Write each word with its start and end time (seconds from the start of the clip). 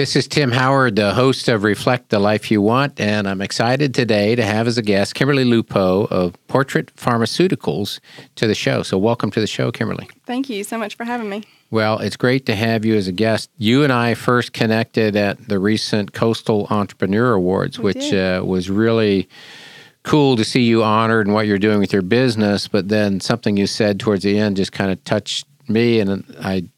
This 0.00 0.16
is 0.16 0.26
Tim 0.26 0.50
Howard, 0.50 0.96
the 0.96 1.12
host 1.12 1.46
of 1.48 1.62
Reflect 1.62 2.08
the 2.08 2.18
Life 2.18 2.50
You 2.50 2.62
Want, 2.62 2.98
and 2.98 3.28
I'm 3.28 3.42
excited 3.42 3.92
today 3.92 4.34
to 4.34 4.42
have 4.42 4.66
as 4.66 4.78
a 4.78 4.82
guest 4.82 5.14
Kimberly 5.14 5.44
Lupo 5.44 6.06
of 6.06 6.34
Portrait 6.46 6.90
Pharmaceuticals 6.96 8.00
to 8.36 8.46
the 8.46 8.54
show. 8.54 8.82
So, 8.82 8.96
welcome 8.96 9.30
to 9.32 9.40
the 9.40 9.46
show, 9.46 9.70
Kimberly. 9.70 10.08
Thank 10.24 10.48
you 10.48 10.64
so 10.64 10.78
much 10.78 10.94
for 10.94 11.04
having 11.04 11.28
me. 11.28 11.42
Well, 11.70 11.98
it's 11.98 12.16
great 12.16 12.46
to 12.46 12.54
have 12.54 12.86
you 12.86 12.96
as 12.96 13.08
a 13.08 13.12
guest. 13.12 13.50
You 13.58 13.84
and 13.84 13.92
I 13.92 14.14
first 14.14 14.54
connected 14.54 15.16
at 15.16 15.48
the 15.48 15.58
recent 15.58 16.14
Coastal 16.14 16.66
Entrepreneur 16.70 17.34
Awards, 17.34 17.78
We 17.78 17.84
which 17.84 18.14
uh, 18.14 18.42
was 18.42 18.70
really 18.70 19.28
cool 20.02 20.34
to 20.36 20.44
see 20.44 20.62
you 20.62 20.82
honored 20.82 21.26
and 21.26 21.34
what 21.34 21.46
you're 21.46 21.58
doing 21.58 21.78
with 21.78 21.92
your 21.92 22.00
business. 22.00 22.68
But 22.68 22.88
then 22.88 23.20
something 23.20 23.58
you 23.58 23.66
said 23.66 24.00
towards 24.00 24.22
the 24.22 24.38
end 24.38 24.56
just 24.56 24.72
kind 24.72 24.90
of 24.90 25.04
touched 25.04 25.46
me, 25.68 26.00
and 26.00 26.24
I 26.40 26.70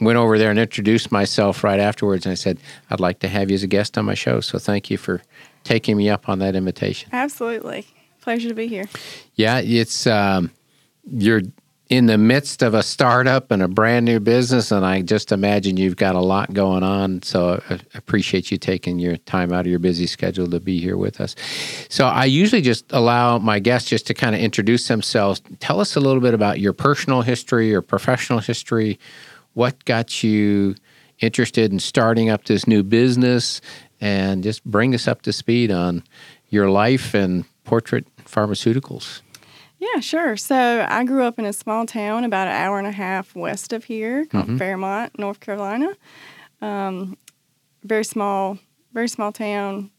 went 0.00 0.18
over 0.18 0.38
there 0.38 0.50
and 0.50 0.58
introduced 0.58 1.10
myself 1.10 1.64
right 1.64 1.80
afterwards. 1.80 2.26
And 2.26 2.32
I 2.32 2.34
said, 2.34 2.58
I'd 2.90 3.00
like 3.00 3.20
to 3.20 3.28
have 3.28 3.50
you 3.50 3.54
as 3.54 3.62
a 3.62 3.66
guest 3.66 3.96
on 3.96 4.04
my 4.04 4.14
show. 4.14 4.40
So 4.40 4.58
thank 4.58 4.90
you 4.90 4.98
for 4.98 5.22
taking 5.64 5.96
me 5.96 6.08
up 6.10 6.28
on 6.28 6.38
that 6.40 6.54
invitation. 6.54 7.08
Absolutely. 7.12 7.86
Pleasure 8.20 8.48
to 8.48 8.54
be 8.54 8.66
here. 8.66 8.86
Yeah, 9.34 9.60
it's 9.60 10.06
um, 10.06 10.50
you're 11.10 11.42
in 11.88 12.06
the 12.06 12.18
midst 12.18 12.62
of 12.62 12.74
a 12.74 12.82
startup 12.82 13.52
and 13.52 13.62
a 13.62 13.68
brand 13.68 14.04
new 14.04 14.18
business, 14.18 14.72
and 14.72 14.84
I 14.84 15.02
just 15.02 15.30
imagine 15.30 15.76
you've 15.76 15.96
got 15.96 16.16
a 16.16 16.20
lot 16.20 16.52
going 16.52 16.82
on. 16.82 17.22
So 17.22 17.62
I 17.70 17.78
appreciate 17.94 18.50
you 18.50 18.58
taking 18.58 18.98
your 18.98 19.16
time 19.18 19.52
out 19.52 19.60
of 19.60 19.66
your 19.68 19.78
busy 19.78 20.08
schedule 20.08 20.48
to 20.48 20.58
be 20.58 20.80
here 20.80 20.96
with 20.96 21.20
us. 21.20 21.36
So 21.88 22.06
I 22.06 22.24
usually 22.24 22.62
just 22.62 22.92
allow 22.92 23.38
my 23.38 23.60
guests 23.60 23.88
just 23.88 24.08
to 24.08 24.14
kind 24.14 24.34
of 24.34 24.40
introduce 24.40 24.88
themselves. 24.88 25.40
Tell 25.60 25.80
us 25.80 25.94
a 25.94 26.00
little 26.00 26.20
bit 26.20 26.34
about 26.34 26.58
your 26.58 26.72
personal 26.72 27.22
history 27.22 27.68
your 27.68 27.82
professional 27.82 28.40
history. 28.40 28.98
What 29.56 29.82
got 29.86 30.22
you 30.22 30.74
interested 31.20 31.72
in 31.72 31.78
starting 31.78 32.28
up 32.28 32.44
this 32.44 32.66
new 32.66 32.82
business, 32.82 33.62
and 34.02 34.42
just 34.42 34.62
bring 34.66 34.94
us 34.94 35.08
up 35.08 35.22
to 35.22 35.32
speed 35.32 35.70
on 35.70 36.02
your 36.50 36.68
life 36.70 37.14
and 37.14 37.46
portrait 37.64 38.06
pharmaceuticals. 38.18 39.22
Yeah, 39.78 40.00
sure. 40.00 40.36
So 40.36 40.86
I 40.86 41.04
grew 41.04 41.24
up 41.24 41.38
in 41.38 41.46
a 41.46 41.54
small 41.54 41.86
town 41.86 42.24
about 42.24 42.48
an 42.48 42.54
hour 42.54 42.76
and 42.76 42.86
a 42.86 42.92
half 42.92 43.34
west 43.34 43.72
of 43.72 43.84
here 43.84 44.26
called 44.26 44.58
Fairmont, 44.58 45.18
North 45.18 45.40
Carolina. 45.40 45.96
Um, 46.60 47.16
very 47.82 48.04
small, 48.04 48.58
very 48.92 49.08
small 49.08 49.32
town. 49.32 49.90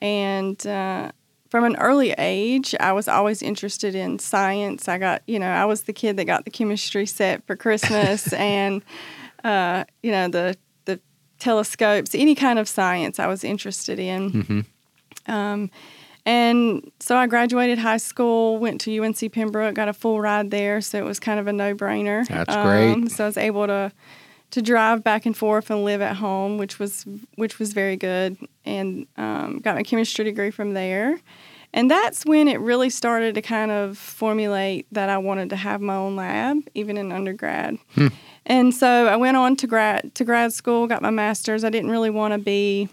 And 0.00 0.64
uh, 0.66 1.12
from 1.48 1.64
an 1.64 1.76
early 1.76 2.12
age, 2.18 2.74
I 2.78 2.92
was 2.92 3.08
always 3.08 3.42
interested 3.42 3.94
in 3.94 4.18
science. 4.18 4.88
I 4.88 4.98
got, 4.98 5.22
you 5.26 5.38
know, 5.38 5.48
I 5.50 5.64
was 5.64 5.82
the 5.82 5.92
kid 5.92 6.16
that 6.18 6.26
got 6.26 6.44
the 6.44 6.50
chemistry 6.50 7.06
set 7.06 7.46
for 7.46 7.56
Christmas 7.56 8.32
and, 8.34 8.82
uh, 9.44 9.84
you 10.02 10.12
know, 10.12 10.28
the, 10.28 10.56
the 10.84 11.00
telescopes, 11.38 12.14
any 12.14 12.34
kind 12.34 12.58
of 12.58 12.68
science 12.68 13.18
I 13.18 13.26
was 13.26 13.44
interested 13.44 13.98
in. 13.98 14.66
Um, 15.26 15.70
and 16.26 16.90
so 17.00 17.16
I 17.16 17.26
graduated 17.26 17.78
high 17.78 17.96
school, 17.96 18.58
went 18.58 18.82
to 18.82 19.02
UNC 19.02 19.32
Pembroke, 19.32 19.74
got 19.74 19.88
a 19.88 19.94
full 19.94 20.20
ride 20.20 20.50
there, 20.50 20.82
so 20.82 20.98
it 20.98 21.04
was 21.04 21.18
kind 21.18 21.40
of 21.40 21.46
a 21.46 21.52
no-brainer. 21.54 22.28
That's 22.28 22.54
great. 22.54 22.92
Um, 22.92 23.08
so 23.08 23.24
I 23.24 23.26
was 23.28 23.38
able 23.38 23.66
to 23.66 23.92
to 24.50 24.62
drive 24.62 25.04
back 25.04 25.26
and 25.26 25.36
forth 25.36 25.70
and 25.70 25.84
live 25.84 26.00
at 26.00 26.16
home, 26.16 26.58
which 26.58 26.78
was 26.78 27.04
which 27.36 27.58
was 27.58 27.72
very 27.72 27.96
good, 27.96 28.36
and 28.64 29.06
um, 29.16 29.58
got 29.58 29.74
my 29.76 29.82
chemistry 29.82 30.24
degree 30.24 30.50
from 30.50 30.74
there. 30.74 31.18
And 31.74 31.90
that's 31.90 32.24
when 32.24 32.48
it 32.48 32.60
really 32.60 32.88
started 32.88 33.34
to 33.34 33.42
kind 33.42 33.70
of 33.70 33.98
formulate 33.98 34.86
that 34.92 35.10
I 35.10 35.18
wanted 35.18 35.50
to 35.50 35.56
have 35.56 35.82
my 35.82 35.96
own 35.96 36.16
lab, 36.16 36.58
even 36.74 36.96
in 36.96 37.12
undergrad. 37.12 37.76
Hmm. 37.94 38.08
And 38.46 38.74
so 38.74 39.06
I 39.06 39.16
went 39.16 39.36
on 39.36 39.56
to 39.56 39.66
grad 39.66 40.14
to 40.14 40.24
grad 40.24 40.52
school, 40.52 40.86
got 40.86 41.02
my 41.02 41.10
master's. 41.10 41.64
I 41.64 41.70
didn't 41.70 41.90
really 41.90 42.10
want 42.10 42.32
to 42.32 42.38
be 42.38 42.88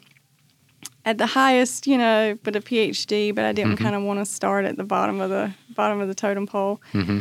at 1.05 1.17
the 1.17 1.25
highest, 1.25 1.87
you 1.87 1.97
know, 1.97 2.37
but 2.43 2.55
a 2.55 2.61
PhD, 2.61 3.33
but 3.33 3.45
I 3.45 3.53
didn't 3.53 3.75
mm-hmm. 3.75 3.83
kind 3.83 3.95
of 3.95 4.03
want 4.03 4.19
to 4.19 4.25
start 4.25 4.65
at 4.65 4.75
the 4.75 4.83
bottom 4.83 5.21
of 5.21 5.29
the 5.29 5.53
bottom 5.75 6.01
of 6.01 6.07
the 6.09 6.15
totem 6.15 6.45
pole. 6.45 6.81
Mm-hmm. 6.93 7.19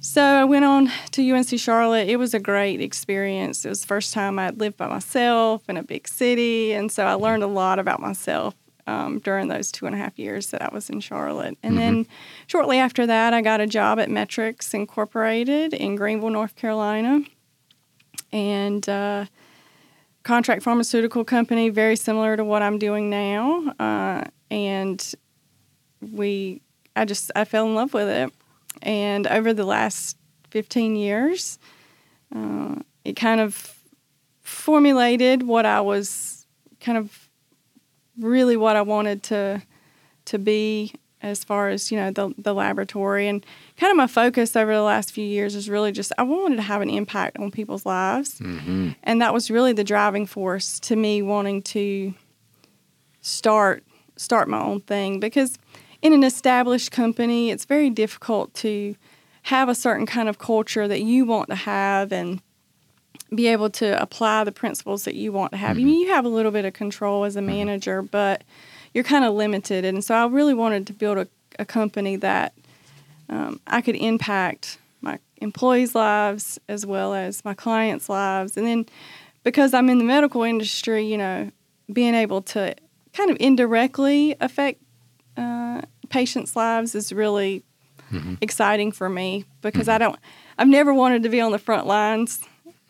So 0.00 0.22
I 0.22 0.44
went 0.44 0.64
on 0.64 0.90
to 1.12 1.30
UNC 1.30 1.58
Charlotte. 1.58 2.08
It 2.08 2.16
was 2.16 2.32
a 2.32 2.38
great 2.38 2.80
experience. 2.80 3.64
It 3.64 3.68
was 3.68 3.80
the 3.80 3.86
first 3.88 4.14
time 4.14 4.38
I'd 4.38 4.58
lived 4.58 4.76
by 4.76 4.86
myself 4.86 5.62
in 5.68 5.76
a 5.76 5.82
big 5.82 6.06
city, 6.06 6.72
and 6.72 6.90
so 6.90 7.04
I 7.04 7.14
learned 7.14 7.42
a 7.42 7.48
lot 7.48 7.80
about 7.80 8.00
myself 8.00 8.54
um, 8.86 9.18
during 9.18 9.48
those 9.48 9.72
two 9.72 9.86
and 9.86 9.94
a 9.94 9.98
half 9.98 10.18
years 10.18 10.50
that 10.50 10.62
I 10.62 10.72
was 10.72 10.88
in 10.88 11.00
Charlotte. 11.00 11.58
And 11.62 11.76
then 11.76 12.06
shortly 12.46 12.78
after 12.78 13.06
that, 13.06 13.34
I 13.34 13.42
got 13.42 13.60
a 13.60 13.66
job 13.66 13.98
at 13.98 14.08
Metrics 14.08 14.72
Incorporated 14.72 15.74
in 15.74 15.96
Greenville, 15.96 16.30
North 16.30 16.56
Carolina, 16.56 17.20
and. 18.32 18.88
Uh, 18.88 19.26
contract 20.28 20.62
pharmaceutical 20.62 21.24
company, 21.24 21.70
very 21.70 21.96
similar 21.96 22.36
to 22.36 22.44
what 22.44 22.60
I'm 22.60 22.78
doing 22.78 23.08
now. 23.08 23.72
Uh, 23.80 24.24
and 24.50 25.14
we, 26.12 26.60
I 26.94 27.06
just, 27.06 27.30
I 27.34 27.46
fell 27.46 27.66
in 27.66 27.74
love 27.74 27.94
with 27.94 28.08
it. 28.08 28.30
And 28.82 29.26
over 29.26 29.52
the 29.52 29.64
last 29.64 30.16
15 30.50 30.96
years, 30.96 31.58
uh, 32.34 32.76
it 33.04 33.14
kind 33.14 33.40
of 33.40 33.74
formulated 34.42 35.42
what 35.42 35.66
I 35.66 35.80
was 35.80 36.46
kind 36.80 36.96
of 36.98 37.28
really 38.18 38.56
what 38.56 38.76
I 38.76 38.82
wanted 38.82 39.22
to 39.24 39.62
to 40.26 40.38
be 40.38 40.92
as 41.20 41.42
far 41.42 41.68
as 41.68 41.90
you 41.90 41.98
know 41.98 42.10
the 42.10 42.32
the 42.38 42.54
laboratory. 42.54 43.28
And 43.28 43.44
kind 43.76 43.90
of 43.90 43.96
my 43.96 44.06
focus 44.06 44.56
over 44.56 44.74
the 44.74 44.82
last 44.82 45.12
few 45.12 45.24
years 45.24 45.54
is 45.54 45.68
really 45.68 45.92
just 45.92 46.12
I 46.18 46.22
wanted 46.22 46.56
to 46.56 46.62
have 46.62 46.80
an 46.82 46.90
impact 46.90 47.38
on 47.38 47.50
people's 47.50 47.84
lives. 47.86 48.40
And 49.02 49.20
that 49.22 49.32
was 49.34 49.50
really 49.50 49.72
the 49.72 49.84
driving 49.84 50.26
force 50.26 50.78
to 50.80 50.96
me 50.96 51.22
wanting 51.22 51.62
to 51.62 52.14
start 53.20 53.84
start 54.16 54.48
my 54.48 54.60
own 54.60 54.80
thing. 54.80 55.20
Because 55.20 55.58
in 56.02 56.12
an 56.12 56.24
established 56.24 56.90
company 56.90 57.50
it's 57.50 57.64
very 57.64 57.90
difficult 57.90 58.52
to 58.54 58.94
have 59.42 59.68
a 59.68 59.74
certain 59.74 60.06
kind 60.06 60.28
of 60.28 60.38
culture 60.38 60.86
that 60.86 61.00
you 61.00 61.24
want 61.24 61.48
to 61.48 61.54
have 61.54 62.12
and 62.12 62.42
be 63.34 63.46
able 63.46 63.70
to 63.70 64.00
apply 64.00 64.44
the 64.44 64.52
principles 64.52 65.04
that 65.04 65.14
you 65.14 65.32
want 65.32 65.52
to 65.52 65.58
have. 65.58 65.76
I 65.76 65.80
mean, 65.80 66.00
you 66.00 66.08
have 66.08 66.24
a 66.24 66.28
little 66.28 66.52
bit 66.52 66.64
of 66.64 66.72
control 66.72 67.24
as 67.24 67.36
a 67.36 67.42
manager, 67.42 68.02
but 68.02 68.42
you're 68.94 69.04
kind 69.04 69.24
of 69.24 69.34
limited. 69.34 69.84
And 69.84 70.02
so 70.02 70.14
I 70.14 70.26
really 70.26 70.54
wanted 70.54 70.86
to 70.86 70.92
build 70.92 71.18
a, 71.18 71.28
a 71.58 71.64
company 71.64 72.16
that 72.16 72.54
um, 73.28 73.60
I 73.66 73.80
could 73.80 73.96
impact 73.96 74.78
my 75.00 75.18
employees' 75.38 75.94
lives 75.94 76.58
as 76.68 76.86
well 76.86 77.12
as 77.14 77.44
my 77.44 77.54
clients' 77.54 78.08
lives. 78.08 78.56
And 78.56 78.66
then 78.66 78.86
because 79.44 79.74
I'm 79.74 79.90
in 79.90 79.98
the 79.98 80.04
medical 80.04 80.42
industry, 80.42 81.06
you 81.06 81.18
know, 81.18 81.50
being 81.92 82.14
able 82.14 82.42
to 82.42 82.74
kind 83.12 83.30
of 83.30 83.36
indirectly 83.40 84.36
affect 84.40 84.82
patients' 86.08 86.56
lives 86.56 86.94
is 86.94 87.12
really 87.12 87.62
mm-hmm. 88.10 88.34
exciting 88.40 88.92
for 88.92 89.08
me 89.08 89.44
because 89.60 89.82
mm-hmm. 89.82 89.90
I 89.90 89.98
don't, 89.98 90.18
I've 90.58 90.68
never 90.68 90.92
wanted 90.92 91.22
to 91.24 91.28
be 91.28 91.40
on 91.40 91.52
the 91.52 91.58
front 91.58 91.86
lines. 91.86 92.40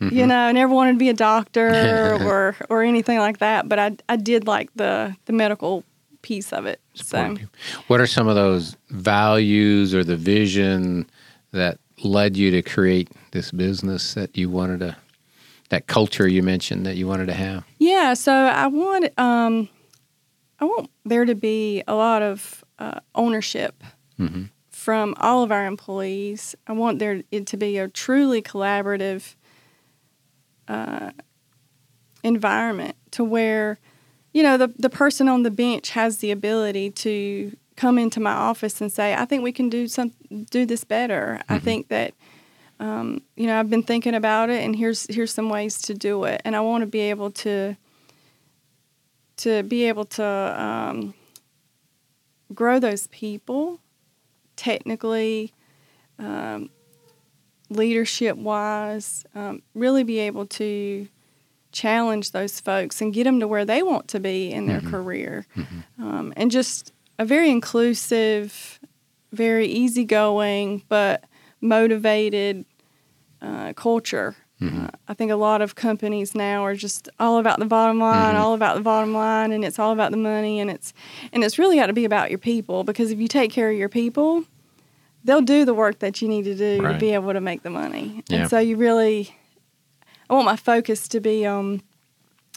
You 0.01 0.07
mm-hmm. 0.07 0.29
know, 0.29 0.39
I 0.39 0.53
never 0.53 0.73
wanted 0.73 0.93
to 0.93 0.99
be 0.99 1.09
a 1.09 1.15
doctor 1.15 2.15
or 2.25 2.57
or 2.71 2.85
anything 2.85 3.19
like 3.19 3.39
that, 3.39 3.69
but 3.69 3.79
I 3.81 3.97
I 4.09 4.17
did 4.17 4.47
like 4.47 4.71
the 4.77 5.17
the 5.25 5.33
medical 5.33 5.83
piece 6.23 6.53
of 6.53 6.67
it. 6.67 6.81
So 6.95 7.37
What 7.89 8.01
are 8.01 8.07
some 8.07 8.29
of 8.29 8.37
those 8.37 8.77
values 8.91 9.95
or 9.95 10.05
the 10.05 10.17
vision 10.17 11.09
that 11.53 11.79
led 12.05 12.37
you 12.37 12.51
to 12.53 12.63
create 12.63 13.11
this 13.33 13.51
business 13.51 14.15
that 14.15 14.37
you 14.37 14.49
wanted 14.49 14.81
to, 14.81 14.97
that 15.71 15.87
culture 15.87 16.29
you 16.29 16.43
mentioned 16.43 16.87
that 16.87 16.97
you 16.97 17.09
wanted 17.09 17.27
to 17.27 17.35
have? 17.35 17.65
yeah, 17.79 18.15
so 18.15 18.33
I 18.33 18.69
want 18.69 19.07
um 19.19 19.69
I 20.61 20.65
want 20.65 20.91
there 21.05 21.25
to 21.25 21.35
be 21.35 21.83
a 21.89 21.95
lot 21.95 22.23
of 22.23 22.65
uh, 22.79 23.01
ownership 23.15 23.83
from 24.71 25.15
all 25.19 25.43
of 25.43 25.53
our 25.53 25.67
employees. 25.67 26.55
I 26.67 26.73
want 26.73 26.99
there 26.99 27.23
it 27.31 27.47
to 27.49 27.57
be 27.57 27.79
a 27.79 27.89
truly 27.89 28.43
collaborative 28.43 29.35
uh, 30.67 31.11
environment 32.23 32.97
to 33.13 33.25
where 33.25 33.79
you 34.33 34.43
know 34.43 34.57
the 34.57 34.73
the 34.79 34.91
person 34.91 35.29
on 35.29 35.43
the 35.43 35.51
bench 35.51 35.91
has 35.91 36.19
the 36.19 36.31
ability 36.31 36.91
to 36.91 37.57
come 37.77 37.99
into 37.99 38.21
my 38.21 38.33
office 38.33 38.81
and 38.81 38.93
say, 38.93 39.15
"I 39.15 39.25
think 39.25 39.43
we 39.43 39.53
can 39.53 39.69
do 39.69 39.89
some 39.89 40.13
do 40.51 40.67
this 40.67 40.85
better. 40.85 41.41
I 41.49 41.59
think 41.59 41.89
that 41.89 42.15
um, 42.81 43.23
you 43.37 43.47
know 43.47 43.59
I've 43.59 43.71
been 43.71 43.83
thinking 43.85 44.15
about 44.15 44.51
it, 44.51 44.65
and 44.65 44.75
here's 44.75 45.07
here's 45.15 45.33
some 45.33 45.49
ways 45.49 45.81
to 45.83 45.95
do 45.95 46.25
it." 46.25 46.43
And 46.45 46.57
I 46.57 46.61
want 46.61 46.83
to 46.83 46.87
be 46.87 47.01
able 47.01 47.31
to 47.33 47.77
to 49.39 49.63
be 49.63 49.85
able 49.85 50.05
to 50.05 50.25
um, 50.25 51.15
grow 52.55 52.79
those 52.79 53.07
people 53.09 53.81
technically, 54.57 55.53
um, 56.19 56.71
leadership 57.71 58.37
wise, 58.37 59.25
um, 59.35 59.63
really 59.75 60.03
be 60.03 60.19
able 60.19 60.47
to 60.47 61.09
challenge 61.71 62.33
those 62.33 62.61
folks 62.61 63.01
and 63.01 63.13
get 63.13 63.25
them 63.25 63.41
to 63.41 63.47
where 63.47 63.65
they 63.65 63.83
want 63.83 64.09
to 64.09 64.19
be 64.19 64.51
in 64.51 64.67
their 64.67 64.81
mm-hmm. 64.81 64.91
career. 64.91 65.47
Mm-hmm. 65.57 66.03
Um, 66.03 66.33
and 66.37 66.51
just 66.51 66.93
a 67.19 67.25
very 67.25 67.51
inclusive, 67.51 68.81
very 69.33 69.67
easygoing, 69.67 70.83
but 70.89 71.25
motivated 71.61 72.65
uh, 73.43 73.73
culture. 73.75 74.37
Mm-hmm. 74.61 74.87
Uh, 74.87 74.89
I 75.07 75.15
think 75.15 75.31
a 75.31 75.37
lot 75.37 75.63
of 75.63 75.75
companies 75.75 76.35
now 76.35 76.65
are 76.65 76.75
just 76.75 77.09
all 77.21 77.39
about 77.39 77.59
the 77.59 77.65
bottom 77.65 77.99
line, 77.99 78.35
mm-hmm. 78.35 78.43
all 78.43 78.55
about 78.55 78.77
the 78.77 78.83
bottom 78.83 79.15
line, 79.15 79.53
and 79.53 79.65
it's 79.65 79.79
all 79.79 79.93
about 79.93 80.11
the 80.11 80.17
money, 80.17 80.59
and 80.59 80.71
it's 80.71 80.93
and 81.33 81.45
it's 81.45 81.59
really 81.59 81.77
got 81.77 81.87
to 81.87 81.93
be 81.93 82.05
about 82.05 82.31
your 82.31 82.39
people 82.39 82.85
because 82.85 83.11
if 83.11 83.19
you 83.19 83.29
take 83.29 83.53
care 83.53 83.71
of 83.71 83.77
your 83.77 83.89
people, 83.89 84.45
they'll 85.25 85.41
do 85.41 85.65
the 85.65 85.75
work 85.75 86.01
that 86.01 86.21
you 86.21 86.29
need 86.29 86.45
to 86.45 86.55
do 86.55 86.83
right. 86.83 86.95
to 86.95 86.99
be 86.99 87.15
able 87.15 87.33
to 87.33 87.41
make 87.41 87.63
the 87.63 87.71
money. 87.71 88.25
Yeah. 88.29 88.41
And 88.41 88.51
so 88.51 88.59
you 88.59 88.77
really, 88.77 89.37
I 90.29 90.35
want 90.35 90.47
my 90.47 90.57
focus 90.57 91.07
to 91.09 91.21
be 91.21 91.47
on 91.47 91.83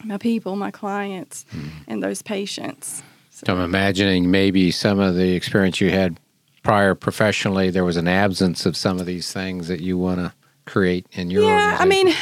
my 0.04 0.18
people, 0.18 0.56
my 0.56 0.71
clients, 0.71 1.45
mm-hmm. 1.54 1.69
and 1.88 2.01
those 2.01 2.21
patients. 2.24 3.04
So. 3.30 3.44
so 3.47 3.56
I'm 3.56 3.62
imagining 3.62 4.31
maybe 4.31 4.71
some 4.71 5.00
of 5.00 5.15
the 5.15 5.33
experience 5.33 5.80
you 5.80 5.92
had 5.92 6.19
prior 6.63 6.95
professionally, 6.95 7.69
there 7.69 7.86
was 7.86 7.97
an 7.97 8.07
absence 8.07 8.65
of 8.65 8.75
some 8.75 9.00
of 9.00 9.06
these 9.06 9.31
things 9.31 9.68
that 9.68 9.81
you 9.81 9.97
want 9.97 10.19
to 10.19 10.33
create 10.66 11.08
in 11.12 11.31
your 11.31 11.44
yeah 11.44 11.78
i 11.80 11.86
mean 11.86 12.13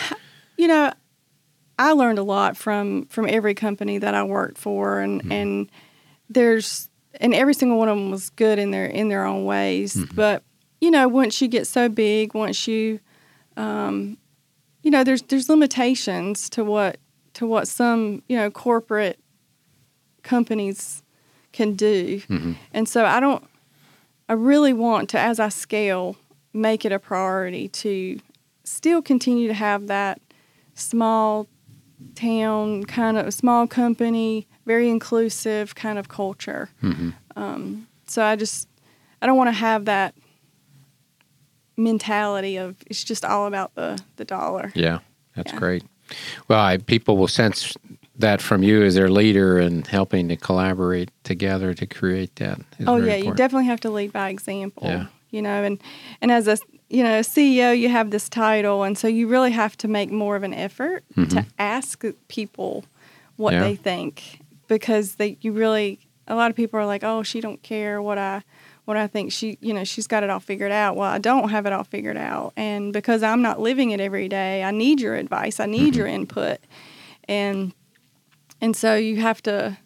you 0.57 0.68
know 0.68 0.91
i 1.77 1.91
learned 1.91 2.19
a 2.19 2.24
lot 2.24 2.56
from 2.56 3.06
from 3.07 3.27
every 3.27 3.53
company 3.53 3.97
that 3.97 4.13
i 4.13 4.24
worked 4.24 4.57
for 4.57 5.00
and 5.00 5.21
mm-hmm. 5.21 5.31
and 5.31 5.71
there's 6.30 6.89
and 7.19 7.33
every 7.33 7.53
single 7.53 7.77
one 7.77 7.89
of 7.89 7.97
them 7.97 8.12
was 8.12 8.30
good 8.31 8.59
in 8.59 8.71
their 8.71 8.86
in 8.86 9.09
their 9.09 9.25
own 9.25 9.45
ways 9.45 9.95
mm-hmm. 9.95 10.15
but 10.15 10.44
you 10.81 10.91
know 10.91 11.07
once 11.07 11.41
you 11.41 11.47
get 11.47 11.68
so 11.68 11.89
big 11.89 12.33
once 12.33 12.68
you 12.68 13.00
um, 13.57 14.18
you 14.83 14.92
know 14.92 15.03
there's 15.03 15.21
there's 15.24 15.50
limitations 15.50 16.50
to 16.50 16.63
what 16.63 16.97
to 17.33 17.45
what 17.45 17.68
some 17.68 18.24
you 18.27 18.38
know 18.38 18.50
corporate 18.50 19.19
companies 20.24 21.03
can 21.51 21.75
do 21.75 22.19
mm-hmm. 22.21 22.53
and 22.74 22.88
so 22.88 23.06
i 23.06 23.19
don't 23.19 23.44
i 24.30 24.33
really 24.33 24.74
want 24.74 25.09
to 25.09 25.19
as 25.19 25.39
i 25.39 25.50
scale 25.50 26.15
make 26.53 26.85
it 26.85 26.92
a 26.92 27.00
priority 27.00 27.68
to 27.68 28.19
still 28.69 29.01
continue 29.01 29.48
to 29.48 29.54
have 29.54 29.88
that 29.88 30.21
small 30.74 31.48
town 32.16 32.83
kind 32.86 33.18
of 33.18 33.33
small 33.33 33.68
company, 33.68 34.48
very 34.66 34.89
inclusive 34.89 35.75
kind 35.75 36.00
of 36.00 36.07
culture. 36.07 36.69
Mm-hmm. 36.81 37.10
Um, 37.36 37.88
so 38.07 38.24
I 38.24 38.36
just 38.36 38.68
I 39.21 39.25
don't 39.25 39.38
want 39.38 39.50
to 39.50 39.54
have 39.54 39.86
that 39.86 40.16
mentality 41.77 42.57
of 42.57 42.75
it's 42.88 43.04
just 43.04 43.25
all 43.25 43.48
about 43.48 43.75
the 43.75 44.01
the 44.16 44.25
dollar. 44.25 44.71
Yeah, 44.75 45.00
that's 45.36 45.51
yeah. 45.51 45.60
great. 45.60 45.83
Well, 46.48 46.60
I, 46.60 46.77
people 46.77 47.18
will 47.18 47.27
sense 47.27 47.75
that 48.18 48.42
from 48.42 48.63
you 48.63 48.83
as 48.83 48.95
their 48.95 49.10
leader 49.10 49.60
and 49.60 49.86
helping 49.88 50.27
to 50.30 50.36
collaborate 50.36 51.12
together 51.24 51.74
to 51.74 51.86
create 51.86 52.36
that. 52.38 52.60
oh 52.86 52.98
yeah, 52.98 53.13
important. 53.13 53.25
you 53.25 53.33
definitely 53.36 53.66
have 53.68 53.80
to 53.81 53.89
lead 53.89 54.12
by 54.12 54.30
example. 54.30 54.88
Yeah. 54.88 55.07
You 55.31 55.41
know, 55.41 55.63
and 55.63 55.81
and 56.21 56.31
as 56.31 56.47
a 56.47 56.57
you 56.89 57.03
know, 57.03 57.19
CEO, 57.19 57.77
you 57.77 57.89
have 57.89 58.09
this 58.09 58.27
title, 58.27 58.83
and 58.83 58.97
so 58.97 59.07
you 59.07 59.27
really 59.27 59.51
have 59.51 59.77
to 59.77 59.87
make 59.87 60.11
more 60.11 60.35
of 60.35 60.43
an 60.43 60.53
effort 60.53 61.03
mm-hmm. 61.15 61.29
to 61.29 61.45
ask 61.59 62.03
people 62.27 62.83
what 63.35 63.53
yeah. 63.53 63.61
they 63.61 63.75
think 63.75 64.41
because 64.67 65.15
they 65.15 65.37
you 65.41 65.51
really 65.51 65.99
a 66.27 66.35
lot 66.35 66.49
of 66.49 66.55
people 66.55 66.79
are 66.79 66.85
like, 66.85 67.03
oh, 67.03 67.23
she 67.23 67.41
don't 67.41 67.61
care 67.61 68.01
what 68.01 68.17
I 68.17 68.43
what 68.85 68.97
I 68.97 69.05
think 69.05 69.31
she 69.31 69.57
you 69.61 69.73
know 69.73 69.83
she's 69.83 70.07
got 70.07 70.23
it 70.23 70.29
all 70.29 70.39
figured 70.39 70.71
out. 70.71 70.95
Well, 70.95 71.09
I 71.09 71.19
don't 71.19 71.49
have 71.49 71.65
it 71.65 71.73
all 71.73 71.83
figured 71.83 72.17
out, 72.17 72.53
and 72.57 72.91
because 72.91 73.21
I'm 73.21 73.41
not 73.41 73.59
living 73.59 73.91
it 73.91 73.99
every 73.99 74.27
day, 74.27 74.63
I 74.63 74.71
need 74.71 74.99
your 74.99 75.15
advice. 75.15 75.59
I 75.59 75.67
need 75.67 75.89
mm-hmm. 75.89 75.97
your 75.99 76.07
input, 76.07 76.59
and 77.27 77.73
and 78.61 78.75
so 78.75 78.95
you 78.95 79.17
have 79.17 79.43
to 79.43 79.77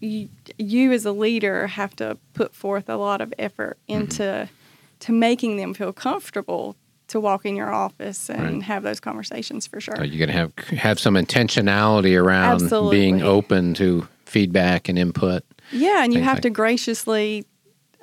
you, 0.00 0.28
you 0.58 0.92
as 0.92 1.04
a 1.04 1.12
leader 1.12 1.66
have 1.66 1.94
to 1.96 2.18
put 2.34 2.54
forth 2.54 2.88
a 2.88 2.96
lot 2.96 3.20
of 3.20 3.32
effort 3.38 3.78
mm-hmm. 3.88 4.02
into. 4.02 4.22
Mm-hmm 4.22 4.52
to 5.00 5.12
making 5.12 5.56
them 5.56 5.74
feel 5.74 5.92
comfortable 5.92 6.76
to 7.08 7.20
walk 7.20 7.46
in 7.46 7.56
your 7.56 7.72
office 7.72 8.28
and 8.28 8.42
right. 8.42 8.62
have 8.62 8.82
those 8.82 9.00
conversations 9.00 9.66
for 9.66 9.80
sure. 9.80 9.96
So 9.96 10.02
you're 10.02 10.26
going 10.26 10.28
to 10.28 10.34
have 10.34 10.78
have 10.78 11.00
some 11.00 11.14
intentionality 11.14 12.20
around 12.20 12.62
Absolutely. 12.62 12.98
being 12.98 13.22
open 13.22 13.74
to 13.74 14.06
feedback 14.26 14.88
and 14.88 14.98
input. 14.98 15.42
Yeah, 15.72 16.04
and 16.04 16.12
you 16.12 16.20
have 16.20 16.36
like. 16.36 16.42
to 16.42 16.50
graciously 16.50 17.46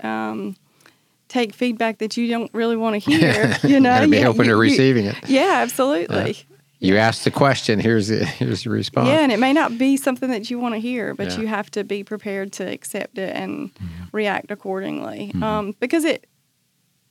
um, 0.01 0.55
take 1.27 1.53
feedback 1.53 1.99
that 1.99 2.17
you 2.17 2.27
don't 2.27 2.51
really 2.53 2.75
want 2.75 3.01
to 3.01 3.11
hear. 3.11 3.55
you 3.63 3.79
know, 3.79 4.01
you 4.01 4.09
be 4.09 4.17
yeah, 4.17 4.27
open 4.27 4.45
you, 4.45 4.51
to 4.51 4.57
receiving 4.57 5.05
it. 5.05 5.15
Yeah, 5.27 5.59
absolutely. 5.61 6.45
You 6.79 6.97
ask 6.97 7.23
the 7.23 7.31
question. 7.31 7.79
Here's 7.79 8.09
the 8.09 8.25
here's 8.25 8.63
the 8.63 8.69
response. 8.69 9.07
Yeah, 9.07 9.19
and 9.19 9.31
it 9.31 9.39
may 9.39 9.53
not 9.53 9.77
be 9.77 9.97
something 9.97 10.29
that 10.29 10.49
you 10.49 10.59
want 10.59 10.75
to 10.75 10.79
hear, 10.79 11.13
but 11.13 11.31
yeah. 11.31 11.39
you 11.39 11.47
have 11.47 11.71
to 11.71 11.83
be 11.83 12.03
prepared 12.03 12.51
to 12.53 12.63
accept 12.63 13.17
it 13.17 13.35
and 13.35 13.73
mm-hmm. 13.73 14.03
react 14.11 14.51
accordingly. 14.51 15.31
Mm-hmm. 15.33 15.43
Um, 15.43 15.75
because 15.79 16.03
it 16.03 16.27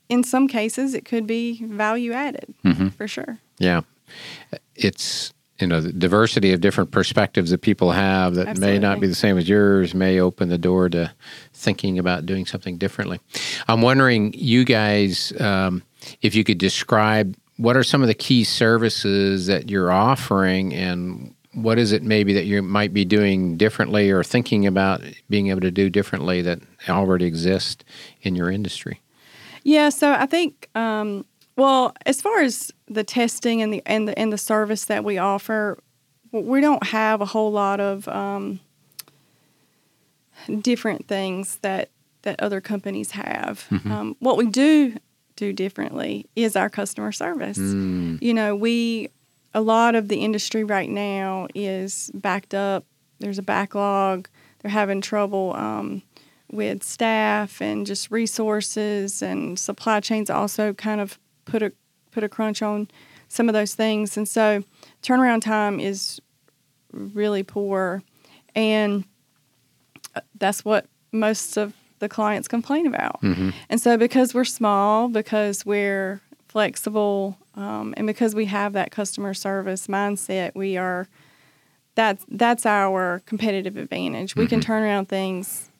in 0.08 0.24
some 0.24 0.48
cases, 0.48 0.94
it 0.94 1.04
could 1.04 1.26
be 1.26 1.64
value 1.64 2.12
added 2.12 2.54
mm-hmm. 2.64 2.88
for 2.88 3.08
sure. 3.08 3.38
Yeah. 3.58 3.82
It's, 4.74 5.32
you 5.58 5.66
know, 5.66 5.80
the 5.80 5.92
diversity 5.92 6.52
of 6.52 6.60
different 6.60 6.90
perspectives 6.90 7.50
that 7.50 7.62
people 7.62 7.92
have 7.92 8.34
that 8.34 8.48
Absolutely. 8.48 8.74
may 8.74 8.78
not 8.78 9.00
be 9.00 9.06
the 9.06 9.14
same 9.14 9.38
as 9.38 9.48
yours 9.48 9.94
may 9.94 10.20
open 10.20 10.48
the 10.48 10.58
door 10.58 10.88
to 10.90 11.12
thinking 11.52 11.98
about 11.98 12.26
doing 12.26 12.44
something 12.44 12.76
differently. 12.76 13.20
I'm 13.66 13.80
wondering, 13.80 14.34
you 14.34 14.64
guys, 14.64 15.32
um, 15.40 15.82
if 16.20 16.34
you 16.34 16.44
could 16.44 16.58
describe 16.58 17.36
what 17.56 17.76
are 17.76 17.84
some 17.84 18.02
of 18.02 18.08
the 18.08 18.14
key 18.14 18.44
services 18.44 19.46
that 19.46 19.70
you're 19.70 19.92
offering 19.92 20.74
and 20.74 21.34
what 21.52 21.78
is 21.78 21.92
it 21.92 22.02
maybe 22.02 22.32
that 22.32 22.46
you 22.46 22.62
might 22.62 22.92
be 22.92 23.04
doing 23.04 23.56
differently 23.56 24.10
or 24.10 24.24
thinking 24.24 24.66
about 24.66 25.02
being 25.30 25.48
able 25.48 25.60
to 25.60 25.70
do 25.70 25.88
differently 25.88 26.42
that 26.42 26.58
already 26.88 27.24
exist 27.24 27.84
in 28.22 28.34
your 28.34 28.50
industry? 28.50 29.00
Yeah, 29.62 29.88
so 29.88 30.12
I 30.12 30.26
think 30.26 30.68
um, 30.74 31.24
well, 31.56 31.94
as 32.06 32.20
far 32.20 32.40
as 32.40 32.72
the 32.88 33.04
testing 33.04 33.62
and 33.62 33.72
the 33.72 33.82
and 33.86 34.08
the 34.08 34.18
and 34.18 34.32
the 34.32 34.38
service 34.38 34.86
that 34.86 35.04
we 35.04 35.18
offer, 35.18 35.78
we 36.32 36.60
don't 36.60 36.84
have 36.88 37.20
a 37.20 37.24
whole 37.24 37.52
lot 37.52 37.80
of 37.80 38.08
um, 38.08 38.60
different 40.60 41.06
things 41.06 41.58
that 41.62 41.90
that 42.22 42.40
other 42.40 42.60
companies 42.60 43.12
have. 43.12 43.66
Mm-hmm. 43.70 43.92
Um, 43.92 44.16
what 44.18 44.36
we 44.36 44.46
do 44.46 44.96
do 45.36 45.52
differently 45.52 46.26
is 46.36 46.56
our 46.56 46.70
customer 46.70 47.12
service. 47.12 47.58
Mm. 47.58 48.22
You 48.22 48.34
know, 48.34 48.54
we 48.54 49.10
a 49.54 49.60
lot 49.60 49.94
of 49.94 50.08
the 50.08 50.16
industry 50.16 50.64
right 50.64 50.90
now 50.90 51.46
is 51.54 52.10
backed 52.14 52.54
up. 52.54 52.84
There's 53.20 53.38
a 53.38 53.42
backlog. 53.42 54.28
They're 54.60 54.70
having 54.70 55.00
trouble 55.00 55.54
um, 55.54 56.02
with 56.50 56.82
staff 56.82 57.60
and 57.60 57.86
just 57.86 58.10
resources 58.10 59.22
and 59.22 59.58
supply 59.58 60.00
chains 60.00 60.30
also 60.30 60.72
kind 60.72 61.00
of 61.00 61.18
put 61.44 61.62
a 61.62 61.72
put 62.10 62.24
a 62.24 62.28
crunch 62.28 62.62
on 62.62 62.88
some 63.28 63.48
of 63.48 63.52
those 63.52 63.74
things 63.74 64.16
and 64.16 64.28
so 64.28 64.62
turnaround 65.02 65.42
time 65.42 65.80
is 65.80 66.20
really 66.92 67.42
poor 67.42 68.02
and 68.54 69.04
uh, 70.14 70.20
that's 70.38 70.64
what 70.64 70.86
most 71.10 71.56
of 71.56 71.74
the 72.04 72.08
clients 72.08 72.46
complain 72.46 72.86
about 72.86 73.20
mm-hmm. 73.22 73.50
and 73.68 73.80
so 73.80 73.96
because 73.96 74.34
we're 74.34 74.44
small 74.44 75.08
because 75.08 75.64
we're 75.66 76.20
flexible 76.48 77.36
um, 77.56 77.94
and 77.96 78.06
because 78.06 78.34
we 78.34 78.44
have 78.44 78.72
that 78.74 78.90
customer 78.90 79.34
service 79.34 79.86
mindset 79.86 80.54
we 80.54 80.76
are 80.76 81.08
that's 81.94 82.24
that's 82.28 82.66
our 82.66 83.22
competitive 83.26 83.76
advantage 83.76 84.32
mm-hmm. 84.32 84.40
we 84.40 84.46
can 84.46 84.60
mm-hmm. 84.60 84.66
turn 84.66 84.82
around 84.82 85.08
things 85.08 85.70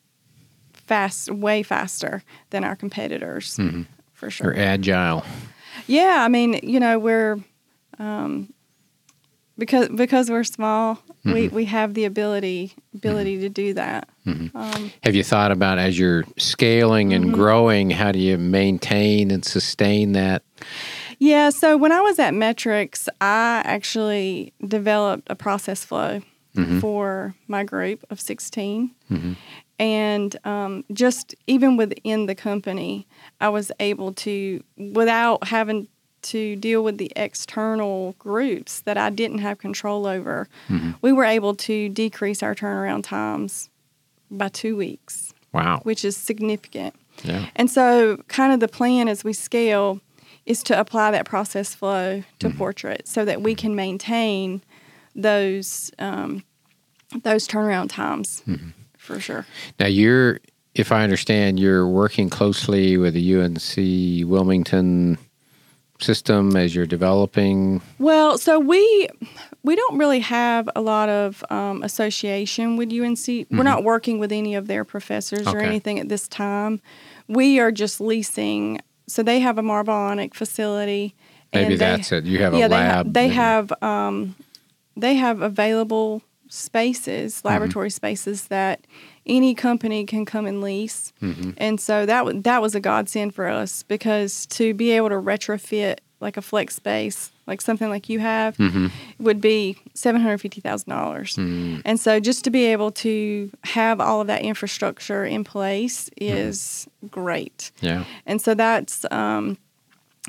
fast, 0.85 1.31
way 1.31 1.63
faster 1.63 2.23
than 2.51 2.65
our 2.65 2.77
competitors, 2.77 3.57
mm-hmm. 3.57 3.83
for 4.13 4.31
sure. 4.31 4.49
We're 4.49 4.61
agile. 4.61 5.25
Yeah, 5.87 6.23
I 6.25 6.29
mean, 6.29 6.61
you 6.63 6.79
know, 6.79 6.99
we're 6.99 7.39
um, 7.99 8.53
because 9.59 9.89
because 9.89 10.31
we're 10.31 10.45
small, 10.45 10.97
mm-hmm. 10.97 11.33
we, 11.33 11.49
we 11.49 11.65
have 11.67 11.95
the 11.95 12.05
ability 12.05 12.75
ability 12.95 13.35
mm-hmm. 13.35 13.43
to 13.43 13.49
do 13.49 13.75
that. 13.75 14.09
Mm-hmm. 14.27 14.57
Um, 14.57 14.93
have 15.03 15.15
you 15.15 15.25
thought 15.25 15.53
about 15.53 15.79
as 15.79 15.99
you're 15.99 16.25
scaling 16.37 17.13
and 17.13 17.27
mm-hmm. 17.27 17.35
growing, 17.35 17.91
how 17.91 18.13
do 18.13 18.19
you 18.19 18.39
maintain 18.39 19.31
and 19.31 19.45
sustain 19.45 20.13
that? 20.13 20.43
Yeah, 21.19 21.51
so 21.51 21.77
when 21.77 21.93
I 21.93 22.01
was 22.01 22.19
at 22.19 22.35
Metrics, 22.35 23.09
I 23.21 23.63
actually 23.65 24.53
developed 24.67 25.29
a 25.31 25.37
process 25.37 25.85
flow 25.85 26.21
mm-hmm. 26.57 26.81
for 26.81 27.35
my 27.47 27.65
group 27.65 28.05
of 28.11 28.21
16. 28.21 28.91
Mm-hmm 29.11 29.33
and 29.79 30.37
um, 30.47 30.85
just 30.93 31.35
even 31.47 31.77
within 31.77 32.27
the 32.27 32.35
company, 32.35 33.07
I 33.41 33.49
was 33.49 33.73
able 33.81 34.13
to, 34.15 34.63
without 34.77 35.49
having 35.49 35.89
to 36.25 36.57
deal 36.57 36.83
with 36.83 36.99
the 36.99 37.13
external 37.17 38.15
groups 38.19 38.81
that 38.81 38.97
I 38.97 39.11
didn't 39.11 39.39
have 39.39 39.59
control 39.59 40.07
over, 40.07 40.49
mm-hmm. 40.69 40.93
we 41.03 41.13
were 41.13 41.25
able 41.25 41.55
to 41.57 41.89
decrease 41.89 42.43
our 42.43 42.55
turnaround 42.55 43.05
times 43.05 43.71
by 44.31 44.49
two 44.49 44.77
weeks, 44.77 45.33
Wow. 45.53 45.81
which 45.85 46.05
is 46.05 46.17
significant. 46.17 46.95
Yeah. 47.23 47.47
And 47.55 47.71
so, 47.71 48.19
kind 48.29 48.53
of 48.53 48.61
the 48.61 48.69
plan 48.69 49.09
as 49.09 49.23
we 49.23 49.33
scale 49.33 50.01
is 50.47 50.63
to 50.65 50.79
apply 50.79 51.11
that 51.13 51.25
process 51.25 51.75
flow 51.75 52.23
to 52.41 52.49
mm-hmm. 52.49 52.59
portrait 52.59 53.09
so 53.09 53.25
that 53.25 53.41
we 53.41 53.55
can 53.55 53.75
maintain 53.75 54.63
those 55.15 55.91
um, 55.99 56.43
those 57.23 57.47
turnaround 57.47 57.89
times 57.91 58.43
mm-hmm. 58.47 58.71
for 58.97 59.21
sure. 59.21 59.47
Now 59.79 59.87
you're, 59.87 60.41
if 60.75 60.91
I 60.91 61.05
understand, 61.05 61.61
you're 61.61 61.87
working 61.87 62.29
closely 62.29 62.97
with 62.97 63.15
the 63.15 63.37
UNC 63.37 64.29
Wilmington 64.29 65.19
system 66.01 66.57
as 66.57 66.75
you're 66.75 66.87
developing. 66.87 67.81
Well, 67.99 68.37
so 68.39 68.59
we 68.59 69.09
we 69.63 69.77
don't 69.77 69.97
really 69.99 70.21
have 70.21 70.69
a 70.77 70.81
lot 70.81 71.09
of 71.09 71.43
um, 71.51 71.83
association 71.83 72.77
with 72.77 72.93
UNC. 72.93 73.47
We're 73.51 73.63
not 73.63 73.85
working 73.85 74.19
with 74.19 74.33
any 74.33 74.55
of 74.55 74.67
their 74.67 74.85
professors 74.85 75.47
or 75.47 75.53
Mm-hmm. 75.55 75.61
Anything 75.65 75.99
at 76.01 76.09
this 76.09 76.29
time. 76.29 76.81
We 77.29 77.59
are 77.61 77.71
just 77.73 78.01
leasing. 78.01 78.81
So 79.07 79.23
they 79.23 79.41
have 79.41 79.57
a 79.59 79.63
MARBIONC 79.63 80.35
facility. 80.35 81.15
Maybe 81.53 81.71
they- 81.71 81.77
that's 81.77 82.11
it. 82.13 82.25
You 82.25 82.39
have 82.41 82.55
a 82.55 82.59
yeah, 82.59 82.67
lab. 82.67 83.13
They 83.15 83.29
have, 83.29 83.69
they 83.69 83.79
have 83.81 83.83
um, 83.83 84.37
they 84.97 85.15
have 85.15 85.41
available 85.43 86.23
spaces, 86.49 87.37
Mm-hmm. 87.37 87.49
laboratory 87.49 87.91
spaces 87.91 88.49
that 88.49 88.87
any 89.27 89.55
company 89.55 90.05
can 90.05 90.25
come 90.25 90.47
and 90.47 90.61
lease. 90.61 91.13
Mm-hmm. 91.23 91.53
And 91.57 91.81
so 91.81 92.07
that 92.07 92.19
w- 92.21 92.41
that 92.43 92.61
was 92.63 92.75
a 92.75 92.81
godsend 92.81 93.35
for 93.35 93.47
us 93.49 93.83
because 93.85 94.47
to 94.47 94.75
be 94.75 94.91
able 94.93 95.09
to 95.09 95.15
retrofit 95.17 95.99
like 96.21 96.37
a 96.39 96.43
flex 96.43 96.75
space, 96.77 97.31
like 97.47 97.61
something 97.61 97.89
like 97.91 98.09
you 98.09 98.19
have, 98.19 98.57
Mm-hmm. 98.57 98.87
would 99.19 99.41
be 99.41 99.77
seven 99.95 100.21
hundred 100.23 100.39
fifty 100.39 100.61
thousand 100.61 100.91
dollars. 100.91 101.37
Mm. 101.37 101.83
And 101.85 102.01
so 102.01 102.19
just 102.21 102.45
to 102.45 102.51
be 102.51 102.65
able 102.67 102.91
to 102.93 103.51
have 103.65 104.01
all 104.01 104.21
of 104.23 104.27
that 104.29 104.43
infrastructure 104.43 105.25
in 105.25 105.45
place 105.45 106.09
is 106.17 106.87
great. 107.11 107.73
Yeah. 107.81 108.05
And 108.27 108.41
so 108.41 108.55
that's 108.55 109.05
um, 109.11 109.59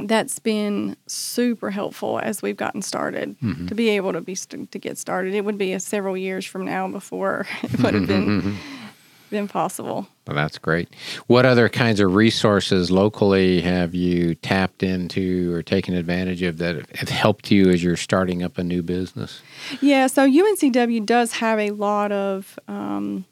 that's 0.03 0.39
been 0.39 0.97
super 1.07 1.71
helpful 1.71 2.19
as 2.21 2.41
we've 2.41 2.57
gotten 2.57 2.81
started 2.81 3.37
Mm-hmm. 3.41 3.67
to 3.67 3.75
be 3.75 3.87
able 3.89 4.11
to 4.11 4.19
be 4.19 4.35
st- 4.35 4.69
to 4.73 4.79
get 4.79 4.97
started. 4.97 5.33
It 5.33 5.45
would 5.45 5.57
be 5.57 5.71
a 5.71 5.79
several 5.79 6.17
years 6.17 6.45
from 6.45 6.65
now 6.65 6.89
before 6.89 7.45
it 7.63 7.81
would 7.81 7.93
have 7.93 8.07
been 8.07 8.57
been 9.29 9.47
possible. 9.47 10.07
Well, 10.27 10.35
that's 10.35 10.57
great. 10.57 10.89
What 11.27 11.45
other 11.45 11.69
kinds 11.69 11.99
of 11.99 12.15
resources 12.15 12.89
locally 12.89 13.61
have 13.61 13.93
you 13.93 14.35
tapped 14.35 14.83
into 14.83 15.53
or 15.53 15.61
taken 15.61 15.93
advantage 15.93 16.41
of 16.41 16.57
that 16.57 16.95
have 16.95 17.09
helped 17.09 17.51
you 17.51 17.69
as 17.69 17.83
you're 17.83 17.95
starting 17.95 18.43
up 18.43 18.57
a 18.57 18.63
new 18.63 18.81
business? 18.81 19.41
Yeah, 19.81 20.07
so 20.07 20.27
UNCW 20.27 21.05
does 21.05 21.33
have 21.33 21.59
a 21.59 21.71
lot 21.71 22.11
of 22.11 22.57
um, 22.67 23.25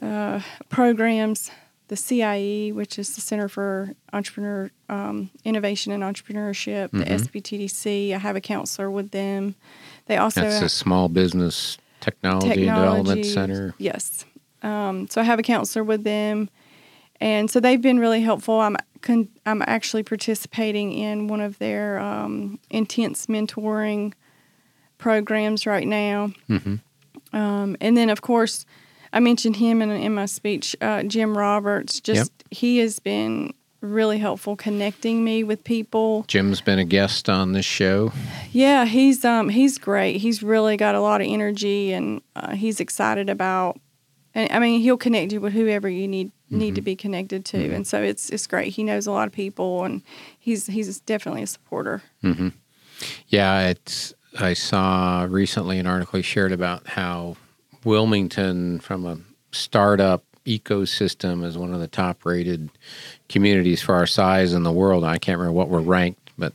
uh, 0.00 0.40
programs. 0.68 1.50
The 1.88 1.96
CIE, 1.96 2.72
which 2.72 2.98
is 2.98 3.14
the 3.14 3.20
Center 3.20 3.46
for 3.46 3.94
Entrepreneur 4.14 4.70
um, 4.88 5.30
Innovation 5.44 5.92
and 5.92 6.02
Entrepreneurship, 6.02 6.90
the 6.92 7.04
SBTDC. 7.04 8.14
I 8.14 8.18
have 8.18 8.36
a 8.36 8.40
counselor 8.40 8.90
with 8.90 9.10
them. 9.10 9.54
They 10.06 10.16
also 10.16 10.40
That's 10.40 10.62
a 10.62 10.70
Small 10.70 11.10
Business 11.10 11.76
Technology, 12.00 12.66
and 12.66 12.76
Development. 12.76 13.26
Center. 13.26 13.74
Yes. 13.78 14.24
Um, 14.64 15.06
so 15.08 15.20
I 15.20 15.24
have 15.24 15.38
a 15.38 15.42
counselor 15.42 15.84
with 15.84 16.02
them, 16.04 16.48
and 17.20 17.50
so 17.50 17.60
they've 17.60 17.80
been 17.82 17.98
really 18.00 18.22
helpful. 18.22 18.60
I'm 18.60 18.76
con- 19.02 19.28
I'm 19.46 19.62
actually 19.66 20.02
participating 20.02 20.92
in 20.92 21.28
one 21.28 21.40
of 21.40 21.58
their 21.58 21.98
um, 22.00 22.58
intense 22.70 23.26
mentoring 23.26 24.14
programs 24.98 25.66
right 25.66 25.86
now. 25.86 26.32
Mhm. 26.48 26.80
Um, 27.32 27.76
and 27.80 27.96
then 27.96 28.10
of 28.10 28.22
course, 28.22 28.64
I 29.12 29.20
mentioned 29.20 29.56
him 29.56 29.82
in, 29.82 29.90
in 29.90 30.14
my 30.14 30.26
speech. 30.26 30.74
Uh, 30.80 31.02
Jim 31.02 31.36
Roberts, 31.36 32.00
just 32.00 32.32
he 32.50 32.78
has 32.78 32.98
been 32.98 33.52
really 33.80 34.18
helpful 34.18 34.56
connecting 34.56 35.22
me 35.24 35.44
with 35.44 35.62
people. 35.62 36.24
Jim's 36.26 36.62
been 36.62 36.78
a 36.78 36.84
guest 36.84 37.28
on 37.28 37.52
this 37.52 37.66
show. 37.66 38.12
Yeah, 38.50 38.86
he's 38.86 39.24
um 39.24 39.50
he's 39.50 39.78
great. 39.78 40.16
He's 40.18 40.42
really 40.42 40.76
got 40.76 40.94
a 40.94 41.00
lot 41.00 41.20
of 41.20 41.26
energy 41.28 41.92
and 41.92 42.22
uh, 42.34 42.54
he's 42.54 42.80
excited 42.80 43.28
about. 43.28 43.78
And 44.34 44.50
I 44.50 44.58
mean, 44.58 44.80
he'll 44.80 44.96
connect 44.96 45.32
you 45.32 45.40
with 45.40 45.52
whoever 45.52 45.88
you 45.88 46.08
need 46.08 46.32
need 46.50 46.74
to 46.74 46.80
mm-hmm. 46.80 46.84
be 46.84 46.96
connected 46.96 47.44
to, 47.46 47.56
mm-hmm. 47.58 47.74
and 47.74 47.86
so 47.86 48.02
it's 48.02 48.30
it's 48.30 48.46
great. 48.46 48.72
He 48.72 48.84
knows 48.84 49.06
a 49.06 49.12
lot 49.12 49.26
of 49.26 49.32
people, 49.32 49.84
and 49.84 50.02
he's 50.38 50.66
he's 50.66 51.00
definitely 51.00 51.42
a 51.42 51.46
supporter. 51.46 52.02
Mm-hmm. 52.22 52.48
Yeah, 53.28 53.68
it's. 53.68 54.14
I 54.38 54.54
saw 54.54 55.26
recently 55.30 55.78
an 55.78 55.86
article 55.86 56.16
he 56.16 56.22
shared 56.22 56.50
about 56.50 56.88
how 56.88 57.36
Wilmington, 57.84 58.80
from 58.80 59.06
a 59.06 59.18
startup 59.52 60.24
ecosystem, 60.44 61.44
is 61.44 61.56
one 61.56 61.72
of 61.72 61.78
the 61.78 61.86
top-rated 61.86 62.68
communities 63.28 63.80
for 63.80 63.94
our 63.94 64.06
size 64.06 64.52
in 64.52 64.64
the 64.64 64.72
world. 64.72 65.04
I 65.04 65.18
can't 65.18 65.38
remember 65.38 65.56
what 65.56 65.68
we're 65.68 65.80
ranked, 65.80 66.32
but 66.36 66.52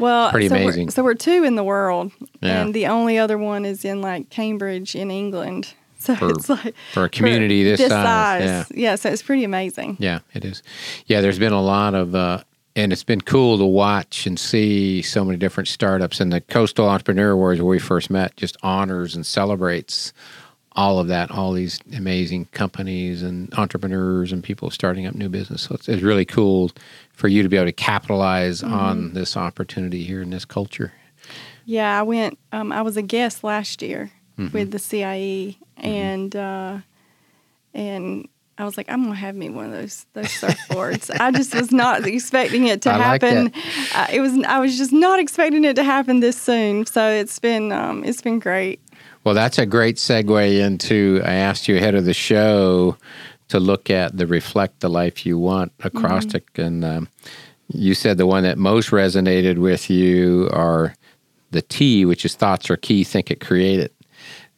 Well, 0.00 0.30
Pretty 0.32 0.48
so 0.48 0.54
we're- 0.54 0.64
amazing. 0.64 0.90
so 0.90 1.04
we're 1.04 1.14
two 1.14 1.44
in 1.44 1.54
the 1.54 1.62
world, 1.62 2.10
Yeah. 2.42 2.62
and 2.62 2.74
the 2.74 2.86
only 2.88 3.16
other 3.16 3.38
one 3.38 3.64
is 3.64 3.84
in 3.84 4.00
like 4.02 4.28
Cambridge 4.28 4.96
in 4.96 5.12
England. 5.12 5.74
So 6.06 6.16
For- 6.16 6.30
it's 6.30 6.48
like 6.48 6.74
for 6.94 7.04
a 7.04 7.08
community 7.10 7.62
this 7.62 7.80
size, 7.80 8.42
yeah. 8.42 8.64
yeah, 8.70 8.94
So 8.94 9.10
it's 9.10 9.22
pretty 9.22 9.44
amazing. 9.44 9.96
yeah, 10.00 10.20
it 10.32 10.44
is. 10.46 10.62
Yeah, 11.06 11.20
there's 11.20 11.38
been 11.38 11.52
a 11.52 11.60
lot 11.62 11.94
of, 11.94 12.14
uh, 12.14 12.42
and 12.74 12.90
it's 12.92 13.04
been 13.04 13.20
cool 13.20 13.58
to 13.58 13.66
watch 13.66 14.26
and 14.26 14.38
see 14.40 15.02
so 15.02 15.24
many 15.24 15.36
different 15.36 15.68
startups. 15.68 16.18
And 16.20 16.32
the 16.32 16.40
Coastal 16.40 16.88
Entrepreneur 16.88 17.32
Awards, 17.32 17.60
where 17.60 17.68
we 17.68 17.78
first 17.78 18.08
met, 18.10 18.34
just 18.36 18.56
honors 18.62 19.14
and 19.14 19.26
celebrates 19.26 20.12
all 20.72 20.98
of 21.00 21.08
that, 21.08 21.30
all 21.32 21.52
these 21.52 21.80
amazing 21.94 22.46
companies 22.52 23.22
and 23.22 23.52
entrepreneurs 23.58 24.32
and 24.32 24.42
people 24.42 24.70
starting 24.70 25.04
up 25.06 25.14
new 25.14 25.28
business. 25.28 25.62
So 25.62 25.74
it's, 25.74 25.88
it's 25.88 26.02
really 26.02 26.24
cool 26.24 26.70
for 27.12 27.28
you 27.28 27.42
to 27.42 27.48
be 27.48 27.56
able 27.56 27.66
to 27.66 27.72
capitalize 27.72 28.62
on 28.62 29.12
this 29.12 29.36
opportunity 29.36 30.04
here 30.04 30.22
in 30.22 30.30
this 30.30 30.44
culture. 30.46 30.92
Yeah, 31.66 31.98
I 31.98 32.02
went. 32.02 32.38
Um, 32.52 32.72
I 32.72 32.82
was 32.82 32.96
a 32.96 33.02
guest 33.02 33.44
last 33.44 33.82
year 33.82 34.10
Mm-hmm. 34.40 34.56
with 34.56 34.70
the 34.70 34.78
CIE, 34.78 35.58
and 35.76 36.34
uh, 36.34 36.78
and 37.74 38.26
I 38.56 38.64
was 38.64 38.76
like, 38.76 38.90
I'm 38.90 39.02
gonna 39.02 39.14
have 39.14 39.34
me 39.34 39.50
one 39.50 39.66
of 39.66 39.72
those 39.72 40.06
those 40.14 40.26
surfboards. 40.26 41.10
I 41.20 41.30
just 41.30 41.54
was 41.54 41.72
not 41.72 42.06
expecting 42.06 42.66
it 42.66 42.80
to 42.82 42.90
I 42.90 42.96
like 42.96 43.22
happen. 43.22 43.52
Uh, 43.94 44.06
it 44.10 44.20
was. 44.20 44.32
I 44.44 44.58
was 44.60 44.78
just 44.78 44.92
not 44.92 45.20
expecting 45.20 45.64
it 45.64 45.76
to 45.76 45.84
happen 45.84 46.20
this 46.20 46.40
soon. 46.40 46.86
So 46.86 47.06
it's 47.08 47.38
been 47.38 47.70
um, 47.70 48.02
it's 48.04 48.22
been 48.22 48.38
great. 48.38 48.80
Well, 49.24 49.34
that's 49.34 49.58
a 49.58 49.66
great 49.66 49.96
segue 49.96 50.58
into. 50.58 51.20
I 51.24 51.34
asked 51.34 51.68
you 51.68 51.76
ahead 51.76 51.94
of 51.94 52.06
the 52.06 52.14
show 52.14 52.96
to 53.48 53.60
look 53.60 53.90
at 53.90 54.16
the 54.16 54.26
Reflect 54.26 54.80
the 54.80 54.88
Life 54.88 55.26
You 55.26 55.38
Want 55.38 55.72
acrostic, 55.80 56.58
and 56.58 56.82
um, 56.82 57.08
you 57.68 57.94
said 57.94 58.16
the 58.16 58.26
one 58.26 58.44
that 58.44 58.56
most 58.56 58.90
resonated 58.90 59.58
with 59.58 59.90
you 59.90 60.48
are 60.52 60.94
the 61.50 61.62
T, 61.62 62.04
which 62.04 62.24
is 62.24 62.34
thoughts 62.34 62.70
are 62.70 62.76
key, 62.76 63.04
think 63.04 63.30
it, 63.30 63.40
create 63.40 63.80
it. 63.80 63.94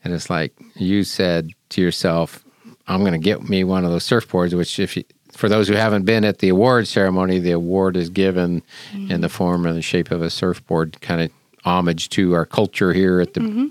And 0.04 0.12
it's 0.12 0.30
like 0.30 0.52
you 0.74 1.04
said 1.04 1.50
to 1.70 1.80
yourself, 1.80 2.44
I'm 2.86 3.00
going 3.00 3.12
to 3.12 3.18
get 3.18 3.48
me 3.48 3.64
one 3.64 3.84
of 3.84 3.90
those 3.90 4.06
surfboards, 4.06 4.54
which, 4.54 4.78
if 4.78 4.96
you, 4.96 5.04
for 5.32 5.48
those 5.48 5.68
who 5.68 5.74
haven't 5.74 6.04
been 6.04 6.24
at 6.24 6.38
the 6.38 6.48
award 6.48 6.88
ceremony, 6.88 7.38
the 7.38 7.52
award 7.52 7.96
is 7.96 8.10
given 8.10 8.62
in 8.92 9.20
the 9.20 9.28
form 9.28 9.66
and 9.66 9.76
the 9.76 9.82
shape 9.82 10.10
of 10.10 10.20
a 10.20 10.30
surfboard, 10.30 11.00
kind 11.00 11.20
of 11.20 11.30
homage 11.64 12.08
to 12.10 12.34
our 12.34 12.44
culture 12.44 12.92
here 12.92 13.20
at 13.20 13.34
the 13.34 13.40
mm-hmm. 13.40 13.66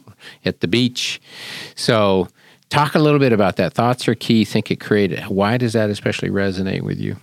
at 0.46 0.62
the 0.62 0.68
beach. 0.68 1.22
So, 1.76 2.30
talk 2.70 2.96
a 2.96 3.00
little 3.00 3.20
bit 3.20 3.34
about 3.34 3.58
that. 3.58 3.74
Thoughts 3.74 4.08
are 4.08 4.16
key. 4.16 4.46
Think 4.46 4.72
it, 4.72 4.80
create 4.80 5.12
it. 5.12 5.28
Why 5.28 5.58
does 5.58 5.74
that 5.74 5.90
especially 5.90 6.30
resonate 6.30 6.82
with 6.82 7.00
you? 7.00 7.18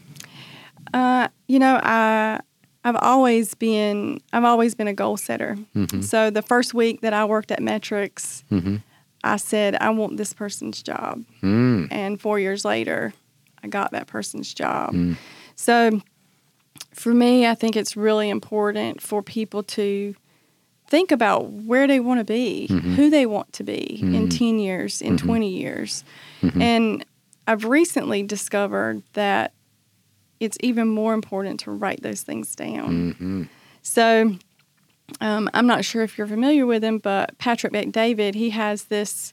Uh, 0.93 1.29
you 1.47 1.59
know, 1.59 1.81
I 1.83 2.41
I've 2.85 2.97
always 2.97 3.55
been 3.55 4.21
I've 4.33 4.45
always 4.45 4.75
been 4.75 4.88
a 4.88 4.95
goal 4.95 5.17
setter. 5.17 5.57
Mm-hmm. 5.75 6.03
So 6.03 6.31
the 6.31 6.43
first 6.43 6.75
week 6.75 7.00
that 7.00 7.12
I 7.12 7.25
worked 7.25 7.50
at 7.50 7.62
Metrics, 7.62 8.45
mm-hmm. 8.50 8.77
I 9.25 9.37
said 9.37 9.77
I 9.81 9.91
want 9.91 10.17
this 10.17 10.33
person's 10.33 10.83
job, 10.83 11.25
Mm. 11.43 11.89
and 11.91 12.21
four 12.21 12.39
years 12.39 12.65
later, 12.65 13.13
I 13.63 13.69
got 13.69 13.93
that 13.93 14.07
person's 14.07 14.55
job. 14.55 14.91
Hmm. 14.91 15.13
So 15.57 16.01
for 16.95 17.13
me, 17.13 17.47
I 17.47 17.55
think 17.55 17.77
it's 17.77 17.97
really 17.97 18.31
important 18.31 19.01
for 19.03 19.23
people 19.23 19.63
to 19.65 20.15
think 20.89 21.13
about 21.13 21.51
where 21.51 21.87
they 21.87 22.01
want 22.01 22.21
to 22.21 22.25
be, 22.25 22.67
mm-hmm. 22.71 22.95
who 22.95 23.11
they 23.11 23.27
want 23.27 23.53
to 23.55 23.65
be 23.65 23.99
in 24.01 24.13
mm-hmm. 24.13 24.29
10 24.29 24.59
years, 24.59 25.03
in 25.03 25.17
mm-hmm. 25.17 25.27
20 25.27 25.51
years. 25.51 26.05
And 26.61 27.05
I've 27.47 27.65
recently 27.65 28.23
discovered 28.23 29.03
that 29.13 29.53
it's 30.41 30.57
even 30.61 30.89
more 30.89 31.15
important 31.15 31.61
to 31.61 31.71
write 31.71 32.03
those 32.03 32.23
things 32.23 32.55
down. 32.55 33.13
hmm 33.13 33.43
So 33.83 34.37
um, 35.21 35.49
I'm 35.55 35.67
not 35.67 35.85
sure 35.85 36.03
if 36.03 36.17
you're 36.19 36.27
familiar 36.27 36.67
with 36.67 36.83
him, 36.85 36.99
but 36.99 37.37
Patrick 37.38 37.73
Bet-David, 37.73 38.35
he 38.35 38.50
has 38.50 38.85
this 38.85 39.33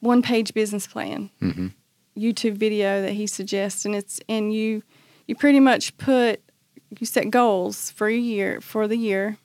one 0.00 0.22
page 0.22 0.54
business 0.54 0.86
plan 0.86 1.30
Mhm. 1.40 1.72
YouTube 2.16 2.54
video 2.56 3.02
that 3.02 3.12
he 3.12 3.26
suggests, 3.26 3.84
and 3.84 3.94
it's 3.94 4.20
and 4.28 4.52
you 4.54 4.82
you 5.26 5.34
pretty 5.34 5.60
much 5.60 5.96
put 5.98 6.40
you 6.98 7.06
set 7.06 7.30
goals 7.30 7.90
for 7.90 8.06
a 8.06 8.16
year 8.16 8.60
for 8.60 8.86
the 8.88 8.96
year, 8.96 9.36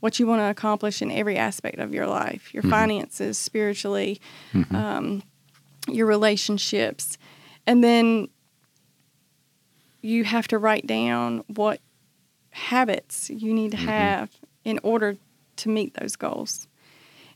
what 0.00 0.18
you 0.18 0.26
want 0.26 0.40
to 0.40 0.44
accomplish 0.50 1.00
in 1.02 1.10
every 1.10 1.36
aspect 1.36 1.78
of 1.78 1.92
your 1.94 2.06
life, 2.06 2.52
your 2.52 2.62
Mhm. 2.62 2.70
finances, 2.70 3.38
spiritually, 3.38 4.20
Mhm. 4.52 4.74
um, 4.74 5.22
your 5.88 6.06
relationships, 6.06 7.16
and 7.66 7.82
then 7.82 8.28
you 10.02 10.24
have 10.24 10.48
to 10.48 10.58
write 10.58 10.86
down 10.86 11.42
what 11.46 11.80
habits 12.50 13.30
you 13.30 13.52
need 13.54 13.70
to 13.70 13.76
Mhm. 13.78 13.86
have 13.86 14.30
in 14.64 14.78
order 14.82 15.16
to 15.56 15.68
meet 15.68 15.94
those 15.94 16.16
goals. 16.16 16.66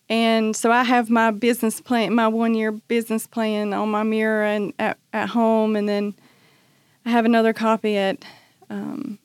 And 0.09 0.55
so 0.55 0.71
I 0.71 0.85
have 0.85 1.11
my 1.11 1.31
business 1.33 1.81
plan, 1.81 2.15
my 2.15 2.29
one 2.29 2.55
year 2.55 2.71
business 2.73 3.27
plan 3.27 3.73
on 3.75 3.89
my 3.91 4.05
mirror 4.05 4.45
and 4.45 4.73
at, 4.79 4.99
at 5.13 5.31
home, 5.31 5.75
and 5.75 5.89
then 5.89 6.15
I 7.05 7.11
have 7.11 7.25
another 7.25 7.53
copy 7.53 7.97
at 7.97 8.25
um, 8.71 9.19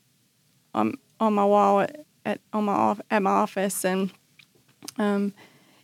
on 0.74 0.96
on 1.20 1.34
my 1.34 1.46
wall 1.46 1.82
at, 1.82 2.04
at 2.26 2.40
on 2.52 2.66
my 2.66 2.74
off, 2.74 3.00
at 3.12 3.22
my 3.22 3.30
office, 3.30 3.86
and 3.86 4.12
um, 4.98 5.34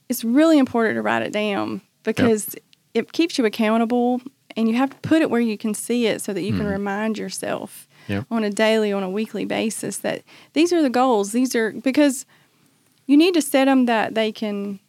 it's 0.09 0.23
really 0.23 0.57
important 0.57 0.95
to 0.95 1.01
write 1.03 1.21
it 1.21 1.31
down 1.31 1.81
because 2.03 2.55
it 2.95 3.11
keeps 3.11 3.37
you 3.37 3.45
accountable, 3.45 4.21
and 4.55 4.67
you 4.67 4.75
have 4.75 4.89
to 4.89 4.97
put 5.07 5.21
it 5.21 5.29
where 5.29 5.41
you 5.41 5.57
can 5.59 5.75
see 5.75 6.07
it 6.07 6.21
so 6.21 6.33
that 6.33 6.41
you 6.41 6.53
can 6.53 6.65
Mhm. 6.65 6.71
remind 6.71 7.17
yourself 7.19 7.86
Yep. 8.07 8.25
on 8.31 8.43
a 8.43 8.49
daily, 8.49 8.91
on 8.93 9.03
a 9.03 9.09
weekly 9.09 9.45
basis 9.45 9.97
that 9.97 10.23
these 10.53 10.71
are 10.73 10.81
the 10.81 10.89
goals. 10.89 11.31
These 11.31 11.55
are 11.55 11.71
because 11.71 12.25
you 13.05 13.17
need 13.17 13.33
to 13.33 13.41
set 13.41 13.65
them 13.65 13.85
that 13.85 14.15
they 14.15 14.31
can 14.31 14.79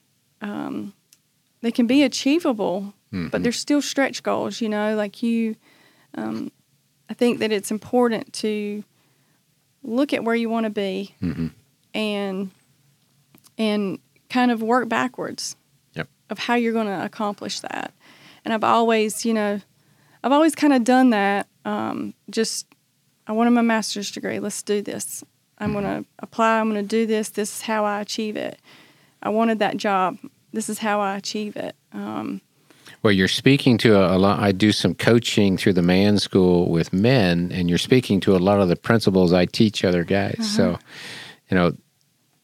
um, 0.40 0.92
they 1.62 1.72
can 1.72 1.87
be 1.87 2.02
achievable, 2.04 2.94
Mhm. 3.12 3.30
but 3.32 3.42
they're 3.42 3.50
still 3.52 3.82
stretch 3.82 4.22
goals. 4.22 4.60
You 4.60 4.68
know, 4.68 4.94
like 4.96 5.22
you. 5.22 5.56
Um, 6.14 6.50
I 7.10 7.14
think 7.14 7.38
that 7.40 7.50
it's 7.52 7.70
important 7.70 8.32
to 8.34 8.84
look 9.82 10.12
at 10.12 10.22
where 10.25 10.34
you 10.34 10.48
want 10.50 10.64
to 10.64 10.70
be 10.70 11.14
Mhm. 11.22 11.52
and 11.94 12.50
and 13.56 13.98
kind 14.30 14.50
of 14.50 14.62
work 14.62 14.88
backwards 14.88 15.56
Yep. 15.94 16.08
of 16.30 16.38
how 16.38 16.54
you're 16.54 16.72
going 16.72 16.87
to 16.87 17.04
accomplish 17.04 17.60
that. 17.60 17.92
And 18.44 18.54
I've 18.54 18.62
always, 18.64 19.25
you 19.25 19.34
know, 19.34 19.60
I've 20.22 20.32
always 20.32 20.54
kind 20.54 20.72
of 20.72 20.84
done 20.84 21.10
that. 21.10 21.48
Um, 21.64 22.14
just 22.30 22.66
I 23.28 23.32
wanted 23.32 23.50
my 23.50 23.62
master's 23.62 24.11
degree. 24.11 24.40
Let's 24.40 24.62
do 24.62 24.82
this. 24.82 25.23
I'm 25.58 25.73
going 25.73 25.85
to 25.85 26.04
apply. 26.20 26.58
I'm 26.61 26.70
going 26.70 26.82
to 26.82 26.88
do 26.88 27.06
this. 27.06 27.28
This 27.30 27.56
is 27.56 27.62
how 27.62 27.85
I 27.85 28.00
achieve 28.00 28.37
it. 28.37 28.58
I 29.23 29.28
wanted 29.28 29.58
that 29.58 29.76
job. 29.76 30.18
This 30.52 30.68
is 30.68 30.78
how 30.78 31.00
I 31.00 31.16
achieve 31.16 31.56
it. 31.56 31.76
Um, 31.92 32.40
Well, 33.02 33.12
you're 33.12 33.28
speaking 33.28 33.76
to 33.78 33.97
a, 33.97 34.16
a 34.16 34.18
lot. 34.18 34.40
I 34.40 34.52
do 34.52 34.73
some 34.73 34.94
coaching 34.94 35.56
through 35.58 35.75
the 35.75 35.82
man 35.82 36.18
school 36.18 36.68
with 36.70 36.92
men, 36.92 37.52
and 37.52 37.68
you're 37.68 37.78
speaking 37.78 38.20
to 38.20 38.35
a 38.35 38.38
lot 38.38 38.61
of 38.61 38.68
the 38.68 38.76
principles 38.76 39.32
I 39.32 39.44
teach 39.47 39.85
other 39.85 40.04
guys. 40.04 40.37
So, 40.56 40.78
you 41.50 41.56
know, 41.56 41.73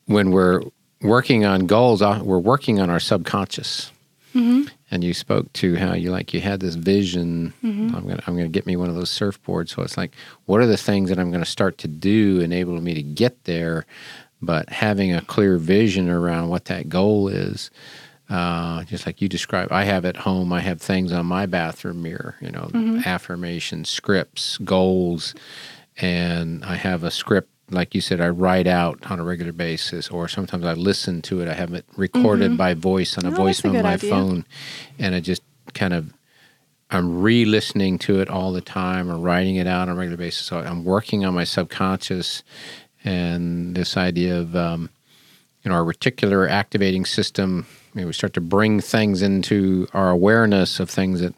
when 0.07 0.31
we're 0.33 0.61
working 1.01 1.45
on 1.47 1.67
goals, 1.67 2.03
uh, 2.03 2.21
we're 2.23 2.39
working 2.39 2.79
on 2.81 2.91
our 2.91 3.01
subconscious. 3.01 3.91
mhm. 4.35 4.69
And 4.95 5.03
you 5.03 5.13
spoke 5.13 5.53
to 5.55 5.75
how 5.75 5.95
you 5.95 6.13
like 6.13 6.33
you 6.33 6.41
had 6.41 6.61
this 6.61 6.77
vision. 6.77 7.53
Mhm. 7.65 7.95
I'm 7.97 8.07
gonna 8.07 8.23
I'm 8.29 8.37
gonna 8.37 8.49
get 8.49 8.65
me 8.65 8.77
one 8.77 8.89
of 8.89 8.95
those 8.95 9.11
surfboards. 9.11 9.71
So 9.71 9.83
it's 9.83 9.97
like, 9.97 10.13
what 10.47 10.61
are 10.61 10.67
the 10.67 10.77
things 10.77 11.09
that 11.11 11.19
I'm 11.19 11.33
gonna 11.33 11.45
start 11.45 11.79
to 11.79 11.89
do, 11.89 12.39
enable 12.39 12.81
me 12.81 12.95
to 12.95 13.03
get 13.03 13.43
there, 13.43 13.87
but 14.41 14.69
having 14.69 15.13
a 15.13 15.21
clear 15.21 15.59
vision 15.59 16.09
around 16.09 16.49
what 16.49 16.67
that 16.67 16.89
goal 16.89 17.27
is. 17.27 17.73
Uh, 18.31 18.85
just 18.85 19.05
like 19.05 19.21
you 19.21 19.29
described, 19.29 19.73
I 19.73 19.83
have 19.85 20.05
at 20.05 20.17
home. 20.19 20.53
I 20.53 20.61
have 20.61 20.81
things 20.81 21.11
on 21.13 21.27
my 21.27 21.45
bathroom 21.47 22.01
mirror. 22.01 22.37
You 22.41 22.53
know, 22.53 22.71
affirmations, 23.05 23.91
scripts, 23.91 24.59
goals, 24.59 25.35
and 26.01 26.65
I 26.65 26.77
have 26.77 27.03
a 27.03 27.11
script. 27.11 27.51
Like 27.71 27.95
you 27.95 28.01
said, 28.03 28.21
I 28.21 28.29
write 28.29 28.67
out 28.67 29.11
on 29.11 29.19
a 29.19 29.25
regular 29.25 29.53
basis, 29.53 30.09
or 30.11 30.29
sometimes 30.29 30.65
I 30.67 30.75
listen 30.75 31.23
to 31.23 31.41
it. 31.41 31.49
I 31.49 31.55
have 31.55 31.73
it 31.73 31.87
recorded 31.97 32.59
by 32.59 32.75
voice 32.75 33.17
on 33.17 33.25
a 33.25 33.29
Oh, 33.33 33.35
voice 33.35 33.65
on 33.65 33.73
my 33.73 33.95
idea. 33.95 34.11
phone, 34.11 34.45
and 34.99 35.15
I 35.15 35.21
just 35.21 35.43
kind 35.73 35.95
of 35.95 36.13
I'm 36.91 37.21
re-listening 37.23 37.99
to 38.01 38.21
it 38.21 38.29
all 38.29 38.53
the 38.53 38.61
time 38.61 39.11
or 39.11 39.17
writing 39.17 39.57
it 39.57 39.67
out 39.67 39.89
on 39.89 39.97
a 39.97 39.99
regular 39.99 40.19
basis. 40.19 40.45
So 40.47 40.59
I'm 40.59 40.85
working 40.85 41.25
on 41.25 41.35
my 41.35 41.45
subconscious 41.45 42.45
and 43.03 43.75
this 43.75 43.97
idea 43.97 44.39
of 44.39 44.55
um, 44.55 44.91
you 45.63 45.71
know 45.71 45.77
our 45.77 45.83
reticular 45.85 46.49
activating 46.49 47.05
system. 47.07 47.67
You 47.95 48.03
know, 48.03 48.07
we 48.09 48.13
start 48.13 48.35
to 48.35 48.41
bring 48.41 48.81
things 48.81 49.23
into 49.23 49.89
our 49.95 50.11
awareness 50.11 50.81
of 50.81 50.91
things 50.91 51.21
that 51.21 51.35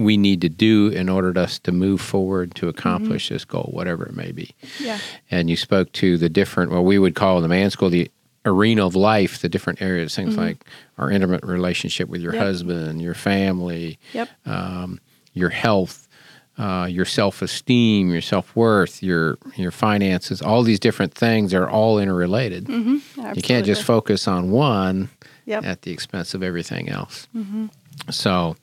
we 0.00 0.16
need 0.16 0.40
to 0.40 0.48
do 0.48 0.88
in 0.88 1.08
order 1.08 1.32
to 1.32 1.40
us 1.42 1.58
to 1.60 1.72
move 1.72 2.00
forward 2.00 2.54
to 2.56 2.68
accomplish 2.68 3.28
this 3.28 3.44
goal, 3.44 3.68
whatever 3.72 4.04
it 4.06 4.16
may 4.16 4.32
be. 4.32 4.54
Yeah. 4.78 4.98
And 5.30 5.50
you 5.50 5.56
spoke 5.56 5.92
to 5.92 6.16
the 6.18 6.28
different, 6.28 6.70
what 6.72 6.84
we 6.84 6.98
would 6.98 7.14
call 7.14 7.36
in 7.36 7.42
the 7.42 7.48
man 7.48 7.70
school, 7.70 7.90
the 7.90 8.10
arena 8.46 8.86
of 8.86 8.96
life, 8.96 9.40
the 9.42 9.48
different 9.48 9.82
areas, 9.82 10.16
things 10.16 10.36
like 10.36 10.64
our 10.98 11.10
intimate 11.10 11.44
relationship 11.44 12.08
with 12.08 12.20
your 12.22 12.32
Mm-hmm. 12.32 12.40
Yep. 12.40 12.46
husband, 12.46 13.02
your 13.02 13.14
family, 13.14 13.98
Yep. 14.14 14.28
um, 14.46 15.00
your 15.34 15.50
health, 15.50 16.08
uh, 16.56 16.86
your 16.90 17.04
self 17.04 17.42
esteem, 17.42 18.10
your 18.10 18.20
self 18.22 18.54
worth, 18.56 19.02
your 19.02 19.36
your 19.56 19.70
finances. 19.70 20.40
All 20.42 20.62
these 20.62 20.80
different 20.80 21.14
things 21.14 21.52
are 21.54 21.68
all 21.68 21.98
interrelated. 21.98 22.64
Mm-hmm. 22.64 23.34
You 23.34 23.42
can't 23.42 23.66
just 23.66 23.82
focus 23.82 24.26
on 24.28 24.50
one 24.50 25.08
Yep. 25.46 25.64
at 25.64 25.82
the 25.82 25.90
expense 25.90 26.32
of 26.34 26.42
everything 26.42 26.88
else. 26.88 27.26
Mm-hmm. 27.36 27.66
So 28.10 28.56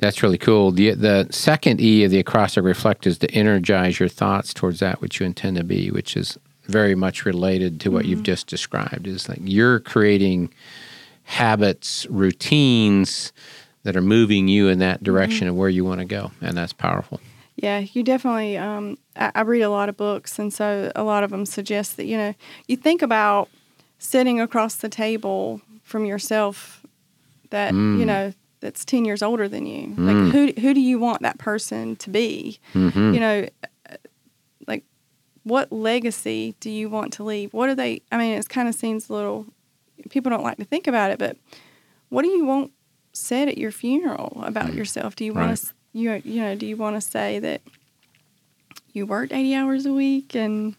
that's 0.00 0.22
really 0.22 0.38
cool. 0.38 0.72
The 0.72 0.92
the 0.92 1.28
second 1.30 1.80
E 1.80 2.04
of 2.04 2.10
the 2.10 2.18
acrostic 2.18 2.64
reflect 2.64 3.06
is 3.06 3.18
to 3.18 3.30
energize 3.32 4.00
your 4.00 4.08
thoughts 4.08 4.54
towards 4.54 4.80
that 4.80 5.00
which 5.00 5.20
you 5.20 5.26
intend 5.26 5.58
to 5.58 5.64
be, 5.64 5.90
which 5.90 6.16
is 6.16 6.38
very 6.64 6.94
much 6.94 7.24
related 7.26 7.80
to 7.80 7.90
what 7.90 8.06
you've 8.06 8.20
mm-hmm. 8.20 8.24
just 8.24 8.46
described. 8.46 9.06
Is 9.06 9.28
like 9.28 9.40
you're 9.42 9.78
creating 9.80 10.52
habits, 11.24 12.06
routines 12.06 13.32
that 13.82 13.94
are 13.94 14.02
moving 14.02 14.48
you 14.48 14.68
in 14.68 14.78
that 14.78 15.02
direction 15.02 15.46
mm-hmm. 15.46 15.50
of 15.50 15.56
where 15.56 15.68
you 15.68 15.84
want 15.84 16.00
to 16.00 16.06
go, 16.06 16.32
and 16.40 16.56
that's 16.56 16.72
powerful. 16.72 17.20
Yeah, 17.56 17.80
you 17.80 18.02
definitely. 18.02 18.56
Um, 18.56 18.96
I, 19.16 19.32
I 19.34 19.40
read 19.42 19.60
a 19.60 19.70
lot 19.70 19.90
of 19.90 19.98
books, 19.98 20.38
and 20.38 20.50
so 20.50 20.90
a 20.96 21.04
lot 21.04 21.24
of 21.24 21.30
them 21.30 21.44
suggest 21.44 21.98
that 21.98 22.06
you 22.06 22.16
know 22.16 22.34
you 22.68 22.76
think 22.76 23.02
about 23.02 23.50
sitting 23.98 24.40
across 24.40 24.76
the 24.76 24.88
table 24.88 25.60
from 25.82 26.06
yourself 26.06 26.86
that 27.50 27.74
you 27.74 27.78
mm. 27.78 28.06
know 28.06 28.32
that's 28.60 28.84
ten 28.84 29.04
years 29.04 29.22
older 29.22 29.48
than 29.48 29.66
you. 29.66 29.94
Like 29.96 30.32
who 30.32 30.52
who 30.60 30.74
do 30.74 30.80
you 30.80 30.98
want 30.98 31.22
that 31.22 31.38
person 31.38 31.96
to 31.96 32.10
be? 32.10 32.60
Mhm. 32.74 33.14
You 33.14 33.20
know, 33.20 33.48
like 34.66 34.84
what 35.44 35.72
legacy 35.72 36.54
do 36.60 36.70
you 36.70 36.88
want 36.90 37.12
to 37.14 37.24
leave? 37.24 37.52
What 37.52 37.68
are 37.70 37.74
they? 37.74 38.02
I 38.12 38.18
mean, 38.18 38.32
it 38.38 38.48
kind 38.48 38.68
of 38.68 38.74
seems 38.74 39.08
a 39.08 39.12
little. 39.14 39.46
People 40.10 40.30
don't 40.30 40.42
like 40.44 40.58
to 40.58 40.64
think 40.64 40.86
about 40.86 41.10
it, 41.10 41.18
but 41.18 41.36
what 42.08 42.22
do 42.22 42.28
you 42.28 42.44
want 42.44 42.72
said 43.12 43.48
at 43.48 43.58
your 43.58 43.70
funeral 43.72 44.42
about 44.44 44.72
yourself? 44.74 45.16
Do 45.16 45.24
you 45.24 45.32
want 45.34 45.48
Right. 45.50 45.58
to 45.58 45.66
you 45.92 46.22
you 46.24 46.40
know 46.40 46.54
do 46.54 46.66
you 46.66 46.76
want 46.76 46.94
to 46.96 47.00
say 47.00 47.38
that 47.40 47.62
you 48.92 49.06
worked 49.06 49.32
80 49.32 49.54
hours 49.54 49.86
a 49.86 49.92
week 49.92 50.34
and 50.36 50.74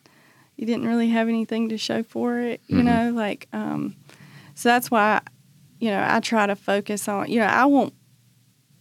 you 0.56 0.66
didn't 0.66 0.88
really 0.88 1.10
have 1.10 1.28
anything 1.28 1.70
to 1.70 1.78
show 1.78 2.02
for 2.04 2.40
it 2.40 2.62
you 2.68 2.78
Mhm. 2.78 2.86
know 2.86 3.12
like 3.12 3.48
um 3.54 3.96
so 4.56 4.70
that's 4.70 4.90
why 4.92 5.22
you 5.82 5.90
know 5.90 6.04
I 6.08 6.20
try 6.22 6.46
to 6.46 6.56
focus 6.56 7.08
on 7.10 7.30
you 7.30 7.40
know 7.42 7.48
I 7.48 7.66
want 7.66 7.94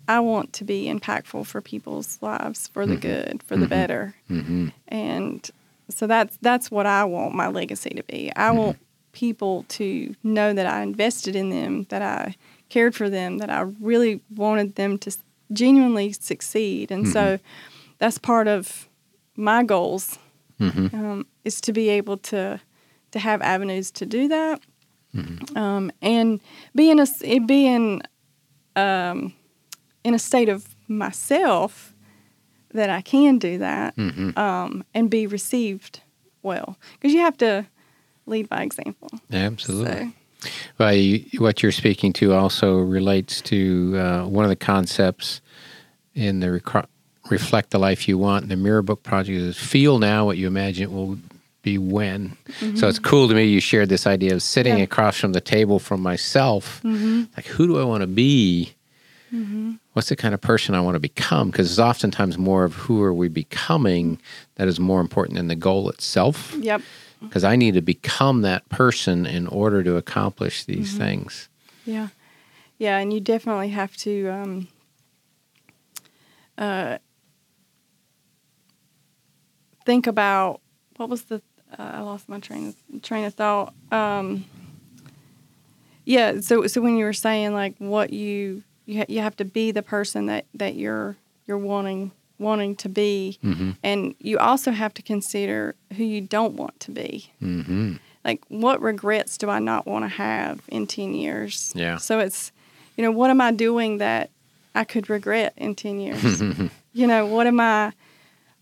I 0.06 0.20
want 0.20 0.52
to 0.54 0.64
be 0.64 0.86
impactful 0.86 1.46
for 1.46 1.60
people's 1.60 2.18
lives 2.20 2.68
for 2.72 2.86
the 2.86 2.96
Mhm. 2.96 3.00
good 3.00 3.42
for 3.42 3.56
the 3.56 3.66
Mhm. 3.66 3.76
better 3.78 4.14
hmm 4.28 4.68
and 4.88 5.50
so 5.88 6.06
that's 6.06 6.36
that's 6.40 6.70
what 6.70 6.86
I 6.86 7.02
want 7.04 7.34
my 7.34 7.48
legacy 7.48 7.90
to 7.90 8.02
be. 8.04 8.30
I 8.36 8.50
want 8.52 8.76
people 9.12 9.64
to 9.78 10.14
know 10.22 10.52
that 10.52 10.66
I 10.66 10.82
invested 10.82 11.34
in 11.34 11.50
them, 11.50 11.84
that 11.88 12.00
I 12.02 12.36
cared 12.68 12.94
for 12.94 13.10
them, 13.10 13.38
that 13.38 13.50
I 13.50 13.62
really 13.80 14.20
wanted 14.34 14.76
them 14.76 14.98
to 14.98 15.10
genuinely 15.52 16.12
succeed. 16.12 16.92
And 16.92 17.08
so 17.08 17.38
that's 17.98 18.18
part 18.18 18.46
of 18.46 18.88
my 19.36 19.64
goals 19.64 20.18
hmm 20.58 20.86
um, 20.92 21.26
is 21.44 21.60
to 21.62 21.72
be 21.72 21.88
able 21.88 22.16
to 22.30 22.60
to 23.12 23.18
have 23.18 23.42
avenues 23.42 23.90
to 23.92 24.06
do 24.06 24.28
that, 24.28 24.60
um, 25.57 25.90
and 26.01 26.40
being 26.75 26.92
in 26.92 26.99
a 27.01 27.03
s- 27.03 27.23
it 27.23 27.46
be 27.46 27.66
in 27.66 28.03
um, 28.77 29.33
in 30.05 30.14
a 30.14 30.18
state 30.18 30.49
of 30.49 30.75
myself 30.88 31.94
that 32.73 32.88
I 32.90 33.01
can 33.03 33.38
do 33.38 33.59
that 33.59 33.94
hmm 33.96 34.31
um, 34.38 34.85
and 34.94 35.11
be 35.11 35.27
received 35.27 36.01
well 36.42 36.77
because 36.94 37.12
you 37.12 37.20
have 37.20 37.37
to 37.38 37.66
lead 38.27 38.49
by 38.49 38.62
example. 38.62 39.11
Absolutely. 39.33 40.12
So, 40.42 40.49
Well, 40.79 40.94
you, 40.94 41.25
what 41.40 41.62
you're 41.62 41.73
speaking 41.73 42.12
to 42.14 42.33
also 42.33 42.79
relates 42.79 43.40
to 43.42 43.94
uh, 43.99 44.25
one 44.27 44.44
of 44.44 44.49
the 44.51 44.57
concepts 44.57 45.40
in 46.14 46.40
the 46.40 46.46
recro- 46.46 46.87
Reflect 47.29 47.70
the 47.70 47.79
Life 47.79 48.09
You 48.09 48.16
Want, 48.18 48.44
in 48.44 48.49
the 48.49 48.57
Mirror 48.57 48.83
Book 48.83 49.03
Project 49.03 49.37
is 49.37 49.59
feel 49.59 49.99
now 49.99 50.25
what 50.25 50.38
you 50.38 50.46
imagine 50.46 50.85
it 50.85 50.92
will 50.92 51.18
be 51.62 51.79
when. 51.79 52.37
So 52.77 52.88
it's 52.88 52.99
cool 52.99 53.29
to 53.29 53.35
me 53.35 53.44
you 53.44 53.61
shared 53.61 53.88
this 53.88 54.07
idea 54.07 54.35
of 54.35 54.42
sitting 54.42 54.73
Mm-hmm. 54.75 54.79
Yeah. 54.79 54.85
across 54.85 55.18
from 55.18 55.33
the 55.33 55.40
table 55.40 55.79
from 55.79 56.01
myself. 56.03 56.81
mhm. 56.83 57.29
Like, 57.37 57.46
who 57.46 57.66
do 57.66 57.79
I 57.79 57.85
want 57.85 58.01
to 58.03 58.07
be 58.07 58.75
what's 59.92 60.09
the 60.09 60.16
kind 60.16 60.35
of 60.35 60.40
person 60.40 60.75
I 60.75 60.81
want 60.81 60.94
to 60.96 61.01
become? 61.01 61.51
Because 61.51 61.70
it's 61.70 61.79
oftentimes 61.79 62.37
more 62.38 62.64
of 62.64 62.75
who 62.75 63.01
are 63.03 63.14
we 63.14 63.29
becoming 63.29 64.18
that 64.57 64.66
is 64.68 64.81
more 64.81 65.01
important 65.01 65.37
than 65.37 65.46
the 65.49 65.55
goal 65.57 65.88
itself. 65.90 66.55
Yep. 66.59 66.83
Because 67.20 67.44
I 67.44 67.55
need 67.57 67.75
to 67.75 67.83
become 67.83 68.42
that 68.42 68.68
person 68.70 69.27
in 69.27 69.46
order 69.46 69.83
to 69.85 69.96
accomplish 69.96 70.64
these 70.64 70.96
things. 70.96 71.49
Yeah. 71.85 72.09
Yeah, 72.79 72.99
and 72.99 73.12
you 73.12 73.20
definitely 73.20 73.68
have 73.68 73.94
to 73.99 74.29
um, 74.29 74.68
uh, 76.59 76.96
think 79.85 80.07
about 80.07 80.61
what 80.96 81.09
was 81.09 81.25
the 81.25 81.42
uh, 81.78 81.83
I 81.94 82.00
lost 82.00 82.28
my 82.28 82.38
train 82.40 82.68
of, 82.94 83.02
train 83.02 83.24
of 83.24 83.35
thought. 83.35 83.72
Um, 83.92 84.44
yeah, 86.04 86.40
so 86.40 86.66
so 86.66 86.80
when 86.80 86.96
you 86.96 87.04
were 87.04 87.12
saying 87.12 87.52
like 87.54 87.74
what 87.78 88.12
you 88.12 88.62
you 88.87 88.98
ha- 89.00 89.06
you 89.09 89.20
have 89.20 89.37
to 89.37 89.44
be 89.44 89.70
the 89.70 89.83
person 89.83 90.26
that 90.26 90.46
that 90.54 90.74
you're 90.74 91.16
you're 91.46 91.59
wanting 91.59 92.12
wanting 92.38 92.74
to 92.74 92.88
be, 92.88 93.38
Mm-hmm. 93.44 93.72
and 93.85 94.14
you 94.18 94.38
also 94.38 94.70
have 94.70 94.94
to 94.94 95.02
consider 95.02 95.74
who 95.96 96.04
you 96.04 96.22
don't 96.22 96.54
want 96.54 96.80
to 96.80 96.90
be 96.90 97.30
Mm-hmm. 97.42 97.94
like 98.24 98.42
what 98.48 98.80
regrets 98.80 99.37
do 99.37 99.50
I 99.50 99.59
not 99.59 99.87
want 99.87 100.04
to 100.04 100.09
have 100.09 100.62
in 100.68 100.87
10 100.87 101.12
years? 101.14 101.70
Yeah. 101.74 101.96
So 101.98 102.18
it's, 102.18 102.50
you 102.96 103.04
know, 103.04 103.11
what 103.11 103.28
am 103.30 103.42
I 103.42 103.52
doing 103.52 103.98
that 103.98 104.30
I 104.74 104.85
could 104.85 105.11
regret 105.11 105.52
in 105.59 105.74
10 105.74 106.00
years? 106.00 106.40
you 106.94 107.06
know, 107.06 107.26
what 107.26 107.46
am 107.46 107.61
I 107.61 107.92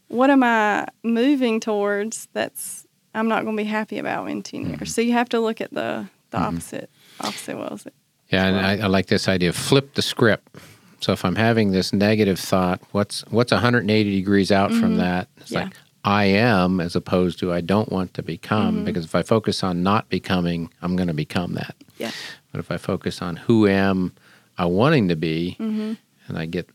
what 0.09 0.31
am 0.31 0.42
I 0.42 0.88
moving 1.05 1.61
towards 1.61 2.27
that's 2.33 2.85
I'm 3.14 3.29
not 3.29 3.44
going 3.44 3.57
to 3.57 3.62
be 3.62 3.68
happy 3.68 3.99
about 3.99 4.29
in 4.29 4.42
10 4.42 4.68
years? 4.68 4.94
So 4.94 5.01
you 5.01 5.12
have 5.12 5.29
to 5.31 5.40
look 5.40 5.61
at 5.61 5.73
the 5.73 6.09
the 6.31 6.38
mm-hmm. 6.38 6.47
opposite 6.47 6.90
opposite 7.21 7.57
was 7.57 7.87
it? 7.87 7.94
Yeah, 8.29 8.47
and 8.47 8.59
I, 8.59 8.85
I 8.85 8.87
like 8.88 9.07
this 9.07 9.29
idea 9.29 9.49
of 9.49 9.57
flip 9.57 9.94
the 9.94 10.03
script. 10.03 10.57
So 11.01 11.12
if 11.12 11.25
I'm 11.25 11.37
having 11.37 11.71
this 11.71 11.92
negative 11.92 12.38
thought, 12.38 12.81
what's 12.92 13.23
what's 13.31 13.53
180 13.53 14.11
degrees 14.11 14.53
out 14.53 14.71
from 14.71 14.81
mm-hmm. 14.81 14.97
that? 14.99 15.29
It's 15.38 15.51
Yeah. 15.51 15.64
like 15.64 15.77
I 16.05 16.25
am 16.25 16.81
as 16.81 16.94
opposed 16.94 17.38
to 17.40 17.53
I 17.53 17.61
don't 17.61 17.90
want 17.90 18.14
to 18.14 18.23
become. 18.23 18.77
Mm-hmm. 18.77 18.85
Because 18.85 19.05
if 19.05 19.14
I 19.14 19.23
focus 19.23 19.62
on 19.62 19.83
not 19.83 20.09
becoming, 20.09 20.71
I'm 20.83 20.97
going 20.97 21.09
to 21.09 21.14
become 21.14 21.55
that. 21.55 21.77
Yeah. 21.97 22.11
But 22.53 22.61
if 22.61 22.71
I 22.71 22.77
focus 22.77 23.23
on 23.23 23.37
who 23.37 23.66
am 23.66 24.12
I 24.57 24.64
wanting 24.66 25.09
to 25.09 25.16
be, 25.16 25.57
and 25.59 25.97
I 26.37 26.47
get 26.47 26.68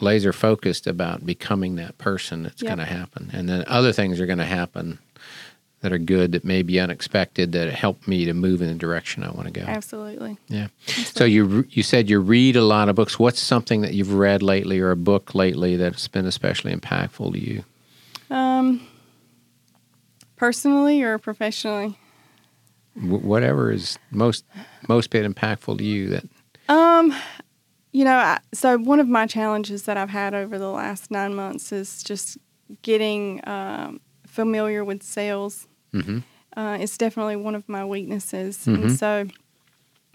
laser 0.00 0.32
focused 0.32 0.86
about 0.86 1.24
becoming 1.24 1.76
that 1.76 1.96
person, 1.98 2.46
it's 2.46 2.62
Yep. 2.62 2.68
going 2.68 2.78
to 2.86 2.92
happen. 2.92 3.30
And 3.32 3.48
then 3.48 3.64
other 3.66 3.92
things 3.92 4.20
are 4.20 4.26
going 4.26 4.38
to 4.38 4.44
happen 4.44 4.98
that 5.82 5.92
are 5.92 5.98
good, 5.98 6.32
that 6.32 6.44
may 6.44 6.62
be 6.62 6.80
unexpected, 6.80 7.52
that 7.52 7.72
help 7.72 8.08
me 8.08 8.24
to 8.24 8.32
move 8.32 8.62
in 8.62 8.68
the 8.68 8.74
direction 8.74 9.22
I 9.24 9.30
want 9.30 9.46
to 9.46 9.52
go. 9.52 9.66
Absolutely. 9.66 10.38
Yeah. 10.48 10.68
So 10.86 11.24
you 11.24 11.66
you 11.70 11.82
said 11.82 12.08
you 12.08 12.20
read 12.20 12.56
a 12.56 12.64
lot 12.64 12.88
of 12.88 12.96
books. 12.96 13.18
What's 13.18 13.40
something 13.40 13.82
that 13.82 13.92
you've 13.92 14.14
read 14.14 14.42
lately, 14.42 14.80
or 14.80 14.90
a 14.92 14.96
book 14.96 15.34
lately 15.34 15.76
that's 15.76 16.08
been 16.08 16.24
especially 16.26 16.74
impactful 16.74 17.32
to 17.32 17.38
you? 17.38 17.64
Um 18.30 18.86
personally 20.36 21.02
or 21.02 21.18
professionally? 21.18 21.98
Wh- 22.94 23.24
whatever 23.24 23.70
is 23.70 23.98
most 24.10 24.44
most 24.88 25.10
bit 25.10 25.30
impactful 25.30 25.78
to 25.78 25.84
you. 25.84 26.08
That 26.08 26.24
Um, 26.68 27.14
you 27.90 28.04
know, 28.04 28.16
I, 28.16 28.38
so 28.54 28.78
one 28.78 29.00
of 29.00 29.08
my 29.08 29.26
challenges 29.26 29.82
that 29.82 29.96
I've 29.96 30.10
had 30.10 30.32
over 30.32 30.58
the 30.58 30.70
last 30.70 31.10
nine 31.10 31.34
months 31.34 31.72
is 31.72 32.02
just 32.02 32.38
getting 32.82 33.46
um, 33.46 34.00
familiar 34.26 34.84
with 34.84 35.02
sales. 35.02 35.66
Mhm. 35.92 36.22
Uh, 36.56 36.78
it's 36.80 36.98
definitely 36.98 37.36
one 37.36 37.54
of 37.54 37.68
my 37.68 37.84
weaknesses, 37.84 38.58
Mhm. 38.66 38.82
and 38.82 38.92
so 38.98 39.26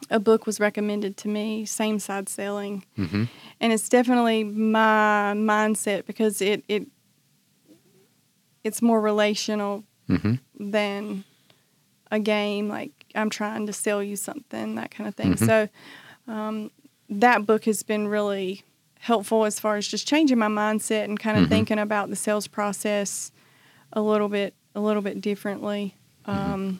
a 0.10 0.20
book 0.20 0.46
was 0.46 0.60
recommended 0.60 1.18
to 1.18 1.28
me, 1.28 1.66
Same 1.66 2.00
Side 2.00 2.30
Selling, 2.30 2.84
Mhm. 2.98 3.28
and 3.60 3.74
it's 3.74 3.90
definitely 3.90 4.44
my 4.44 5.34
mindset 5.36 6.06
because 6.06 6.42
it 6.42 6.64
it 6.68 6.88
it's 8.64 8.82
more 8.82 9.00
relational 9.00 9.84
Mhm. 10.10 10.40
than 10.60 11.24
a 12.12 12.20
game. 12.20 12.68
Like 12.70 12.92
I'm 13.16 13.30
trying 13.30 13.66
to 13.68 13.74
sell 13.74 14.04
you 14.04 14.16
something, 14.16 14.76
that 14.76 14.92
kind 14.92 15.08
of 15.08 15.16
thing. 15.16 15.34
Mhm. 15.36 15.46
So 15.46 15.70
um, 16.28 16.72
that 17.10 17.46
book 17.46 17.64
has 17.66 17.84
been 17.84 18.08
really 18.10 18.64
helpful 19.00 19.46
as 19.46 19.60
far 19.60 19.78
as 19.78 19.88
just 19.88 20.06
changing 20.08 20.38
my 20.38 20.48
mindset 20.48 21.06
and 21.06 21.18
kind 21.20 21.38
of 21.38 21.46
Mhm. 21.46 21.50
thinking 21.50 21.80
about 21.80 22.10
the 22.10 22.16
sales 22.18 22.48
process 22.48 23.32
a 23.94 24.02
little 24.02 24.28
bit 24.28 24.54
a 24.78 24.80
little 24.80 25.02
bit 25.02 25.20
differently. 25.22 25.96
Mm-hmm. 26.28 26.54
Um, 26.54 26.80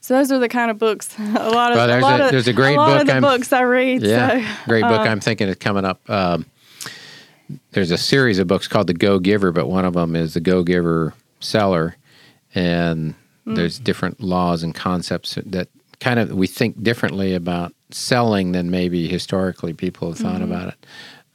so 0.00 0.14
those 0.14 0.32
are 0.32 0.38
the 0.38 0.48
kind 0.48 0.70
of 0.70 0.78
books. 0.78 1.14
A 1.18 1.22
lot 1.50 1.72
of 1.72 1.76
Well, 1.76 1.86
there's 1.86 2.02
a 2.02 2.06
lot 2.06 2.20
a- 2.20 2.24
of, 2.26 2.30
there's 2.30 2.48
a 2.48 2.52
great 2.52 2.76
lot 2.76 2.88
book 2.92 3.00
of 3.02 3.06
the 3.06 3.12
I'm- 3.14 3.22
books 3.22 3.52
I 3.52 3.62
read. 3.62 4.02
yeah, 4.02 4.40
so, 4.40 4.64
great 4.66 4.82
book. 4.82 5.00
uh, 5.00 5.10
I'm 5.10 5.20
thinking 5.20 5.48
is 5.48 5.56
coming 5.56 5.84
up. 5.84 6.08
Um, 6.10 6.46
there's 7.72 7.90
a 7.90 7.98
series 7.98 8.38
of 8.38 8.46
books 8.46 8.68
called 8.68 8.86
The 8.88 8.94
Go 8.94 9.18
Giver, 9.18 9.52
but 9.52 9.66
one 9.68 9.84
of 9.84 9.94
them 9.94 10.14
is 10.16 10.34
The 10.34 10.40
Go 10.40 10.62
Giver 10.62 11.14
Seller, 11.40 11.96
and 12.54 13.14
Mm. 13.46 13.56
there's 13.56 13.78
different 13.78 14.20
laws 14.20 14.62
and 14.62 14.74
concepts 14.74 15.38
that 15.46 15.68
kind 16.00 16.20
of 16.20 16.30
we 16.32 16.46
think 16.46 16.82
differently 16.82 17.32
about 17.34 17.72
selling 17.90 18.52
than 18.52 18.70
maybe 18.70 19.08
historically 19.08 19.72
people 19.72 20.08
have 20.10 20.18
thought 20.18 20.34
Mm-hmm. 20.42 20.52
about 20.52 20.68
it. 20.68 20.86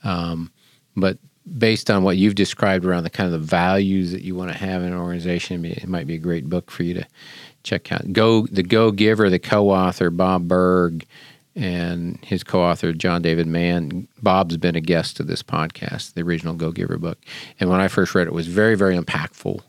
Um, 0.04 0.52
but 0.96 1.18
based 1.58 1.90
on 1.90 2.04
what 2.04 2.18
you've 2.18 2.36
described 2.36 2.86
around 2.86 3.04
the 3.04 3.10
kind 3.10 3.34
of 3.34 3.40
the 3.40 3.46
values 3.46 4.12
that 4.12 4.22
you 4.22 4.36
want 4.36 4.52
to 4.52 4.58
have 4.58 4.82
in 4.82 4.94
an 4.94 4.98
organization, 4.98 5.66
it 5.66 5.88
might 5.88 6.08
be 6.08 6.16
a 6.16 6.20
great 6.20 6.50
book 6.50 6.72
for 6.72 6.84
you 6.84 6.94
to 6.94 7.06
check 7.64 7.92
out. 7.92 8.12
Go 8.14 8.48
the 8.48 8.64
Go 8.64 8.92
Giver, 8.92 9.30
the 9.30 9.40
co-author 9.40 10.10
Bob 10.10 10.48
Burg, 10.48 11.06
and 11.56 12.18
his 12.24 12.44
co-author 12.44 12.94
John 12.94 13.22
David 13.22 13.48
Mann. 13.48 14.08
Bob's 14.22 14.58
been 14.58 14.76
a 14.76 14.82
guest 14.82 15.18
to 15.18 15.24
this 15.24 15.44
podcast, 15.44 16.14
the 16.14 16.22
original 16.22 16.54
Go 16.54 16.72
Giver 16.72 16.98
book, 16.98 17.20
and 17.60 17.70
when 17.70 17.82
I 17.82 17.88
first 17.88 18.16
read 18.16 18.28
it, 18.28 18.30
it 18.30 18.34
was 18.34 18.48
very 18.48 18.76
very 18.76 18.98
impactful 18.98 19.62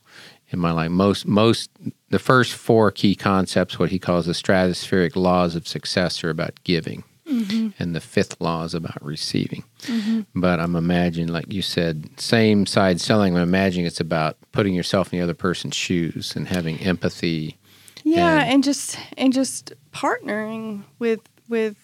in 0.51 0.59
my 0.59 0.71
life. 0.71 0.91
Most 0.91 1.27
most 1.27 1.71
the 2.11 2.19
first 2.19 2.55
four 2.55 2.91
key 2.91 3.15
concepts, 3.15 3.79
what 3.79 3.91
he 3.91 3.99
calls 3.99 4.27
the 4.27 4.33
stratospheric 4.33 5.17
laws 5.17 5.57
of 5.57 5.67
success, 5.67 6.23
are 6.23 6.31
about 6.31 6.55
giving 6.65 7.05
Mm-hmm. 7.35 7.69
and 7.79 7.95
the 7.95 8.01
fifth 8.01 8.41
law 8.41 8.65
is 8.65 8.75
about 8.75 9.03
receiving. 9.05 9.65
Mm-hmm. 9.83 10.21
But 10.35 10.61
I'm 10.61 10.77
imagining, 10.77 11.29
like 11.29 11.53
you 11.53 11.63
said, 11.63 12.09
same 12.21 12.67
side 12.67 13.01
selling. 13.01 13.37
I'm 13.37 13.43
imagining 13.43 13.87
it's 13.87 14.01
about 14.01 14.37
putting 14.53 14.75
yourself 14.75 15.13
in 15.13 15.19
the 15.19 15.23
other 15.25 15.35
person's 15.35 15.75
shoes 15.75 16.37
and 16.37 16.49
having 16.49 16.79
empathy. 16.79 17.59
Yeah, 18.05 18.41
and- 18.43 18.55
and, 18.55 18.65
just 18.65 18.99
and 19.17 19.33
just 19.33 19.73
partnering 19.93 20.85
with 20.99 21.21
with 21.49 21.77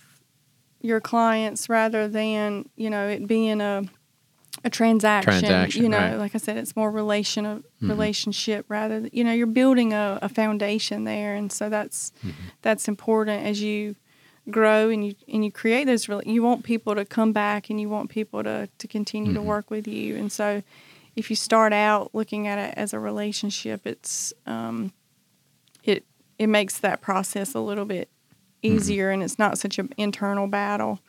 your 0.81 1.01
clients 1.01 1.69
rather 1.69 2.09
than 2.09 2.69
you 2.77 2.89
know 2.91 3.09
it 3.09 3.27
being 3.27 3.61
a 3.61 3.85
a 4.65 4.71
transaction. 4.71 5.33
Transaction, 5.33 5.83
you 5.83 5.89
know, 5.89 5.99
right. 5.99 6.17
like 6.17 6.35
I 6.35 6.39
said, 6.39 6.57
it's 6.57 6.77
more 6.77 6.91
relational 6.91 7.59
mm-hmm. 7.59 7.89
relationship 7.89 8.67
rather. 8.69 9.01
Than, 9.01 9.11
you 9.13 9.25
know, 9.25 9.33
you're 9.33 9.47
building 9.47 9.93
a, 9.93 10.19
a 10.23 10.29
foundation 10.29 11.05
there, 11.05 11.35
and 11.35 11.51
so 11.51 11.69
that's 11.69 12.13
that's 12.63 12.89
important 12.89 13.47
as 13.47 13.63
you 13.63 13.97
grow 14.49 14.89
and 14.89 15.07
you 15.07 15.15
and 15.33 15.45
you 15.45 15.53
create 15.53 15.85
those. 15.85 16.07
rela- 16.07 16.27
You 16.27 16.43
want 16.43 16.65
people 16.65 16.95
to 16.95 17.05
come 17.05 17.33
back, 17.33 17.71
and 17.71 17.81
you 17.81 17.89
want 17.89 18.11
people 18.11 18.43
to 18.43 18.69
to 18.79 18.89
continue 18.89 19.33
to 19.33 19.41
mm-hmm. 19.41 19.49
work 19.49 19.71
with 19.71 19.87
you, 19.87 20.17
and 20.17 20.31
so. 20.31 20.63
If 21.17 21.29
you 21.29 21.35
start 21.35 21.73
out 21.73 22.15
looking 22.15 22.47
at 22.47 22.59
it 22.59 22.73
as 22.79 22.95
a 22.95 23.01
relationship, 23.01 23.85
it's 23.85 24.33
um, 24.47 24.93
it 25.83 26.05
it 26.39 26.47
makes 26.47 26.79
that 26.79 27.01
process 27.01 27.53
a 27.53 27.61
little 27.61 27.85
bit 27.85 28.09
mm-hmm. 28.63 28.77
easier 28.77 29.11
and 29.11 29.23
it's 29.23 29.39
not 29.39 29.59
such 29.59 29.79
an 29.79 29.93
internal 29.97 30.47
battle. 30.47 31.01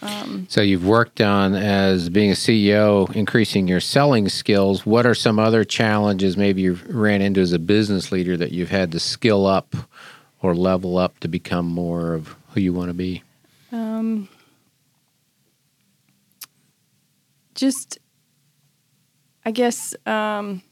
Um, 0.00 0.46
so 0.48 0.60
you've 0.60 0.86
worked 0.86 1.20
on 1.20 1.54
as 1.54 2.08
being 2.08 2.30
a 2.30 2.34
CEO, 2.34 3.12
increasing 3.16 3.66
your 3.66 3.80
selling 3.80 4.28
skills. 4.28 4.86
What 4.86 5.06
are 5.06 5.14
some 5.14 5.38
other 5.38 5.64
challenges 5.64 6.36
maybe 6.36 6.62
you 6.62 6.78
ran 6.86 7.20
into 7.20 7.40
as 7.40 7.52
a 7.52 7.58
business 7.58 8.12
leader 8.12 8.36
that 8.36 8.52
you've 8.52 8.70
had 8.70 8.92
to 8.92 9.00
skill 9.00 9.46
up 9.46 9.74
or 10.40 10.54
level 10.54 10.98
up 10.98 11.18
to 11.20 11.28
become 11.28 11.66
more 11.66 12.14
of 12.14 12.36
who 12.58 12.64
you 12.64 12.72
want 12.72 12.88
to 12.88 12.94
be? 12.94 13.22
Um, 13.70 14.28
just, 17.54 17.98
I 19.44 19.52
guess, 19.52 19.94
um, 20.06 20.62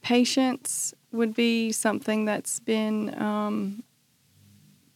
patience 0.00 0.94
would 1.12 1.34
be 1.34 1.70
something 1.70 2.24
that's 2.24 2.60
been 2.60 3.14
um, 3.20 3.82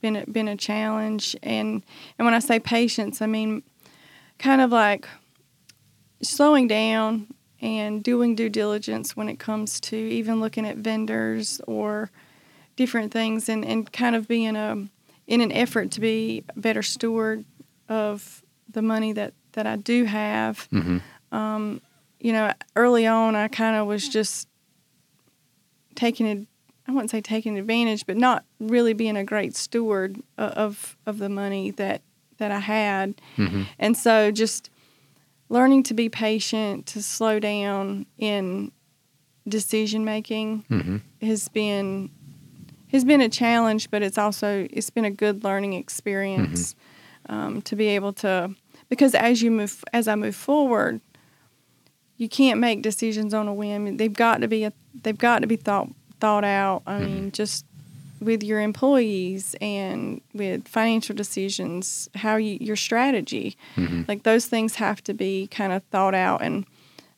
been 0.01 0.17
a, 0.17 0.27
been 0.27 0.49
a 0.49 0.57
challenge, 0.57 1.37
and 1.43 1.83
and 2.19 2.25
when 2.25 2.35
I 2.35 2.39
say 2.39 2.59
patience, 2.59 3.21
I 3.21 3.27
mean 3.27 3.63
kind 4.39 4.63
of 4.63 4.71
like 4.71 5.07
slowing 6.23 6.67
down 6.67 7.27
and 7.61 8.03
doing 8.03 8.35
due 8.35 8.49
diligence 8.49 9.17
when 9.17 9.29
it 9.29 9.39
comes 9.39 9.81
to 9.81 9.97
even 9.97 10.41
looking 10.41 10.67
at 10.67 10.77
vendors 10.77 11.61
or 11.67 12.11
different 12.75 13.13
things, 13.13 13.51
and 13.51 13.67
and 13.67 13.93
kind 13.93 14.17
of 14.17 14.27
being 14.27 14.57
a 14.57 14.89
in 15.27 15.41
an 15.41 15.53
effort 15.53 15.91
to 15.93 16.01
be 16.01 16.45
a 16.55 16.61
better 16.61 16.83
steward 16.83 17.45
of 17.89 18.43
the 18.71 18.83
money 18.83 19.13
that 19.13 19.35
that 19.53 19.67
I 19.67 19.77
do 19.77 20.05
have. 20.05 20.69
Mhm. 20.71 21.01
Um, 21.33 21.81
you 22.21 22.33
know, 22.33 22.53
early 22.75 23.07
on, 23.07 23.35
I 23.35 23.49
kind 23.49 23.77
of 23.77 23.87
was 23.87 24.09
just 24.09 24.49
taking 25.95 26.27
it. 26.27 26.47
I 26.87 26.93
wouldn't 26.93 27.11
say 27.11 27.21
taking 27.21 27.59
advantage, 27.59 28.07
but 28.07 28.17
not 28.17 28.45
really 28.61 28.93
being 28.93 29.17
a 29.17 29.25
great 29.25 29.57
steward 29.57 30.23
of 30.39 30.97
of 31.07 31.19
the 31.19 31.29
money 31.29 31.71
that 31.73 32.03
that 32.39 32.51
I 32.51 32.61
had. 32.61 33.21
Mm-hmm. 33.37 33.63
And 33.79 33.97
so 33.97 34.31
just 34.31 34.71
learning 35.49 35.85
to 35.85 35.95
be 35.95 36.09
patient, 36.09 36.87
to 36.87 37.03
slow 37.03 37.39
down 37.39 38.07
in 38.19 38.73
decision 39.49 40.05
making 40.05 40.65
mm-hmm. 40.71 40.97
has 41.25 41.49
been 41.49 42.11
has 42.93 43.05
been 43.05 43.21
a 43.21 43.29
challenge, 43.29 43.91
but 43.91 44.03
it's 44.03 44.19
also 44.19 44.67
it's 44.71 44.91
been 44.91 45.05
a 45.05 45.11
good 45.11 45.45
learning 45.45 45.75
experience 45.75 46.75
mm-hmm. 47.29 47.35
um, 47.35 47.63
to 47.63 47.77
be 47.77 47.89
able 47.89 48.13
to 48.15 48.55
because 48.89 49.15
as 49.15 49.43
you 49.43 49.51
move 49.51 49.85
as 49.93 50.09
I 50.09 50.15
move 50.15 50.37
forward, 50.37 51.01
you 52.17 52.29
can't 52.29 52.61
make 52.61 52.83
decisions 52.83 53.35
on 53.35 53.49
a 53.49 53.55
whim. 53.55 53.97
They've 53.97 54.13
got 54.13 54.41
to 54.41 54.49
be 54.49 54.65
a, 54.65 54.73
they've 55.03 55.19
got 55.19 55.41
to 55.41 55.47
be 55.47 55.57
thought 55.57 55.89
thought 56.21 56.45
out. 56.45 56.83
I 56.87 57.01
mm-hmm. 57.01 57.05
mean, 57.05 57.33
just 57.33 57.65
with 58.21 58.43
your 58.43 58.61
employees 58.61 59.55
and 59.61 60.21
with 60.33 60.67
financial 60.67 61.15
decisions, 61.15 62.09
how 62.15 62.37
you, 62.37 62.57
your 62.61 62.77
strategy, 62.77 63.57
mm-hmm. 63.77 64.03
like 64.09 64.23
those 64.23 64.47
things 64.47 64.77
have 64.77 65.03
to 65.05 65.13
be 65.13 65.47
kind 65.49 65.73
of 65.73 65.83
thought 65.85 66.15
out 66.15 66.43
and 66.43 66.67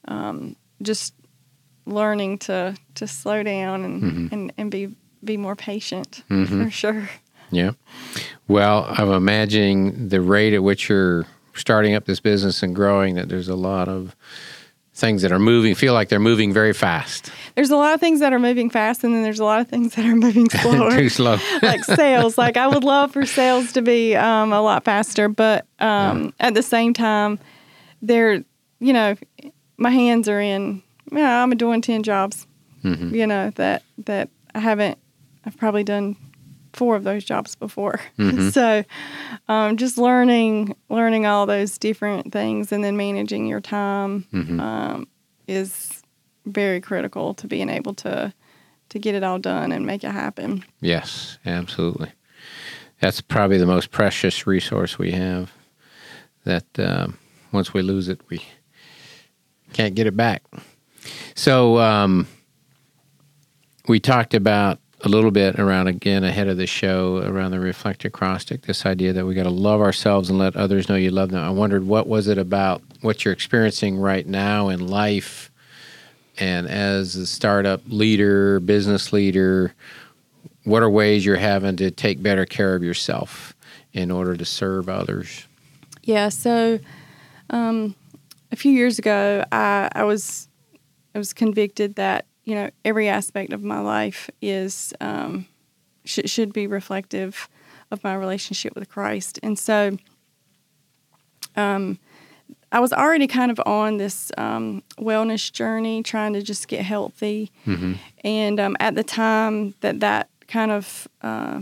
um, 0.09 0.57
just 0.83 1.15
learning 1.87 2.39
to 2.39 2.75
to 2.95 3.07
slow 3.07 3.43
down 3.43 3.85
and 3.85 4.03
mm-hmm. 4.03 4.35
and, 4.35 4.53
and 4.59 4.71
be 4.71 4.95
be 5.25 5.37
more 5.37 5.57
patient 5.57 6.23
mm-hmm. 6.31 6.65
for 6.65 6.71
sure. 6.71 7.11
Yeah. 7.51 7.73
Well, 8.47 8.87
I'm 8.89 9.11
imagining 9.11 10.09
the 10.09 10.21
rate 10.21 10.55
at 10.55 10.63
which 10.63 10.89
you're 10.89 11.27
starting 11.55 11.95
up 11.95 12.05
this 12.05 12.21
business 12.21 12.63
and 12.63 12.75
growing 12.75 13.15
that 13.17 13.29
there's 13.29 13.49
a 13.49 13.57
lot 13.57 13.89
of 13.89 14.15
things 14.95 15.23
that 15.23 15.31
are 15.31 15.39
moving 15.39 15.77
feel 15.77 15.95
like 15.95 16.09
they're 16.09 16.19
moving 16.19 16.53
very 16.53 16.73
fast 16.73 17.31
there's 17.55 17.71
a 17.71 17.77
lot 17.77 17.95
of 17.95 18.01
things 18.01 18.19
that 18.19 18.33
are 18.33 18.39
moving 18.39 18.69
fast 18.69 19.05
and 19.05 19.15
then 19.15 19.23
there's 19.23 19.39
a 19.39 19.45
lot 19.45 19.61
of 19.61 19.69
things 19.69 19.95
that 19.95 20.05
are 20.05 20.17
moving 20.17 20.51
slower 20.63 20.91
too 20.91 21.09
slow 21.09 21.37
like 21.63 21.85
sales 21.85 22.37
like 22.37 22.57
i 22.57 22.67
would 22.67 22.83
love 22.83 23.13
for 23.13 23.25
sales 23.25 23.73
to 23.73 23.81
be 23.81 24.17
um, 24.17 24.53
a 24.53 24.61
lot 24.61 24.85
faster 24.85 25.29
but 25.29 25.67
um, 25.79 26.25
yeah. 26.25 26.47
at 26.49 26.55
the 26.55 26.63
same 26.65 26.93
time 26.93 27.39
they're 28.03 28.43
you 28.81 28.93
know 28.93 29.15
my 29.77 29.91
hands 29.91 30.29
are 30.29 30.41
in 30.41 30.83
yeah 31.13 31.45
i'm 31.45 31.51
doing 31.51 31.81
10 31.81 32.03
jobs 32.03 32.49
mm-hmm. 32.83 33.15
you 33.15 33.27
know 33.27 33.51
that 33.51 33.85
that 33.99 34.29
i 34.57 34.59
haven't 34.59 34.99
i've 35.45 35.57
probably 35.57 35.85
done 35.85 36.17
four 36.73 36.97
of 36.97 37.05
those 37.05 37.25
jobs 37.25 37.55
before. 37.55 38.01
Mm-hmm. 38.19 38.49
so 38.51 38.85
um, 39.49 39.77
just 39.77 39.99
learning 39.99 40.75
learning 40.89 41.27
all 41.27 41.47
those 41.47 41.79
different 41.79 42.33
things 42.33 42.73
and 42.73 42.83
then 42.83 42.97
managing 42.97 43.47
your 43.47 43.61
time 43.61 44.25
mm-hmm. 44.33 44.61
um, 44.61 45.09
is 45.47 46.03
very 46.47 46.81
critical 46.81 47.35
to 47.35 47.47
being 47.47 47.69
able 47.69 47.95
to 47.95 48.33
to 48.91 48.99
get 48.99 49.15
it 49.15 49.23
all 49.23 49.39
done 49.39 49.71
and 49.71 49.85
make 49.85 50.03
it 50.03 50.13
happen. 50.13 50.65
Yes, 50.81 51.39
absolutely. 51.45 52.11
That's 53.01 53.21
probably 53.21 53.59
the 53.59 53.67
most 53.67 53.91
precious 53.91 54.47
resource 54.47 54.99
we 54.99 55.11
have. 55.13 55.53
That 56.45 56.65
um, 56.79 57.19
once 57.53 57.75
we 57.75 57.83
lose 57.83 58.09
it, 58.09 58.21
we 58.31 58.43
can't 59.75 59.95
get 59.95 60.07
it 60.07 60.17
back. 60.17 60.43
So 61.35 61.79
um, 61.79 62.27
we 63.87 64.01
talked 64.01 64.33
about 64.33 64.81
a 65.03 65.09
little 65.09 65.31
bit 65.31 65.61
around 65.61 65.87
again 65.87 66.25
ahead 66.25 66.49
of 66.49 66.57
the 66.57 66.67
show 66.67 67.19
around 67.19 67.53
the 67.53 67.61
reflect 67.61 68.05
acrostic 68.05 68.63
this 68.63 68.85
idea 68.85 69.13
that 69.13 69.25
we 69.25 69.35
got 69.35 69.45
to 69.45 69.51
love 69.51 69.81
ourselves 69.81 70.29
and 70.29 70.39
let 70.39 70.57
others 70.57 70.89
know 70.89 70.97
you 70.97 71.11
love 71.11 71.31
them. 71.31 71.43
I 71.43 71.51
wondered 71.51 71.87
what 71.87 72.09
was 72.09 72.27
it 72.27 72.39
about 72.39 72.83
what 73.01 73.25
you're 73.25 73.35
experiencing 73.35 73.99
right 73.99 74.27
now 74.27 74.69
in 74.69 74.87
life? 74.87 75.51
And 76.39 76.69
as 76.69 77.15
a 77.17 77.27
startup 77.27 77.83
leader 77.87 78.61
business 78.61 79.13
leader 79.13 79.75
what 80.65 80.83
are 80.83 80.91
ways 80.91 81.25
you're 81.25 81.37
having 81.37 81.77
to 81.77 81.91
take 81.91 82.23
better 82.23 82.45
care 82.45 82.75
of 82.75 82.83
yourself 82.83 83.55
in 83.95 84.11
order 84.11 84.37
to 84.37 84.45
serve 84.45 84.89
others? 84.89 85.47
Yeah 86.03 86.29
so 86.29 86.79
um, 87.51 87.95
a 88.53 88.57
few 88.57 88.73
years 88.73 88.99
ago 88.99 89.45
I, 89.53 89.89
I 89.93 90.05
was 90.05 90.49
i 91.15 91.19
was 91.19 91.33
convicted 91.33 91.95
that 91.95 92.27
you 92.49 92.55
know, 92.55 92.71
every 92.83 93.09
aspect 93.09 93.53
of 93.53 93.63
my 93.63 93.79
life 93.79 94.31
is 94.41 94.95
um, 95.03 95.47
sh- 96.05 96.21
should 96.25 96.53
be 96.55 96.67
reflective 96.67 97.47
of 97.91 98.03
my 98.03 98.15
relationship 98.15 98.75
with 98.75 98.89
Christ. 98.89 99.39
And 99.43 99.59
so, 99.59 99.99
um, 101.57 101.99
I 102.73 102.81
was 102.81 102.93
already 102.93 103.27
kind 103.27 103.51
of 103.51 103.61
on 103.67 103.99
this 103.99 104.33
um, 104.39 104.83
wellness 104.99 105.53
journey, 105.53 106.03
trying 106.03 106.33
to 106.35 106.43
just 106.43 106.69
get 106.69 106.83
healthy. 106.83 107.51
Mm-hmm. 107.67 107.95
And 108.25 108.61
um, 108.61 108.77
at 108.81 108.95
the 108.95 109.05
time 109.05 109.75
that 109.81 110.01
that 110.01 110.31
kind 110.49 110.71
of 110.71 111.07
uh, 111.21 111.61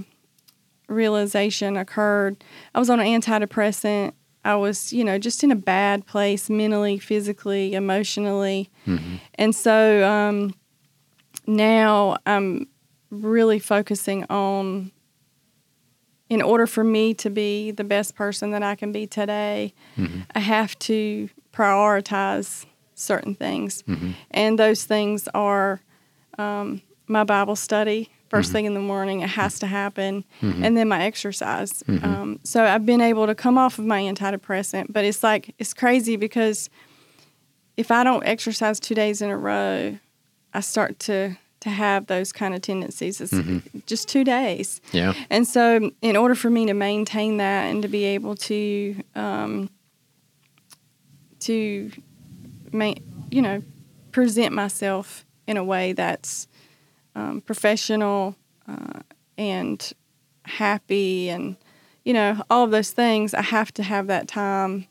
realization 0.88 1.76
occurred, 1.76 2.42
I 2.74 2.78
was 2.78 2.90
on 2.90 3.00
an 3.00 3.06
antidepressant. 3.06 4.12
I 4.44 4.54
was, 4.54 4.92
you 4.92 5.02
know, 5.02 5.18
just 5.18 5.42
in 5.42 5.50
a 5.50 5.56
bad 5.56 6.06
place 6.06 6.48
mentally, 6.48 6.98
physically, 6.98 7.74
emotionally. 7.74 8.70
Mm-hmm. 8.86 9.16
And 9.34 9.54
so, 9.54 10.08
um, 10.08 10.54
now 11.46 12.16
I'm 12.26 12.68
really 13.10 13.58
focusing 13.58 14.24
on 14.24 14.92
in 16.28 16.42
order 16.42 16.66
for 16.66 16.82
me 16.82 17.14
to 17.14 17.30
be 17.30 17.70
the 17.70 17.84
best 17.84 18.14
person 18.14 18.50
that 18.50 18.62
I 18.62 18.74
can 18.74 18.90
be 18.90 19.06
today, 19.06 19.72
mm-hmm. 19.96 20.22
I 20.34 20.40
have 20.40 20.76
to 20.80 21.28
prioritize 21.52 22.66
certain 22.94 23.34
things. 23.34 23.82
Mm-hmm. 23.84 24.10
And 24.32 24.58
those 24.58 24.84
things 24.84 25.28
are 25.34 25.80
um, 26.38 26.82
my 27.06 27.22
Bible 27.22 27.54
study, 27.54 28.10
1st 28.30 28.40
mm-hmm. 28.40 28.52
thing 28.52 28.64
in 28.64 28.74
the 28.74 28.80
morning, 28.80 29.20
it 29.20 29.28
has 29.28 29.60
to 29.60 29.66
happen, 29.66 30.24
mm-hmm. 30.42 30.64
and 30.64 30.76
then 30.76 30.88
my 30.88 31.04
exercise. 31.04 31.84
Mm-hmm. 31.84 32.04
Um, 32.04 32.40
so 32.42 32.64
I've 32.64 32.84
been 32.84 33.00
able 33.00 33.26
to 33.26 33.34
come 33.34 33.56
off 33.56 33.78
of 33.78 33.84
my 33.84 34.02
antidepressant, 34.02 34.86
but 34.90 35.04
it's 35.04 35.22
like, 35.22 35.54
it's 35.58 35.74
crazy 35.74 36.16
because 36.16 36.68
if 37.76 37.92
I 37.92 38.02
don't 38.02 38.24
exercise 38.24 38.80
two 38.80 38.94
days 38.96 39.22
in 39.22 39.30
a 39.30 39.36
row, 39.36 39.98
I 40.56 40.60
start 40.60 40.98
to 41.00 41.36
to 41.60 41.70
have 41.70 42.06
those 42.06 42.32
kind 42.32 42.54
of 42.54 42.62
tendencies. 42.62 43.20
It's 43.20 43.32
mm-hmm. 43.32 43.78
just 43.86 44.08
two 44.08 44.24
days. 44.24 44.80
Yeah. 44.92 45.14
And 45.30 45.46
so, 45.46 45.90
in 46.00 46.16
order 46.16 46.34
for 46.34 46.50
me 46.50 46.66
to 46.66 46.74
maintain 46.74 47.38
that 47.38 47.64
and 47.64 47.82
to 47.82 47.88
be 47.88 48.04
able 48.04 48.36
to, 48.36 49.02
um, 49.14 49.70
to, 51.40 51.90
ma- 52.72 52.94
you 53.30 53.42
know, 53.42 53.62
present 54.12 54.52
myself 54.54 55.24
in 55.46 55.56
a 55.56 55.64
way 55.64 55.92
that's 55.92 56.46
um, 57.14 57.40
professional 57.40 58.36
uh, 58.68 59.00
and 59.36 59.92
happy 60.44 61.28
and, 61.30 61.56
you 62.04 62.12
know, 62.12 62.40
all 62.48 62.64
of 62.64 62.70
those 62.70 62.92
things, 62.92 63.34
I 63.34 63.42
have 63.42 63.72
to 63.74 63.82
have 63.82 64.06
that 64.06 64.28
time 64.28 64.86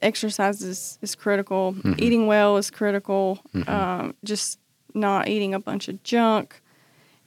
exercise 0.00 0.62
is, 0.62 0.98
is 1.02 1.14
critical. 1.14 1.74
Mm-hmm. 1.74 1.94
Eating 1.98 2.26
well 2.26 2.56
is 2.56 2.70
critical. 2.70 3.40
Mm-hmm. 3.54 3.70
Um, 3.70 4.14
just 4.24 4.58
not 4.94 5.28
eating 5.28 5.54
a 5.54 5.60
bunch 5.60 5.88
of 5.88 6.02
junk, 6.02 6.60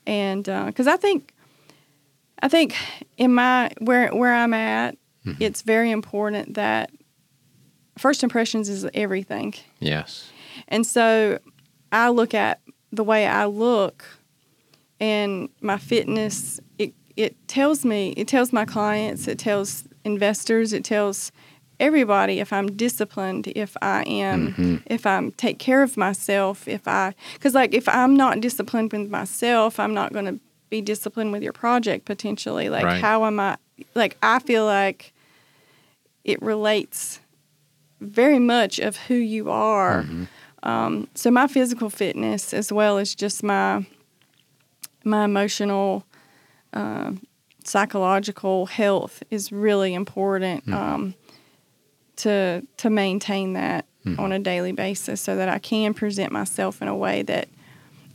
and 0.06 0.44
because 0.44 0.88
uh, 0.88 0.94
I 0.94 0.98
think, 0.98 1.34
I 2.42 2.48
think 2.48 2.76
in 3.18 3.34
my 3.34 3.72
where 3.80 4.10
where 4.10 4.34
I'm 4.34 4.54
at, 4.54 4.98
mm-hmm. 5.26 5.42
it's 5.42 5.62
very 5.62 5.92
important 5.92 6.56
that 6.56 6.92
first 7.98 8.24
impressions 8.24 8.70
is 8.70 8.86
everything. 8.94 9.54
Yes, 9.80 10.32
and 10.68 10.86
so 10.86 11.40
I 11.92 12.10
look 12.10 12.34
at 12.34 12.62
the 12.92 13.04
way 13.04 13.28
I 13.28 13.46
look 13.46 14.06
and 15.00 15.50
my 15.62 15.78
fitness. 15.78 16.60
It 16.78 16.94
it 17.16 17.48
tells 17.48 17.86
me 17.86 18.10
it 18.12 18.28
tells 18.28 18.54
my 18.54 18.66
clients, 18.66 19.28
it 19.28 19.40
tells 19.40 19.84
investors, 20.04 20.74
it 20.74 20.84
tells 20.84 21.32
everybody 21.80 22.40
if 22.40 22.54
I'm 22.54 22.76
disciplined, 22.76 23.48
if 23.56 23.76
I 23.82 24.04
am, 24.04 24.54
mm-hmm. 24.54 24.76
if 24.86 25.06
I 25.06 25.30
take 25.38 25.60
care 25.60 25.84
of 25.84 25.98
myself, 25.98 26.68
if 26.68 26.88
I, 26.88 27.14
because 27.34 27.54
like 27.54 27.74
if 27.74 27.88
I'm 27.90 28.16
not 28.16 28.42
disciplined 28.42 28.92
with 28.94 29.10
myself, 29.10 29.80
I'm 29.80 29.94
not 29.94 30.14
going 30.14 30.26
to 30.26 30.40
be 30.70 30.82
disciplined 30.82 31.32
with 31.32 31.44
your 31.44 31.54
project 31.54 32.06
potentially. 32.06 32.70
Like, 32.70 32.86
right. 32.86 33.02
how 33.02 33.26
am 33.26 33.40
I, 33.40 33.58
like, 33.94 34.18
I 34.22 34.40
feel 34.40 34.66
like 34.66 35.14
it 36.24 36.42
relates 36.42 37.20
very 38.02 38.40
much 38.40 38.80
of 38.80 38.98
who 38.98 39.16
you 39.16 39.50
are. 39.50 40.04
Mm-hmm. 40.04 40.24
Um, 40.64 41.08
so 41.14 41.30
my 41.30 41.48
physical 41.48 41.90
fitness, 41.90 42.54
as 42.54 42.72
well 42.72 42.98
as 42.98 43.16
just 43.16 43.44
my 43.44 43.86
my 45.04 45.26
emotional, 45.26 46.04
uh, 46.74 47.12
psychological 47.64 48.66
health, 48.66 49.22
is 49.30 49.52
really 49.52 49.94
important. 49.94 50.66
Mm-hmm. 50.66 50.74
Um, 50.74 51.16
to 52.18 52.66
to 52.78 52.90
maintain 52.90 53.54
that 53.54 53.86
mm-hmm. 54.06 54.20
on 54.20 54.32
a 54.32 54.40
daily 54.40 54.72
basis 54.72 55.22
so 55.22 55.36
that 55.36 55.50
I 55.50 55.60
can 55.60 55.94
present 55.94 56.32
myself 56.32 56.82
in 56.82 56.88
a 56.88 56.96
way 56.96 57.22
that 57.24 57.50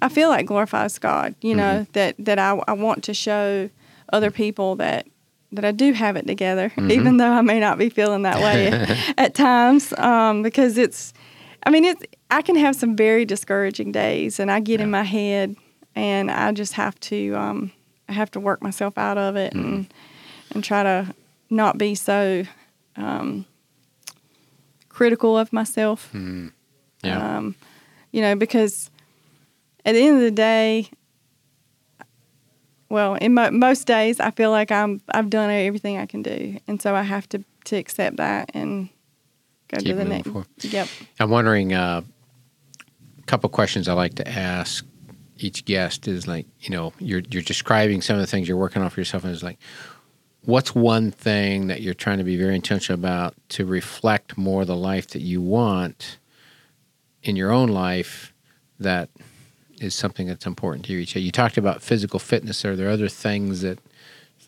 I 0.03 0.09
feel 0.09 0.29
like 0.29 0.47
glorifies 0.47 0.99
God. 0.99 1.35
You 1.41 1.55
know 1.55 1.81
mm-hmm. 1.81 1.93
that 1.93 2.15
that 2.19 2.39
I, 2.39 2.61
I 2.67 2.73
want 2.73 3.05
to 3.05 3.15
show 3.15 3.71
other 4.13 4.31
people 4.31 4.77
that 4.77 5.07
that 5.53 5.65
I 5.65 5.73
do 5.73 5.93
have 5.93 6.17
it 6.17 6.27
together, 6.27 6.69
mm-hmm. 6.77 6.91
even 6.91 7.17
though 7.17 7.31
I 7.31 7.41
may 7.43 7.61
not 7.61 7.79
be 7.79 7.89
feeling 7.89 8.23
that 8.23 8.41
way 8.41 9.13
at 9.19 9.35
times. 9.35 9.93
Um, 9.99 10.43
because 10.43 10.79
it's, 10.79 11.13
I 11.65 11.71
mean, 11.71 11.85
it's 11.85 12.03
I 12.31 12.43
can 12.43 12.57
have 12.57 12.77
some 12.77 12.97
very 12.97 13.25
discouraging 13.25 13.93
days, 13.93 14.39
and 14.39 14.51
I 14.51 14.61
get 14.61 14.81
yeah. 14.81 14.85
in 14.85 14.91
my 14.91 15.03
head, 15.03 15.57
and 15.95 16.31
I 16.31 16.53
just 16.53 16.75
have 16.75 16.99
to 17.01 17.35
um, 17.35 17.73
I 18.09 18.13
have 18.13 18.31
to 18.33 18.41
work 18.41 18.63
myself 18.63 18.97
out 18.99 19.19
of 19.19 19.37
it 19.37 19.53
and 19.55 19.65
mm-hmm. 19.65 20.55
and 20.55 20.65
try 20.65 20.83
to 20.83 21.15
not 21.49 21.79
be 21.79 21.95
so 21.95 22.45
um, 22.97 23.45
critical 25.01 25.39
of 25.39 25.51
myself. 25.51 26.11
Mm. 26.13 26.53
Yeah. 27.03 27.39
Um, 27.39 27.55
you 28.13 28.21
know, 28.21 28.37
because 28.37 28.91
at 29.87 29.95
the 29.95 30.03
end 30.07 30.17
of 30.17 30.23
the 30.23 30.31
day, 30.31 30.91
well, 32.91 33.15
in 33.15 33.33
mo- 33.33 33.51
most 33.51 33.87
days, 33.87 34.21
I 34.21 34.31
feel 34.31 34.51
like 34.51 34.71
I'm 34.71 35.01
I've 35.09 35.31
done 35.31 35.49
everything 35.49 35.97
I 35.97 36.05
can 36.05 36.23
do, 36.23 36.59
and 36.69 36.83
so 36.83 36.95
I 36.95 37.03
have 37.03 37.27
to 37.31 37.43
to 37.65 37.77
accept 37.77 38.19
that 38.19 38.51
and 38.53 38.91
go 39.69 39.79
Keep 39.79 39.87
to 39.87 39.95
the 39.95 40.05
next. 40.05 40.29
forward. 40.29 40.47
Yep. 40.61 40.89
I'm 41.19 41.31
wondering 41.31 41.73
uh, 41.73 42.03
a 43.19 43.23
couple 43.23 43.49
questions 43.49 43.89
I 43.89 43.95
like 43.95 44.17
to 44.17 44.29
ask 44.29 44.85
each 45.39 45.65
guest 45.65 46.09
is 46.09 46.27
like, 46.29 46.47
you 46.61 46.71
know, 46.77 46.93
you're 46.99 47.23
you're 47.31 47.43
describing 47.43 48.03
some 48.03 48.17
of 48.17 48.21
the 48.21 48.27
things 48.27 48.49
you're 48.49 48.59
working 48.59 48.83
on 48.83 48.91
for 48.91 49.01
yourself, 49.01 49.25
and 49.25 49.33
it's 49.33 49.43
like, 49.43 49.59
what's 50.45 50.75
one 50.75 51.11
thing 51.11 51.67
that 51.67 51.83
you're 51.83 51.95
trying 51.95 52.19
to 52.19 52.25
be 52.25 52.37
very 52.37 52.55
intentional 52.55 52.99
about 52.99 53.35
to 53.51 53.65
reflect 53.65 54.39
more 54.39 54.65
the 54.65 54.77
life 54.77 55.09
that 55.09 55.21
you 55.21 55.43
want 55.43 56.19
in 57.23 57.37
your 57.37 57.51
own 57.51 57.69
life 57.69 58.33
that 58.79 59.11
is 59.81 59.95
something 59.95 60.27
that's 60.27 60.47
important 60.47 60.85
to 60.87 60.93
you 60.93 61.01
each 61.01 61.15
day. 61.15 61.21
You 61.21 61.31
talked 61.31 61.57
about 61.57 61.83
physical 61.83 62.19
fitness. 62.19 62.65
Are 62.65 62.77
there 62.77 62.91
other 62.91 63.09
things 63.09 63.63
that 63.63 63.79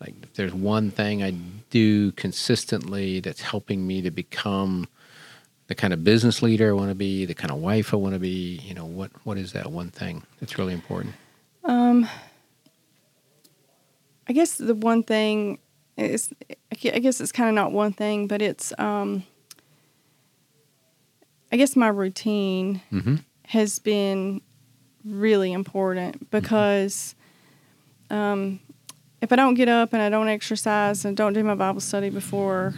like 0.00 0.14
if 0.22 0.34
there's 0.34 0.54
one 0.54 0.90
thing 0.90 1.22
I 1.22 1.30
do 1.70 2.12
consistently 2.12 3.20
that's 3.20 3.40
helping 3.40 3.86
me 3.86 4.02
to 4.02 4.10
become 4.10 4.88
the 5.68 5.74
kind 5.74 5.92
of 5.92 6.02
business 6.02 6.42
leader 6.42 6.70
I 6.70 6.72
want 6.72 6.90
to 6.90 6.94
be, 6.94 7.24
the 7.24 7.34
kind 7.34 7.52
of 7.52 7.58
wife 7.58 7.94
I 7.94 7.96
want 7.96 8.14
to 8.14 8.18
be, 8.18 8.60
you 8.64 8.74
know, 8.74 8.84
what 8.84 9.10
what 9.24 9.38
is 9.38 9.52
that 9.52 9.70
one 9.70 9.90
thing 9.90 10.24
that's 10.40 10.58
really 10.58 10.72
important? 10.72 11.14
Um, 11.64 12.08
I 14.28 14.32
guess 14.32 14.56
the 14.56 14.74
one 14.74 15.02
thing 15.02 15.58
is, 16.10 16.32
I 16.70 16.98
guess 16.98 17.20
it's 17.20 17.32
kind 17.32 17.48
of 17.48 17.54
not 17.54 17.72
one 17.72 17.92
thing, 17.92 18.26
but 18.26 18.42
it's, 18.42 18.72
um, 18.78 19.24
I 21.50 21.56
guess 21.56 21.76
my 21.76 21.88
routine 21.88 22.80
Mm-hmm. 22.92 23.16
has 23.46 23.78
been 23.78 24.40
really 25.04 25.52
important 25.52 26.30
because 26.30 27.14
um, 28.10 28.60
if 29.20 29.32
I 29.32 29.36
don't 29.36 29.54
get 29.54 29.68
up 29.68 29.92
and 29.92 30.00
I 30.02 30.08
don't 30.08 30.28
exercise 30.28 31.04
and 31.04 31.16
don't 31.16 31.32
do 31.32 31.42
my 31.44 31.54
Bible 31.54 31.80
study 31.80 32.08
before 32.10 32.74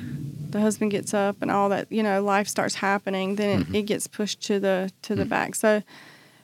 the 0.51 0.61
husband 0.61 0.91
gets 0.91 1.13
up 1.15 1.37
and 1.43 1.51
all 1.51 1.69
that, 1.71 1.91
you 1.91 2.03
know, 2.03 2.23
life 2.23 2.49
starts 2.49 2.77
happening, 2.77 3.37
then 3.37 3.61
it, 3.71 3.75
it 3.75 3.83
gets 3.83 4.07
pushed 4.07 4.41
to 4.43 4.59
the 4.61 4.91
to 5.03 5.15
the 5.15 5.25
back. 5.25 5.55
So, 5.55 5.83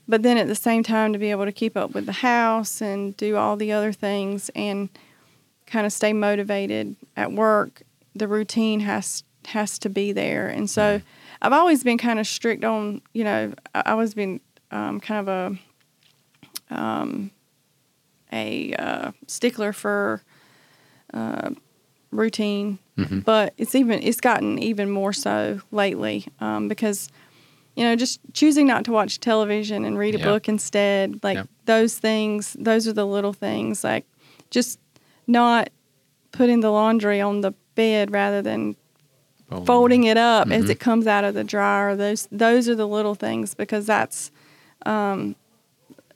but 0.09 0.23
then 0.23 0.37
at 0.37 0.47
the 0.49 0.55
same 0.57 0.83
time, 0.83 1.12
to 1.12 1.19
be 1.19 1.31
able 1.31 1.45
to 1.45 1.53
keep 1.53 1.77
up 1.77 1.93
with 1.95 2.07
the 2.07 2.12
house 2.12 2.81
and 2.83 3.16
do 3.16 3.37
all 3.37 3.57
the 3.57 3.73
other 3.73 3.93
things 3.93 4.51
and 4.55 4.88
kind 5.70 5.87
of 5.87 5.92
stay 5.92 6.12
motivated 6.12 6.96
at 7.16 7.33
work, 7.33 7.83
the 8.14 8.26
routine 8.28 8.80
has 8.80 9.22
has 9.46 9.78
to 9.78 9.88
be 9.88 10.12
there. 10.12 10.48
And 10.48 10.68
so, 10.68 11.00
I've 11.40 11.52
always 11.54 11.83
been 11.83 11.96
kind 11.96 12.18
of 12.18 12.26
strict 12.26 12.62
on, 12.64 13.00
you 13.14 13.24
know, 13.24 13.54
I 13.74 13.92
always 13.92 14.12
been 14.14 14.40
um, 14.70 15.00
kind 15.00 15.26
of 15.28 15.59
a 16.70 16.74
um, 16.74 17.30
a 18.33 18.74
uh, 18.74 19.12
stickler 19.26 19.72
for 19.72 20.22
uh, 21.14 21.50
routine, 22.12 22.78
Mhm. 22.96 23.24
but 23.24 23.54
it's 23.59 23.74
even 23.74 24.02
it's 24.02 24.20
gotten 24.20 24.59
even 24.59 24.90
more 24.90 25.12
so 25.12 25.61
lately 25.72 26.26
um, 26.40 26.68
because 26.68 27.09
you 27.74 27.83
know 27.85 27.96
just 27.96 28.20
choosing 28.33 28.66
not 28.66 28.85
to 28.85 28.92
watch 28.92 29.18
television 29.20 29.85
and 29.85 29.98
read 29.98 30.14
a 30.14 30.18
Yeah. 30.18 30.24
book 30.24 30.48
instead, 30.48 31.20
like 31.24 31.37
Yep. 31.37 31.48
those 31.64 31.98
things. 31.98 32.56
Those 32.59 32.87
are 32.87 32.92
the 32.92 33.06
little 33.06 33.33
things, 33.33 33.83
like 33.83 34.04
just 34.50 34.78
not 35.26 35.70
putting 36.33 36.61
the 36.61 36.70
laundry 36.70 37.20
on 37.20 37.40
the 37.40 37.52
bed 37.74 38.11
rather 38.11 38.42
than 38.42 38.76
folding 39.66 40.04
it 40.04 40.16
up 40.16 40.50
as 40.50 40.64
Mhm. 40.66 40.70
it 40.70 40.80
comes 40.80 41.06
out 41.06 41.24
of 41.24 41.35
the 41.35 41.44
dryer. 41.44 41.96
Those 41.96 42.28
those 42.30 42.68
are 42.68 42.74
the 42.76 42.87
little 42.88 43.14
things 43.14 43.54
because 43.54 43.87
that's 43.87 44.30
um, 44.87 45.35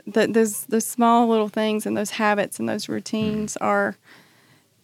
the, 0.07 0.27
those 0.27 0.65
those 0.67 0.87
small 0.87 1.27
little 1.29 1.49
things 1.49 1.85
and 1.87 1.97
those 1.97 2.11
habits 2.11 2.59
and 2.61 2.69
those 2.69 2.89
routines 2.89 3.57
are 3.59 3.97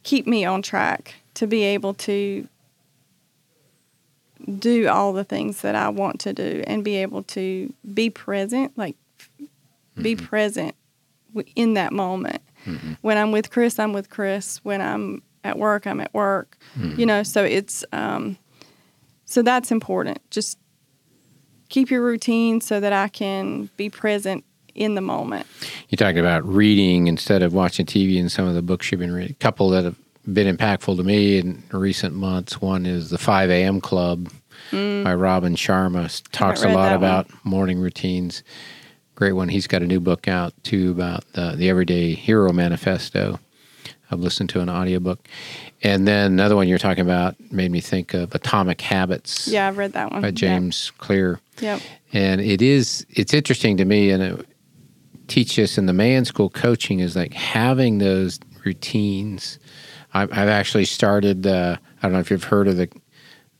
keep 0.02 0.26
me 0.26 0.44
on 0.44 0.62
track 0.62 1.14
to 1.34 1.46
be 1.46 1.62
able 1.62 1.94
to 1.94 2.46
do 4.58 4.88
all 4.88 5.12
the 5.12 5.24
things 5.24 5.60
that 5.60 5.74
I 5.74 5.88
want 5.90 6.18
to 6.20 6.32
do 6.32 6.64
and 6.66 6.82
be 6.82 6.96
able 6.96 7.22
to 7.24 7.72
be 7.94 8.08
present, 8.10 8.76
like 8.76 8.96
be 10.00 10.16
present 10.16 10.74
w- 11.34 11.52
in 11.54 11.74
that 11.74 11.92
moment. 11.92 12.40
Mhm. 12.66 12.96
When 13.00 13.16
I'm 13.18 13.32
with 13.32 13.50
Chris, 13.50 13.78
I'm 13.78 13.92
with 13.92 14.10
Chris. 14.10 14.60
When 14.62 14.80
I'm 14.80 15.22
at 15.44 15.58
work, 15.58 15.86
I'm 15.86 16.00
at 16.00 16.12
work. 16.14 16.56
You 16.96 17.06
know, 17.06 17.22
so 17.22 17.44
it's 17.44 17.84
um, 17.92 18.36
so 19.24 19.42
that's 19.42 19.70
important. 19.70 20.18
Just 20.30 20.58
keep 21.68 21.90
your 21.90 22.02
routine 22.02 22.60
so 22.60 22.80
that 22.80 22.92
I 22.92 23.08
can 23.08 23.70
be 23.76 23.88
present 23.88 24.44
in 24.74 24.94
the 24.94 25.00
moment. 25.00 25.46
You 25.88 25.96
talked 25.96 26.18
about 26.18 26.44
reading 26.46 27.06
instead 27.06 27.42
of 27.42 27.52
watching 27.54 27.86
TV 27.86 28.18
and 28.20 28.30
some 28.30 28.46
of 28.46 28.54
the 28.54 28.62
books 28.62 28.90
you've 28.90 29.00
been 29.00 29.12
reading. 29.12 29.32
A 29.32 29.42
couple 29.42 29.68
that 29.70 29.84
have 29.84 29.96
been 30.32 30.54
impactful 30.54 30.96
to 30.96 31.02
me 31.02 31.38
in 31.38 31.62
recent 31.72 32.14
months. 32.14 32.60
One 32.60 32.86
is 32.86 33.10
the 33.10 33.18
5 33.18 33.50
a.m. 33.50 33.80
Club 33.80 34.30
by 34.70 35.14
Robin 35.14 35.54
Sharma. 35.54 36.22
Talks 36.32 36.62
a 36.62 36.68
lot 36.68 36.92
about 36.94 37.28
morning 37.44 37.78
routines. 37.80 38.42
Great 39.20 39.32
one. 39.32 39.50
He's 39.50 39.66
got 39.66 39.82
a 39.82 39.86
new 39.86 40.00
book 40.00 40.28
out 40.28 40.54
too 40.64 40.92
about 40.92 41.30
the, 41.34 41.52
the 41.54 41.68
Everyday 41.68 42.14
Hero 42.14 42.54
Manifesto. 42.54 43.38
I've 44.10 44.18
listened 44.20 44.48
to 44.48 44.60
an 44.60 44.70
audiobook. 44.70 45.28
And 45.82 46.08
then 46.08 46.32
another 46.32 46.56
one 46.56 46.68
you're 46.68 46.78
talking 46.78 47.02
about 47.02 47.36
made 47.52 47.70
me 47.70 47.82
think 47.82 48.14
of 48.14 48.34
Atomic 48.34 48.80
Habits 48.80 49.46
Yeah, 49.46 49.68
I've 49.68 49.76
read 49.76 49.92
that 49.92 50.10
one. 50.10 50.22
by 50.22 50.28
Yeah. 50.28 50.32
James 50.32 50.90
Clear 50.96 51.38
Yep. 51.60 51.82
and 52.14 52.40
it 52.40 52.62
is 52.62 53.04
it's 53.10 53.34
interesting 53.34 53.76
to 53.76 53.84
me 53.84 54.08
and 54.10 54.22
it 54.22 54.46
teach 55.28 55.58
us 55.58 55.76
in 55.76 55.84
the 55.84 55.92
man 55.92 56.24
school 56.24 56.48
coaching 56.48 57.00
is 57.00 57.14
like 57.14 57.34
having 57.34 57.98
those 57.98 58.40
routines 58.64 59.58
i've, 60.14 60.32
I've 60.32 60.48
actually 60.48 60.86
started 60.86 61.46
uh, 61.46 61.76
i 61.98 62.02
don't 62.02 62.14
know 62.14 62.20
if 62.20 62.30
you've 62.30 62.44
heard 62.44 62.68
of 62.68 62.78
the 62.78 62.88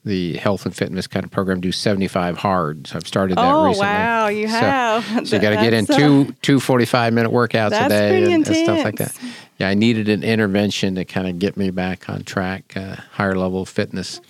the 0.05 0.35
health 0.39 0.65
and 0.65 0.75
fitness 0.75 1.07
kind 1.07 1.25
of 1.25 1.31
program 1.31 1.61
do 1.61 1.71
75 1.73 2.39
hard 2.39 2.87
so 2.87 2.97
i've 2.97 3.07
started 3.07 3.37
that 3.37 3.43
recently. 3.43 3.59
Oh 3.61 3.67
recently 3.69 3.87
wow, 3.87 4.29
you 4.29 4.49
So- 4.49 4.53
have. 4.55 5.29
so 5.29 5.37
you 5.37 5.43
got 5.43 5.51
to 5.51 5.57
get 5.57 5.73
in 5.75 5.85
two 5.87 6.35
two 6.41 6.59
45 6.59 7.13
minute 7.13 7.31
workouts 7.31 7.73
a 7.85 7.89
day 7.89 8.25
and, 8.33 8.47
and 8.47 8.57
stuff 8.57 8.83
like 8.85 8.97
that 8.97 9.15
yeah 9.59 9.69
i 9.69 9.75
needed 9.75 10.09
an 10.09 10.23
intervention 10.23 10.95
to 10.95 11.05
kind 11.05 11.29
of 11.29 11.39
get 11.39 11.57
me 11.59 11.71
back 11.71 12.09
on 12.09 12.23
track 12.25 12.73
uh, 12.77 12.97
higher 13.13 13.35
level 13.37 13.61
of 13.63 13.69
fitness 13.69 14.21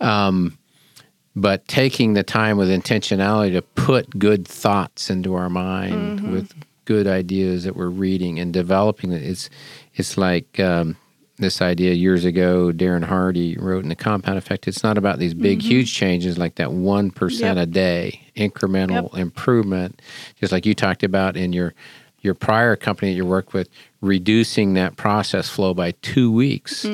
um, 0.00 0.56
but 1.36 1.66
taking 1.68 2.14
the 2.14 2.22
time 2.22 2.56
with 2.56 2.68
intentionality 2.68 3.52
to 3.52 3.62
put 3.62 4.18
good 4.18 4.46
thoughts 4.46 5.10
into 5.10 5.34
our 5.34 5.48
mind 5.48 6.20
Mm-hmm. 6.20 6.32
with 6.32 6.52
good 6.84 7.06
ideas 7.06 7.64
that 7.64 7.76
we're 7.76 7.88
reading 7.88 8.40
and 8.40 8.52
developing 8.52 9.12
it 9.12 9.22
it's 9.22 9.48
it's 9.94 10.16
like 10.18 10.58
um, 10.60 10.96
this 11.40 11.60
idea 11.62 11.92
years 11.94 12.24
ago 12.24 12.70
darren 12.72 13.04
hardy 13.04 13.56
wrote 13.58 13.82
in 13.82 13.88
the 13.88 13.94
compound 13.94 14.36
effect 14.38 14.68
it's 14.68 14.82
not 14.82 14.96
about 14.98 15.18
these 15.18 15.34
big 15.34 15.60
huge 15.62 15.92
changes 15.94 16.38
like 16.38 16.54
that 16.56 16.68
1% 16.68 17.12
Mm-hmm. 17.12 17.44
Yep. 17.44 17.56
a 17.56 17.66
day 17.66 18.20
incremental 18.36 19.16
improvement 19.16 20.00
just 20.38 20.52
like 20.52 20.64
you 20.66 20.74
talked 20.74 21.02
about 21.02 21.36
in 21.36 21.52
your 21.52 21.74
your 22.22 22.34
prior 22.34 22.76
company 22.76 23.12
that 23.12 23.16
you 23.16 23.24
worked 23.24 23.54
with 23.54 23.68
reducing 24.02 24.74
that 24.74 24.96
process 24.96 25.48
flow 25.48 25.72
by 25.74 25.92
two 26.02 26.30
weeks 26.30 26.86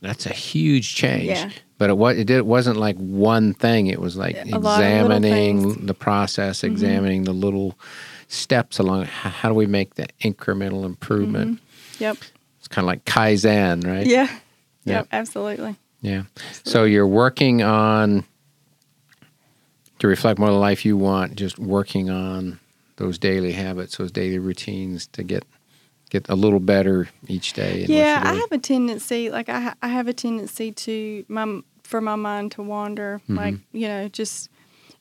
that's 0.00 0.26
a 0.26 0.32
huge 0.32 0.94
change 0.94 1.28
Mm-hmm. 1.38 1.48
Yeah. 1.50 1.54
but 1.78 1.90
it 1.90 1.96
was 1.96 2.16
it, 2.18 2.24
did, 2.26 2.36
it 2.38 2.46
wasn't 2.46 2.76
like 2.76 2.96
one 2.96 3.54
thing 3.54 3.86
it 3.88 4.00
was 4.00 4.16
like 4.16 4.36
A 4.36 4.44
lot 4.44 4.54
of 4.54 4.62
little 4.62 4.72
examining. 5.16 5.62
Mm-hmm. 5.64 5.86
the 5.86 5.94
process 5.94 6.62
examining 6.64 7.24
the 7.24 7.32
little 7.32 7.78
steps 8.28 8.78
along 8.78 9.02
h- 9.04 9.08
how 9.10 9.48
do 9.48 9.54
we 9.54 9.66
make 9.66 9.94
the 9.94 10.06
incremental 10.22 10.84
improvement 10.84 11.60
Yep. 11.98 12.18
It's 12.68 12.74
kind 12.74 12.84
of 12.84 12.86
like 12.86 13.04
kaizen 13.04 13.86
right 13.86 14.06
Yeah. 14.06 14.28
Yeah. 14.84 14.94
Yep. 14.98 15.08
Absolutely. 15.12 15.76
yeah. 16.00 16.22
So 16.64 16.84
you're 16.84 17.06
working 17.06 17.62
on 17.62 18.24
to 19.98 20.06
reflect 20.06 20.38
more 20.38 20.48
of 20.48 20.54
the 20.54 20.60
life 20.60 20.84
you 20.84 20.96
want, 20.96 21.34
just 21.36 21.58
working 21.58 22.08
on 22.10 22.60
those 22.96 23.18
daily 23.18 23.52
habits, 23.52 23.96
those 23.96 24.12
daily 24.12 24.38
routines 24.38 25.06
to 25.08 25.22
get 25.22 25.44
get 26.10 26.26
a 26.30 26.34
little 26.34 26.60
better 26.60 27.08
each 27.26 27.52
day. 27.52 27.84
Yeah, 27.86 28.22
I 28.24 28.32
have 28.34 28.50
a 28.52 28.58
tendency, 28.58 29.28
like 29.30 29.48
I, 29.50 29.74
I 29.82 29.88
have 29.88 30.08
a 30.08 30.14
tendency 30.14 30.72
to 30.72 31.24
my 31.28 31.60
for 31.82 32.00
my 32.00 32.16
mind 32.16 32.52
to 32.52 32.62
wander, 32.62 33.20
Mm-hmm. 33.24 33.36
like 33.36 33.54
you 33.72 33.88
know, 33.88 34.08
just, 34.08 34.48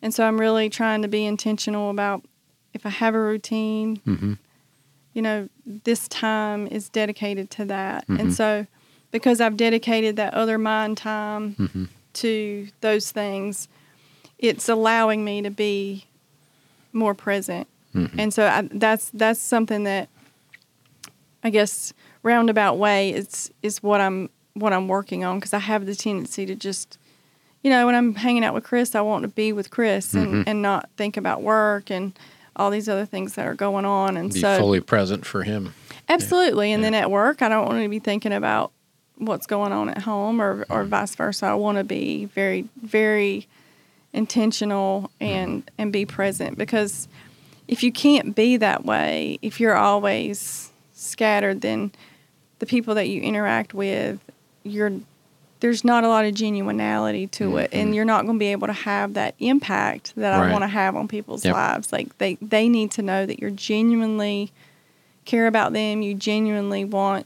and 0.01 0.13
so 0.13 0.25
I'm 0.27 0.39
really 0.39 0.69
trying 0.69 1.01
to 1.03 1.07
be 1.07 1.25
intentional 1.25 1.89
about 1.91 2.23
if 2.73 2.85
I 2.85 2.89
have 2.89 3.15
a 3.15 3.21
routine, 3.21 3.97
Mhm. 4.05 4.37
You 5.17 5.23
know, 5.23 5.49
this 5.83 6.07
time 6.07 6.67
is 6.67 6.89
dedicated 6.89 7.49
to 7.49 7.65
that, 7.65 8.07
Mhm. 8.07 8.19
and 8.19 8.33
so 8.35 8.67
because 9.11 9.41
I've 9.41 9.57
dedicated 9.57 10.15
that 10.17 10.31
other 10.35 10.59
mind 10.59 10.95
time 10.97 11.55
Mhm. 11.57 11.87
to 12.21 12.67
those 12.81 13.09
things, 13.11 13.67
it's 14.37 14.69
allowing 14.69 15.25
me 15.25 15.41
to 15.41 15.49
be 15.49 16.05
more 16.93 17.15
present, 17.15 17.67
Mhm. 17.95 18.11
and 18.19 18.31
so 18.31 18.45
I, 18.45 18.69
that's 18.71 19.09
that's 19.11 19.39
something 19.39 19.85
that 19.85 20.07
I 21.43 21.49
guess 21.49 21.93
roundabout 22.21 22.77
way 22.77 23.09
is 23.11 23.51
is 23.63 23.81
what 23.81 23.99
I'm 24.01 24.29
what 24.53 24.71
I'm 24.73 24.87
working 24.87 25.23
on 25.25 25.37
because 25.39 25.53
I 25.53 25.59
have 25.59 25.85
the 25.87 25.95
tendency 25.95 26.45
to 26.45 26.55
just, 26.55 26.97
you 27.63 27.69
know, 27.71 27.85
when 27.87 27.95
I'm 27.95 28.15
hanging 28.15 28.43
out 28.43 28.53
with 28.53 28.63
Chris, 28.63 28.93
I 28.95 29.01
want 29.01 29.21
to 29.23 29.27
be 29.27 29.51
with 29.51 29.69
Chris 29.71 30.13
and, 30.13 30.27
Mm-hmm. 30.27 30.41
and 30.49 30.61
not 30.61 30.89
think 30.97 31.15
about 31.17 31.41
work 31.43 31.89
and 31.91 32.13
all 32.57 32.69
these 32.69 32.89
other 32.89 33.05
things 33.05 33.35
that 33.35 33.47
are 33.47 33.53
going 33.55 33.85
on. 33.85 34.17
And 34.17 34.33
Be 34.33 34.39
so, 34.41 34.57
fully 34.57 34.81
present 34.81 35.25
for 35.25 35.43
him. 35.43 35.73
absolutely. 36.09 36.71
And 36.73 36.83
then 36.83 36.93
at 36.93 37.09
work, 37.09 37.41
I 37.41 37.47
don't 37.49 37.65
want 37.67 37.81
to 37.83 37.87
be 37.89 37.99
thinking 37.99 38.33
about 38.33 38.71
what's 39.17 39.47
going 39.47 39.71
on 39.71 39.89
at 39.89 39.99
home 39.99 40.41
or, 40.41 40.65
or 40.69 40.81
Mm-hmm. 40.81 40.89
vice 40.89 41.15
versa. 41.15 41.45
I 41.47 41.53
want 41.53 41.77
to 41.77 41.83
be 41.83 42.25
very, 42.25 42.65
very 42.81 43.47
intentional 44.13 45.11
and, 45.19 45.61
Mm-hmm. 45.65 45.75
and 45.81 45.93
be 45.93 46.05
present 46.05 46.57
because 46.57 47.07
if 47.67 47.83
you 47.83 47.91
can't 47.91 48.35
be 48.35 48.57
that 48.57 48.85
way, 48.85 49.39
if 49.41 49.59
you're 49.59 49.75
always 49.75 50.71
scattered, 50.93 51.61
then 51.61 51.91
the 52.59 52.65
people 52.65 52.95
that 52.95 53.07
you 53.09 53.21
interact 53.21 53.73
with, 53.73 54.19
you're 54.63 54.91
there's 55.59 55.83
not 55.83 56.03
a 56.03 56.07
lot 56.07 56.25
of 56.25 56.33
genuinity 56.33 57.29
to 57.31 57.57
it, 57.57 57.69
and 57.73 57.95
you're 57.95 58.05
not 58.05 58.25
going 58.25 58.35
to 58.37 58.39
be 58.39 58.51
able 58.51 58.67
to 58.67 58.73
have 58.73 59.15
that 59.15 59.35
impact 59.39 60.13
that 60.15 60.31
Mm-hmm. 60.33 60.41
Right. 60.41 60.49
I 60.49 60.51
want 60.51 60.63
to 60.63 60.67
have 60.67 60.95
on 60.95 61.07
people's 61.07 61.43
Yep. 61.45 61.53
lives. 61.53 61.91
Like 61.91 62.17
they 62.19 62.35
they 62.41 62.69
need 62.69 62.91
to 62.91 63.01
know 63.01 63.25
that 63.25 63.39
you're 63.39 63.49
genuinely 63.51 64.51
care 65.25 65.47
about 65.47 65.73
them. 65.73 66.01
You 66.01 66.13
genuinely 66.15 66.85
want 66.85 67.25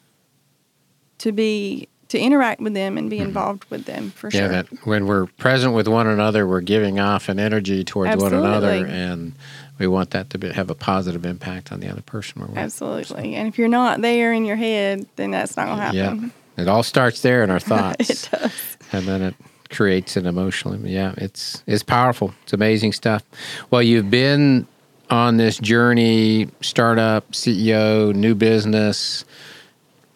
to 1.20 1.32
be 1.32 1.88
to 2.10 2.20
interact 2.20 2.60
with 2.60 2.74
them 2.74 2.98
and 2.98 3.10
be 3.10 3.20
involved 3.20 3.64
with 3.70 3.86
them 3.86 4.12
for 4.12 4.30
Mm-hmm. 4.30 4.38
Yeah, 4.38 4.44
sure. 4.44 4.64
that 4.80 4.86
when 4.86 5.06
we're 5.08 5.28
present 5.28 5.74
with 5.74 5.88
one 5.88 6.08
another, 6.08 6.46
we're 6.46 6.60
giving 6.62 7.00
off 7.00 7.30
an 7.30 7.40
energy 7.40 7.84
towards 7.86 8.22
one 8.22 8.34
another, 8.34 8.86
and 8.86 9.34
we 9.80 9.88
want 9.88 10.10
that 10.12 10.30
to 10.32 10.38
be, 10.38 10.50
have 10.50 10.70
a 10.70 10.76
positive 10.76 11.26
impact 11.26 11.72
on 11.72 11.80
the 11.80 11.88
other 11.90 12.02
person. 12.02 12.50
Absolutely. 12.56 13.36
And 13.36 13.48
if 13.48 13.58
you're 13.58 13.68
not 13.70 14.02
there 14.02 14.34
in 14.34 14.44
your 14.46 14.58
head, 14.58 15.06
then 15.16 15.32
that's 15.32 15.56
not 15.56 15.68
going 15.68 15.92
to 15.92 15.98
Yeah, 15.98 16.04
happen. 16.04 16.34
It 16.62 16.68
all 16.68 16.84
starts 16.84 17.22
there 17.22 17.44
in 17.44 17.50
our 17.50 17.60
thoughts. 17.72 18.10
it 18.10 18.30
does. 18.32 18.78
and 18.92 19.08
then 19.08 19.22
it 19.22 19.36
creates 19.70 20.18
an 20.18 20.26
emotionally. 20.26 20.92
Yeah, 20.92 21.14
it's 21.18 21.64
it's 21.68 21.84
powerful. 21.84 22.34
It's 22.44 22.54
amazing 22.54 22.94
stuff. 22.94 23.24
Well, 23.70 23.82
you've 23.82 24.12
been 24.12 24.68
on 25.10 25.38
this 25.38 25.58
journey, 25.58 26.48
startup, 26.62 27.32
CEO, 27.32 28.14
new 28.16 28.34
business, 28.34 29.26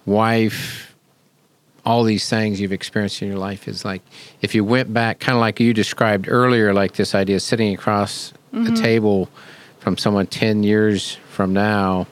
wife, 0.05 0.95
all 1.85 2.03
these 2.03 2.27
things 2.29 2.59
you've 2.59 2.71
experienced 2.71 3.21
in 3.21 3.27
your 3.27 3.37
life 3.37 3.67
is 3.67 3.85
like 3.85 4.01
if 4.41 4.55
you 4.55 4.63
went 4.63 4.91
back 4.91 5.19
kind 5.19 5.35
of 5.35 5.39
like 5.39 5.59
you 5.59 5.73
described 5.73 6.27
earlier 6.27 6.73
like 6.73 6.93
this 6.93 7.13
idea 7.13 7.35
of 7.35 7.41
sitting 7.41 7.73
across 7.73 8.33
a 8.53 8.55
mm-hmm. 8.55 8.73
table 8.75 9.29
from 9.79 9.97
someone 9.97 10.25
10 10.25 10.63
years 10.63 11.19
from 11.29 11.53
now 11.53 12.07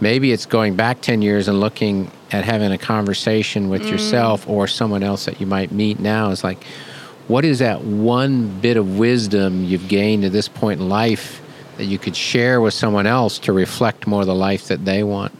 maybe 0.00 0.32
it's 0.32 0.46
going 0.46 0.76
back 0.76 1.00
10 1.00 1.22
years 1.22 1.48
and 1.48 1.60
looking 1.60 2.10
at 2.30 2.44
having 2.44 2.72
a 2.72 2.78
conversation 2.78 3.68
with 3.68 3.86
yourself 3.86 4.48
or 4.48 4.66
someone 4.66 5.02
else 5.02 5.24
that 5.24 5.40
you 5.40 5.46
might 5.46 5.72
meet 5.72 5.98
now 5.98 6.30
is 6.30 6.44
like 6.44 6.62
what 7.26 7.44
is 7.44 7.58
that 7.58 7.82
one 7.82 8.48
bit 8.60 8.76
of 8.76 8.98
wisdom 8.98 9.64
you've 9.64 9.88
gained 9.88 10.24
at 10.24 10.32
this 10.32 10.48
point 10.48 10.80
in 10.80 10.88
life 10.88 11.42
that 11.76 11.84
you 11.84 11.98
could 11.98 12.16
share 12.16 12.60
with 12.60 12.74
someone 12.74 13.06
else 13.06 13.38
to 13.38 13.52
reflect 13.52 14.06
more 14.06 14.24
the 14.24 14.34
life 14.34 14.68
that 14.68 14.84
they 14.84 15.02
want 15.02 15.32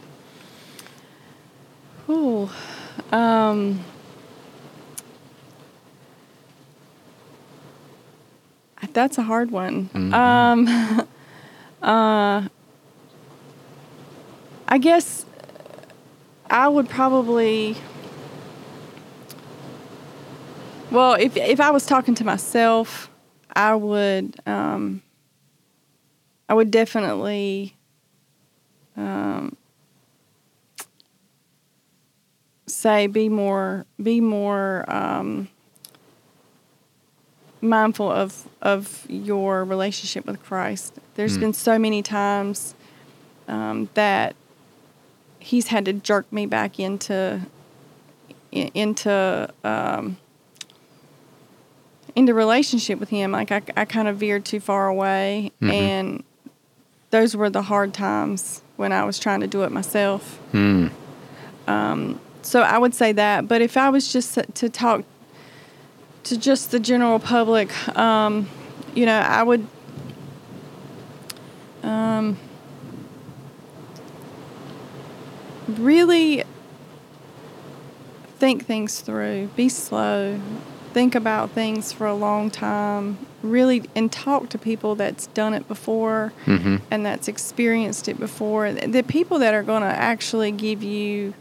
Ooh. 2.09 2.49
Um, 3.11 3.83
that's 8.93 9.17
a 9.17 9.23
hard 9.23 9.51
one. 9.51 9.89
Um, 10.13 10.67
uh, 11.81 12.47
I 14.69 14.77
guess 14.77 15.25
I 16.49 16.67
would 16.67 16.87
probably. 16.89 17.75
Well, 20.91 21.13
if 21.13 21.35
if 21.35 21.59
I 21.59 21.71
was 21.71 21.85
talking 21.85 22.13
to 22.15 22.23
myself, 22.23 23.09
I 23.55 23.73
would 23.75 24.35
um, 24.45 25.01
I 26.47 26.53
would 26.53 26.69
definitely 26.71 27.75
um, 28.95 29.57
say 32.67 33.07
be 33.07 33.27
more 33.27 33.85
be 34.01 34.21
more 34.21 34.85
um, 34.87 35.47
mindful 37.61 38.11
of 38.11 38.47
of 38.61 39.05
your 39.09 39.63
relationship 39.63 40.25
with 40.27 40.41
Christ. 40.43 40.93
There's 41.15 41.37
Mm. 41.37 41.41
been 41.41 41.53
so 41.53 41.77
many 41.79 42.01
times 42.01 42.75
um, 43.47 43.89
that 43.95 44.35
He's 45.39 45.67
had 45.67 45.85
to 45.85 45.93
jerk 45.93 46.31
me 46.31 46.45
back 46.45 46.79
into 46.79 47.41
into 48.51 49.49
um, 49.63 50.17
into 52.15 52.33
relationship 52.33 52.99
with 52.99 53.09
Him. 53.09 53.31
Like 53.31 53.51
I, 53.51 53.61
I 53.77 53.85
kind 53.85 54.07
of 54.07 54.17
veered 54.17 54.43
too 54.45 54.59
far 54.59 54.87
away, 54.87 55.51
Mhm. 55.61 55.71
and 55.71 56.23
those 57.11 57.35
were 57.35 57.49
the 57.49 57.61
hard 57.63 57.93
times 57.93 58.61
when 58.77 58.91
I 58.91 59.03
was 59.03 59.17
trying 59.19 59.39
to 59.41 59.47
do 59.47 59.63
it 59.63 59.71
myself. 59.71 60.37
Hmm. 60.51 60.87
So 62.41 62.61
I 62.61 62.77
would 62.77 62.95
say 62.95 63.11
that. 63.11 63.47
But 63.47 63.61
if 63.61 63.77
I 63.77 63.89
was 63.89 64.11
just 64.11 64.39
to 64.55 64.69
talk 64.69 65.03
to 66.23 66.37
just 66.37 66.71
the 66.71 66.79
general 66.79 67.19
public, 67.19 67.69
um, 67.97 68.47
you 68.95 69.05
know, 69.05 69.19
I 69.19 69.43
would. 69.43 69.67
Um, 71.83 72.37
really 75.77 76.43
think 78.37 78.65
things 78.65 79.01
through. 79.01 79.47
Be 79.55 79.69
slow. 79.69 80.39
Think 80.93 81.13
about 81.13 81.51
things 81.51 81.91
for 81.91 82.07
a 82.07 82.13
long 82.15 82.49
time. 82.49 83.17
Really, 83.43 83.83
and 83.95 84.11
talk 84.11 84.49
to 84.49 84.57
people 84.57 84.95
that's 84.95 85.27
done 85.27 85.53
it 85.53 85.67
before 85.67 86.33
hmm 86.45 86.77
and 86.91 87.05
that's 87.05 87.27
experienced 87.27 88.07
it 88.09 88.19
before. 88.19 88.71
The 88.73 89.03
people 89.03 89.39
that 89.39 89.53
are 89.53 89.63
going 89.63 89.81
to 89.83 89.87
actually 89.87 90.51
give 90.51 90.81
you, 90.83 91.33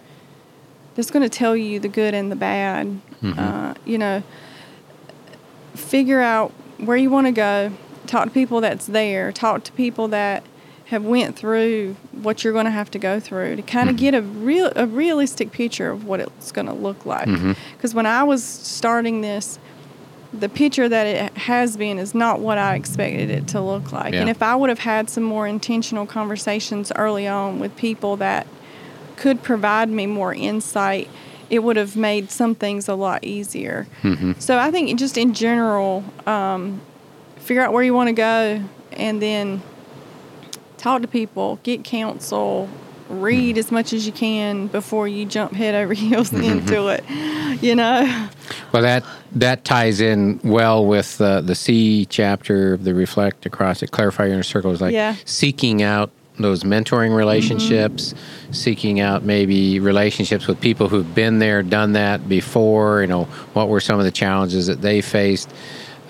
that's 0.94 1.10
going 1.10 1.22
to 1.22 1.28
tell 1.28 1.56
you 1.56 1.80
the 1.80 1.88
good 1.88 2.14
and 2.14 2.30
the 2.30 2.36
bad. 2.36 3.00
Mhm. 3.22 3.38
Uh, 3.38 3.74
you 3.84 3.98
know, 3.98 4.22
figure 5.74 6.20
out 6.20 6.52
where 6.78 6.96
you 6.96 7.10
want 7.10 7.26
to 7.26 7.32
go. 7.32 7.72
Talk 8.06 8.24
to 8.26 8.30
people 8.30 8.60
that's 8.60 8.86
there. 8.86 9.32
Talk 9.32 9.64
to 9.64 9.72
people 9.72 10.08
that 10.08 10.44
have 10.90 11.04
went 11.04 11.36
through 11.36 11.94
what 12.12 12.42
you're 12.42 12.52
going 12.52 12.64
to 12.64 12.70
have 12.70 12.90
to 12.90 12.98
go 12.98 13.20
through 13.20 13.56
to 13.56 13.62
kind 13.62 13.90
of 13.90 13.96
Mhm. 13.96 13.98
get 13.98 14.14
a 14.14 14.22
real 14.22 14.72
a 14.74 14.86
realistic 14.86 15.52
picture 15.52 15.90
of 15.90 16.04
what 16.06 16.18
it's 16.20 16.50
going 16.52 16.66
to 16.66 16.72
look 16.72 17.04
like. 17.04 17.28
Because 17.76 17.94
when 17.94 18.06
I 18.06 18.22
was 18.22 18.42
starting 18.42 19.20
this, 19.20 19.58
the 20.32 20.48
picture 20.48 20.88
that 20.88 21.06
it 21.06 21.36
has 21.38 21.76
been 21.76 21.98
is 21.98 22.14
not 22.14 22.40
what 22.40 22.58
I 22.58 22.74
expected 22.74 23.30
it 23.30 23.46
to 23.48 23.60
look 23.60 23.92
like. 23.92 24.14
And 24.14 24.28
if 24.28 24.42
I 24.42 24.54
would 24.56 24.68
have 24.70 24.78
had 24.80 25.08
some 25.10 25.24
more 25.24 25.46
intentional 25.46 26.06
conversations 26.06 26.90
early 26.96 27.26
on 27.26 27.58
with 27.60 27.74
people 27.76 28.16
that 28.16 28.46
could 29.16 29.42
provide 29.42 29.88
me 29.90 30.06
more 30.06 30.32
insight, 30.34 31.08
it 31.50 31.60
would 31.62 31.76
have 31.76 31.96
made 31.96 32.30
some 32.30 32.54
things 32.54 32.88
a 32.88 32.94
lot 32.94 33.24
easier. 33.24 33.86
hmm 34.02 34.32
So 34.38 34.58
I 34.58 34.70
think 34.70 34.98
just 34.98 35.16
in 35.18 35.32
general, 35.34 36.04
um, 36.26 36.80
figure 37.36 37.62
out 37.62 37.72
where 37.72 37.82
you 37.82 37.94
want 37.94 38.08
to 38.08 38.12
go 38.14 38.62
and 38.92 39.20
then 39.20 39.62
talk 40.78 41.02
to 41.02 41.08
people, 41.08 41.58
get 41.62 41.84
counsel, 41.84 42.68
read 43.08 43.56
as 43.58 43.70
much 43.72 43.92
as 43.92 44.06
you 44.06 44.12
can 44.12 44.66
before 44.68 45.08
you 45.08 45.24
jump 45.24 45.52
head 45.52 45.74
over 45.74 45.92
heels 46.04 46.32
into 46.32 46.88
it. 46.88 47.04
You 47.62 47.74
know? 47.74 48.28
Well, 48.72 48.82
that 48.82 49.04
that 49.32 49.64
ties 49.64 50.00
in 50.00 50.40
well 50.44 50.84
with 50.86 51.20
uh, 51.20 51.40
the 51.40 51.54
C 51.54 52.06
chapter 52.06 52.74
of 52.74 52.84
the 52.84 52.94
Reflect 52.94 53.44
Across 53.46 53.82
It, 53.82 53.90
Clarify 53.90 54.24
Your 54.24 54.34
Inner 54.34 54.42
Circle. 54.42 54.70
Is 54.72 54.80
like 54.80 54.92
Yeah. 54.92 55.16
seeking 55.24 55.82
out 55.82 56.10
those 56.38 56.62
mentoring 56.62 57.16
relationships, 57.16 58.14
seeking 58.52 59.00
out 59.00 59.24
maybe 59.24 59.80
relationships 59.80 60.46
with 60.46 60.60
people 60.60 60.88
who've 60.88 61.14
been 61.14 61.40
there, 61.40 61.62
done 61.64 61.92
that 61.94 62.28
before. 62.28 63.00
You 63.00 63.08
know, 63.08 63.24
what 63.54 63.68
were 63.68 63.80
some 63.80 63.98
of 63.98 64.04
the 64.04 64.12
challenges 64.12 64.66
that 64.68 64.80
they 64.80 65.00
faced, 65.00 65.50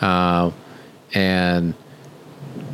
uh, 0.02 0.50
and 1.14 1.74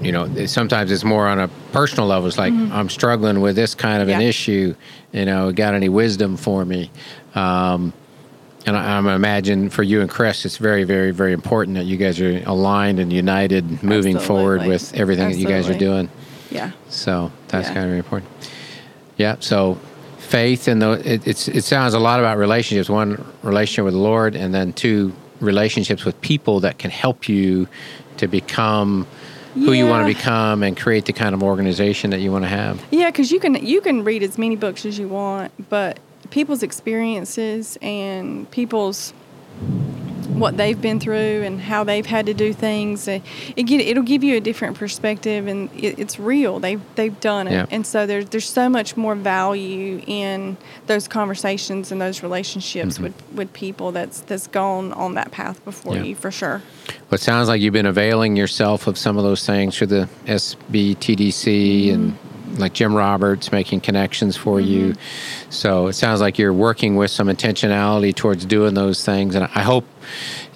you 0.04 0.12
know, 0.12 0.46
sometimes 0.46 0.92
it's 0.92 1.04
more 1.04 1.26
on 1.26 1.40
a 1.40 1.48
personal 1.72 2.06
level. 2.06 2.28
It's 2.28 2.38
like 2.38 2.52
I'm 2.52 2.88
struggling 2.90 3.40
with 3.40 3.56
this 3.56 3.74
kind 3.74 4.02
of 4.02 4.08
an 4.08 4.20
issue. 4.20 4.74
You 5.12 5.24
know, 5.24 5.52
got 5.52 5.74
any 5.74 5.88
wisdom 5.88 6.36
for 6.36 6.64
me? 6.64 6.90
Um, 7.34 7.92
and 8.66 8.76
I, 8.76 8.96
I'm 8.96 9.06
imagine 9.06 9.70
for 9.70 9.82
you 9.82 10.00
and 10.00 10.08
Chris, 10.10 10.44
it's 10.44 10.56
very, 10.56 10.84
very, 10.84 11.10
very 11.10 11.32
important 11.32 11.76
that 11.76 11.84
you 11.84 11.96
guys 11.96 12.20
are 12.20 12.42
aligned 12.46 12.98
and 12.98 13.12
united, 13.12 13.82
moving 13.82 14.18
forward 14.18 14.60
Absolutely. 14.60 14.68
with 14.68 14.94
everything 14.94 15.30
that 15.30 15.36
you 15.38 15.46
guys 15.46 15.68
are 15.68 15.78
doing. 15.78 16.08
Yeah. 16.50 16.72
So 16.88 17.30
that's 17.48 17.68
Yeah. 17.68 17.74
kind 17.74 17.84
of 17.84 17.90
very 17.90 17.98
important. 17.98 18.30
Yeah. 19.16 19.36
So 19.40 19.78
faith 20.18 20.68
and 20.68 20.80
the 20.80 20.92
it, 21.04 21.26
it's 21.26 21.48
it 21.48 21.64
sounds 21.64 21.94
a 21.94 21.98
lot 21.98 22.20
about 22.20 22.38
relationships. 22.38 22.88
One 22.88 23.24
relationship 23.42 23.84
with 23.84 23.94
the 23.94 24.00
Lord, 24.00 24.34
and 24.34 24.54
then 24.54 24.72
two 24.72 25.12
relationships 25.40 26.04
with 26.04 26.18
people 26.20 26.60
that 26.60 26.78
can 26.78 26.90
help 26.90 27.28
you 27.28 27.68
to 28.16 28.26
become 28.28 29.06
who 29.54 29.72
you 29.72 29.86
want 29.86 30.06
to 30.06 30.14
become 30.14 30.62
and 30.62 30.76
create 30.76 31.06
the 31.06 31.12
kind 31.12 31.34
of 31.34 31.42
organization 31.42 32.10
that 32.10 32.20
you 32.20 32.30
want 32.30 32.44
to 32.44 32.48
have. 32.48 32.84
Yeah, 32.90 33.10
because 33.10 33.30
you 33.30 33.40
can 33.40 33.54
you 33.54 33.80
can 33.80 34.04
read 34.04 34.22
as 34.22 34.36
many 34.36 34.56
books 34.56 34.84
as 34.84 34.98
you 34.98 35.08
want, 35.08 35.52
but 35.68 35.98
people's 36.30 36.62
experiences 36.62 37.78
and 37.80 38.50
people's 38.50 39.12
what 40.34 40.56
they've 40.56 40.80
been 40.80 41.00
through 41.00 41.42
and 41.42 41.60
how 41.60 41.84
they've 41.84 42.06
had 42.06 42.26
to 42.26 42.34
do 42.34 42.52
things. 42.52 43.06
Eh, 43.08 43.20
it, 43.56 43.70
it, 43.70 43.80
it'll 43.80 44.02
give 44.02 44.24
you 44.24 44.36
a 44.36 44.40
different 44.40 44.76
perspective, 44.76 45.46
and 45.46 45.70
it, 45.72 45.98
it's 45.98 46.18
real. 46.18 46.60
They've 46.60 46.80
they've 46.94 47.18
done 47.20 47.48
it, 47.48 47.52
Yeah. 47.52 47.66
and 47.70 47.86
so 47.86 48.06
there's 48.06 48.28
there's 48.30 48.48
so 48.48 48.68
much 48.68 48.96
more 48.96 49.14
value 49.14 50.02
in 50.06 50.56
those 50.86 51.08
conversations 51.08 51.92
and 51.92 52.00
those 52.00 52.22
relationships 52.22 52.94
mm-hmm. 52.94 53.04
with, 53.04 53.22
with 53.32 53.52
people 53.52 53.92
that's 53.92 54.20
that's 54.20 54.46
gone 54.46 54.92
on 54.92 55.14
that 55.14 55.30
path 55.30 55.64
before 55.64 55.96
Yeah. 55.96 56.02
you 56.02 56.14
for 56.14 56.30
sure. 56.30 56.62
Well, 56.88 57.14
it 57.14 57.20
sounds 57.20 57.48
like 57.48 57.60
you've 57.60 57.72
been 57.72 57.86
availing 57.86 58.36
yourself 58.36 58.86
of 58.86 58.98
some 58.98 59.16
of 59.16 59.24
those 59.24 59.46
things 59.46 59.76
through 59.76 59.88
the 59.88 60.08
SBTDC 60.26 61.86
mm-hmm. 61.86 61.94
and 61.94 62.18
like 62.58 62.72
Jim 62.72 62.94
Roberts 62.94 63.52
making 63.52 63.80
connections 63.80 64.36
for 64.36 64.60
you. 64.60 64.92
Mm-hmm. 64.92 65.50
So 65.50 65.88
it 65.88 65.94
sounds 65.94 66.20
like 66.20 66.38
you're 66.38 66.52
working 66.52 66.96
with 66.96 67.10
some 67.10 67.28
intentionality 67.28 68.14
towards 68.14 68.44
doing 68.44 68.74
those 68.74 69.04
things. 69.04 69.34
And 69.34 69.44
I 69.44 69.62
hope 69.62 69.84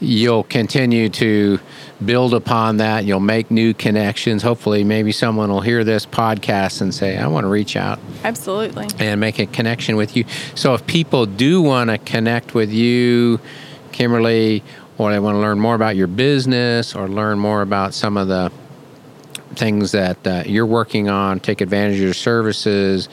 you'll 0.00 0.44
continue 0.44 1.08
to 1.10 1.58
build 2.04 2.34
upon 2.34 2.78
that. 2.78 3.04
You'll 3.04 3.20
make 3.20 3.50
new 3.50 3.74
connections. 3.74 4.42
Hopefully, 4.42 4.84
maybe 4.84 5.12
someone 5.12 5.50
will 5.50 5.60
hear 5.60 5.84
this 5.84 6.06
podcast 6.06 6.80
and 6.80 6.94
say, 6.94 7.16
I 7.16 7.26
want 7.26 7.44
to 7.44 7.48
reach 7.48 7.76
out 7.76 7.98
Absolutely. 8.24 8.88
and 8.98 9.20
make 9.20 9.38
a 9.38 9.46
connection 9.46 9.96
with 9.96 10.16
you. 10.16 10.24
So 10.54 10.74
if 10.74 10.86
people 10.86 11.26
do 11.26 11.62
want 11.62 11.90
to 11.90 11.98
connect 11.98 12.54
with 12.54 12.72
you, 12.72 13.40
Kimberly, 13.92 14.62
or 14.98 15.12
they 15.12 15.18
want 15.18 15.36
to 15.36 15.40
learn 15.40 15.58
more 15.58 15.74
about 15.74 15.96
your 15.96 16.06
business 16.06 16.94
or 16.94 17.08
learn 17.08 17.38
more 17.38 17.62
about 17.62 17.94
some 17.94 18.16
of 18.16 18.28
the 18.28 18.52
things 19.54 19.92
that 19.92 20.24
uh, 20.26 20.42
you're 20.46 20.66
working 20.66 21.08
on, 21.08 21.40
take 21.40 21.60
advantage 21.60 21.96
of 21.96 22.02
your 22.02 22.14
services, 22.14 23.08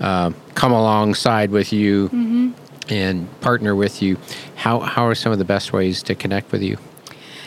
uh, 0.00 0.30
come 0.54 0.72
alongside 0.72 1.50
with 1.50 1.72
you, 1.72 2.54
and 2.90 3.28
partner 3.40 3.74
with 3.74 4.02
you, 4.02 4.18
how, 4.56 4.80
how 4.80 5.06
are 5.06 5.14
some 5.14 5.32
of 5.32 5.38
the 5.38 5.44
best 5.44 5.72
ways 5.72 6.02
to 6.04 6.14
connect 6.14 6.52
with 6.52 6.62
you? 6.62 6.76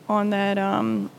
on 0.10 0.30
that 0.30 0.58
um, 0.58 1.10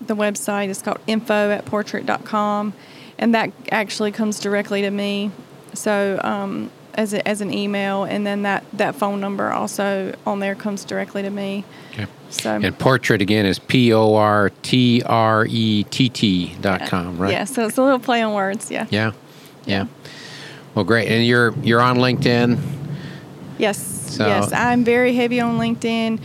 the 0.00 0.14
website 0.16 0.68
It's 0.68 0.82
called 0.82 0.98
info 1.06 1.50
at 1.50 1.64
portrett.com 1.64 2.72
and 3.18 3.34
that 3.34 3.50
actually 3.70 4.12
comes 4.12 4.40
directly 4.40 4.82
to 4.82 4.90
me 4.90 5.30
so 5.72 6.20
um, 6.22 6.70
as, 6.94 7.14
a, 7.14 7.26
as 7.26 7.40
an 7.40 7.52
email 7.52 8.04
and 8.04 8.26
then 8.26 8.42
that, 8.42 8.64
that 8.74 8.94
phone 8.94 9.20
number 9.20 9.50
also 9.50 10.14
on 10.26 10.40
there 10.40 10.54
comes 10.54 10.84
directly 10.84 11.22
to 11.22 11.30
me 11.30 11.64
Okay. 11.92 12.06
so 12.30 12.50
And 12.62 12.76
portrett 12.78 13.20
again 13.22 13.46
is 13.46 13.58
P 13.58 13.92
O 13.94 14.14
R 14.14 14.50
T 14.62 15.02
R 15.06 15.46
E 15.48 15.84
T 15.84 16.08
T 16.08 16.54
dot 16.60 16.86
com, 16.88 17.16
right? 17.18 17.32
yeah 17.32 17.44
so 17.44 17.66
it's 17.66 17.78
a 17.78 17.82
little 17.82 17.98
play 17.98 18.20
on 18.22 18.34
words 18.34 18.70
yeah 18.70 18.86
Yeah. 18.90 19.12
Yeah. 19.64 19.86
Well, 20.74 20.84
great. 20.84 21.06
And 21.08 21.24
you're 21.24 21.54
you're 21.62 21.80
on 21.80 21.98
LinkedIn. 21.98 22.58
Yes, 23.58 23.78
So- 24.16 24.26
yes, 24.26 24.52
I'm 24.52 24.84
very 24.84 25.14
heavy 25.14 25.40
on 25.40 25.58
LinkedIn. 25.58 26.20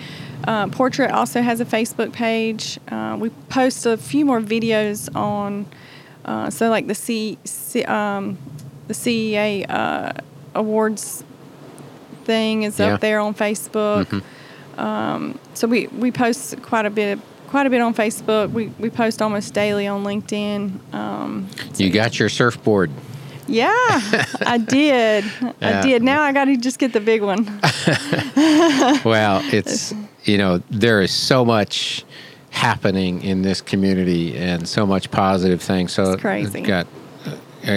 Uh, 0.47 0.67
Portrett 0.67 1.11
also 1.11 1.41
has 1.41 1.59
a 1.59 1.65
Facebook 1.65 2.13
page. 2.13 2.79
Uh, 2.89 3.17
we 3.19 3.29
post 3.49 3.85
a 3.85 3.97
few 3.97 4.23
more 4.25 4.39
videos 4.39 5.13
on, 5.15 5.65
uh, 6.25 6.49
so 6.49 6.69
like 6.69 6.87
the 6.87 6.95
C, 6.95 7.37
C 7.43 7.83
um, 7.83 8.37
the 8.87 8.93
CEA 8.93 9.65
uh, 9.69 10.13
awards 10.55 11.23
thing 12.23 12.63
is 12.63 12.79
Yeah. 12.79 12.93
up 12.95 13.01
there 13.01 13.19
on 13.19 13.33
Facebook. 13.33 14.21
Um, 14.77 15.39
so 15.53 15.67
we, 15.67 15.87
we 15.87 16.11
post 16.11 16.61
quite 16.61 16.85
a 16.85 16.89
bit 16.89 17.19
quite 17.47 17.65
a 17.65 17.69
bit 17.69 17.79
on 17.81 17.93
Facebook. 17.93 18.51
We, 18.51 18.67
we 18.77 18.89
post 18.89 19.21
almost 19.21 19.53
daily 19.53 19.87
on 19.87 20.03
LinkedIn. 20.03 20.93
Um, 20.93 21.47
You 21.77 21.89
got 21.89 22.19
your 22.19 22.27
surfboard. 22.29 22.91
Yeah, 23.47 23.73
I 24.45 24.57
did. 24.67 25.25
I 25.61 25.81
did. 25.81 26.03
Now 26.03 26.21
I 26.21 26.31
got 26.33 26.45
to 26.45 26.57
just 26.57 26.79
get 26.79 26.93
the 26.93 26.99
big 27.01 27.21
one. 27.21 27.45
Well, 29.03 29.41
it's 29.51 29.93
you 30.23 30.37
know 30.37 30.61
there 30.69 31.01
is 31.01 31.11
so 31.11 31.43
much 31.45 32.05
happening 32.49 33.23
in 33.23 33.41
this 33.41 33.61
community 33.61 34.37
and 34.37 34.67
so 34.67 34.85
much 34.85 35.11
positive 35.11 35.61
things. 35.61 35.91
So 35.93 36.13
It's 36.13 36.21
crazy. 36.21 36.61
Got 36.61 36.87
uh, 37.25 37.31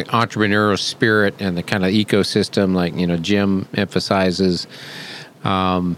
entrepreneurial 0.09 0.79
spirit 0.79 1.35
and 1.41 1.57
the 1.57 1.63
kind 1.63 1.85
of 1.85 1.93
ecosystem, 1.93 2.75
like 2.75 2.95
you 2.95 3.07
know 3.07 3.17
Jim 3.17 3.67
emphasizes. 3.75 4.67
Um, 5.45 5.97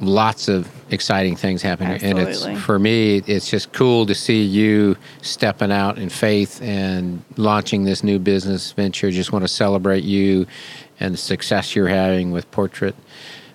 lots 0.00 0.48
of 0.48 0.68
exciting 0.90 1.36
things 1.36 1.62
happening, 1.62 2.02
and 2.02 2.18
it's 2.18 2.46
for 2.64 2.78
me, 2.78 3.22
it's 3.26 3.50
just 3.50 3.72
cool 3.72 4.06
to 4.06 4.14
see 4.14 4.42
you 4.42 4.96
stepping 5.22 5.72
out 5.72 5.98
in 5.98 6.08
faith 6.08 6.60
and 6.62 7.22
launching 7.36 7.84
this 7.84 8.04
new 8.04 8.18
business 8.18 8.72
venture. 8.72 9.10
Just 9.10 9.32
want 9.32 9.42
to 9.44 9.48
celebrate 9.48 10.04
you 10.04 10.46
and 11.00 11.14
the 11.14 11.18
success 11.18 11.74
you're 11.74 11.88
having 11.88 12.30
with 12.30 12.50
Portrett 12.50 12.94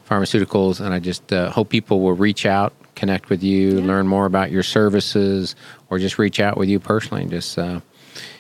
Pharmaceuticals, 0.10 0.80
and 0.84 0.94
I 0.94 1.00
just 1.00 1.32
uh, 1.32 1.50
hope 1.52 1.70
people 1.70 2.02
will 2.02 2.14
reach 2.14 2.46
out, 2.46 2.74
connect 2.96 3.30
with 3.30 3.44
you, 3.44 3.80
Yeah. 3.80 3.86
learn 3.86 4.08
more 4.08 4.26
about 4.26 4.52
your 4.52 4.64
services, 4.64 5.56
or 5.90 6.00
just 6.00 6.18
reach 6.20 6.40
out 6.40 6.58
with 6.58 6.70
you 6.70 6.80
personally 6.80 7.22
and 7.24 7.32
just 7.32 7.58
uh, 7.58 7.80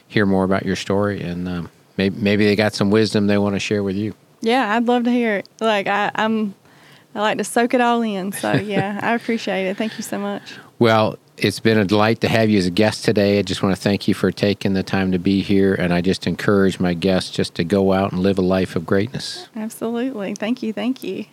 hear 0.08 0.26
more 0.26 0.43
about 0.43 0.66
your 0.66 0.76
story. 0.76 1.22
And 1.22 1.47
um, 1.47 1.70
maybe 1.97 2.16
maybe 2.20 2.45
they 2.45 2.56
got 2.56 2.74
some 2.74 2.89
wisdom 2.91 3.28
they 3.28 3.38
want 3.38 3.56
to 3.56 3.60
share 3.60 3.84
with 3.84 3.95
you. 3.95 4.14
Yeah, 4.41 4.76
I'd 4.76 4.88
love 4.88 5.04
to 5.06 5.12
hear 5.12 5.38
it. 5.38 5.47
Like 5.62 5.88
I, 5.88 6.12
I'm, 6.16 6.56
I 7.14 7.20
like 7.20 7.38
to 7.38 7.43
soak 7.43 7.74
it 7.74 7.82
all 7.82 8.01
in. 8.01 8.32
So 8.32 8.53
yeah, 8.53 8.99
I 9.01 9.14
appreciate 9.16 9.68
it. 9.68 9.78
Thank 9.78 9.97
you 9.97 10.03
so 10.03 10.18
much. 10.20 10.55
Well, 10.80 11.18
it's 11.38 11.59
been 11.59 11.78
a 11.78 11.86
delight 11.86 12.22
to 12.22 12.30
have 12.30 12.49
you 12.49 12.57
as 12.57 12.68
a 12.68 12.72
guest 12.72 13.03
today. 13.03 13.39
I 13.39 13.41
just 13.41 13.64
want 13.64 13.76
to 13.76 13.82
thank 13.82 14.07
you 14.07 14.14
for 14.14 14.32
taking 14.32 14.74
the 14.74 14.84
time 14.84 15.12
to 15.12 15.20
be 15.20 15.41
here, 15.41 15.74
and 15.74 15.93
I 15.93 16.01
just 16.01 16.28
encourage 16.28 16.80
my 16.80 16.93
guests 16.93 17.32
just 17.32 17.55
to 17.55 17.64
go 17.64 17.93
out 17.93 18.12
and 18.12 18.22
live 18.22 18.38
a 18.38 18.43
life 18.43 18.76
of 18.76 18.86
greatness. 18.86 19.47
Absolutely. 19.55 20.36
Thank 20.36 20.62
you. 20.62 20.72
Thank 20.72 21.03
you. 21.03 21.26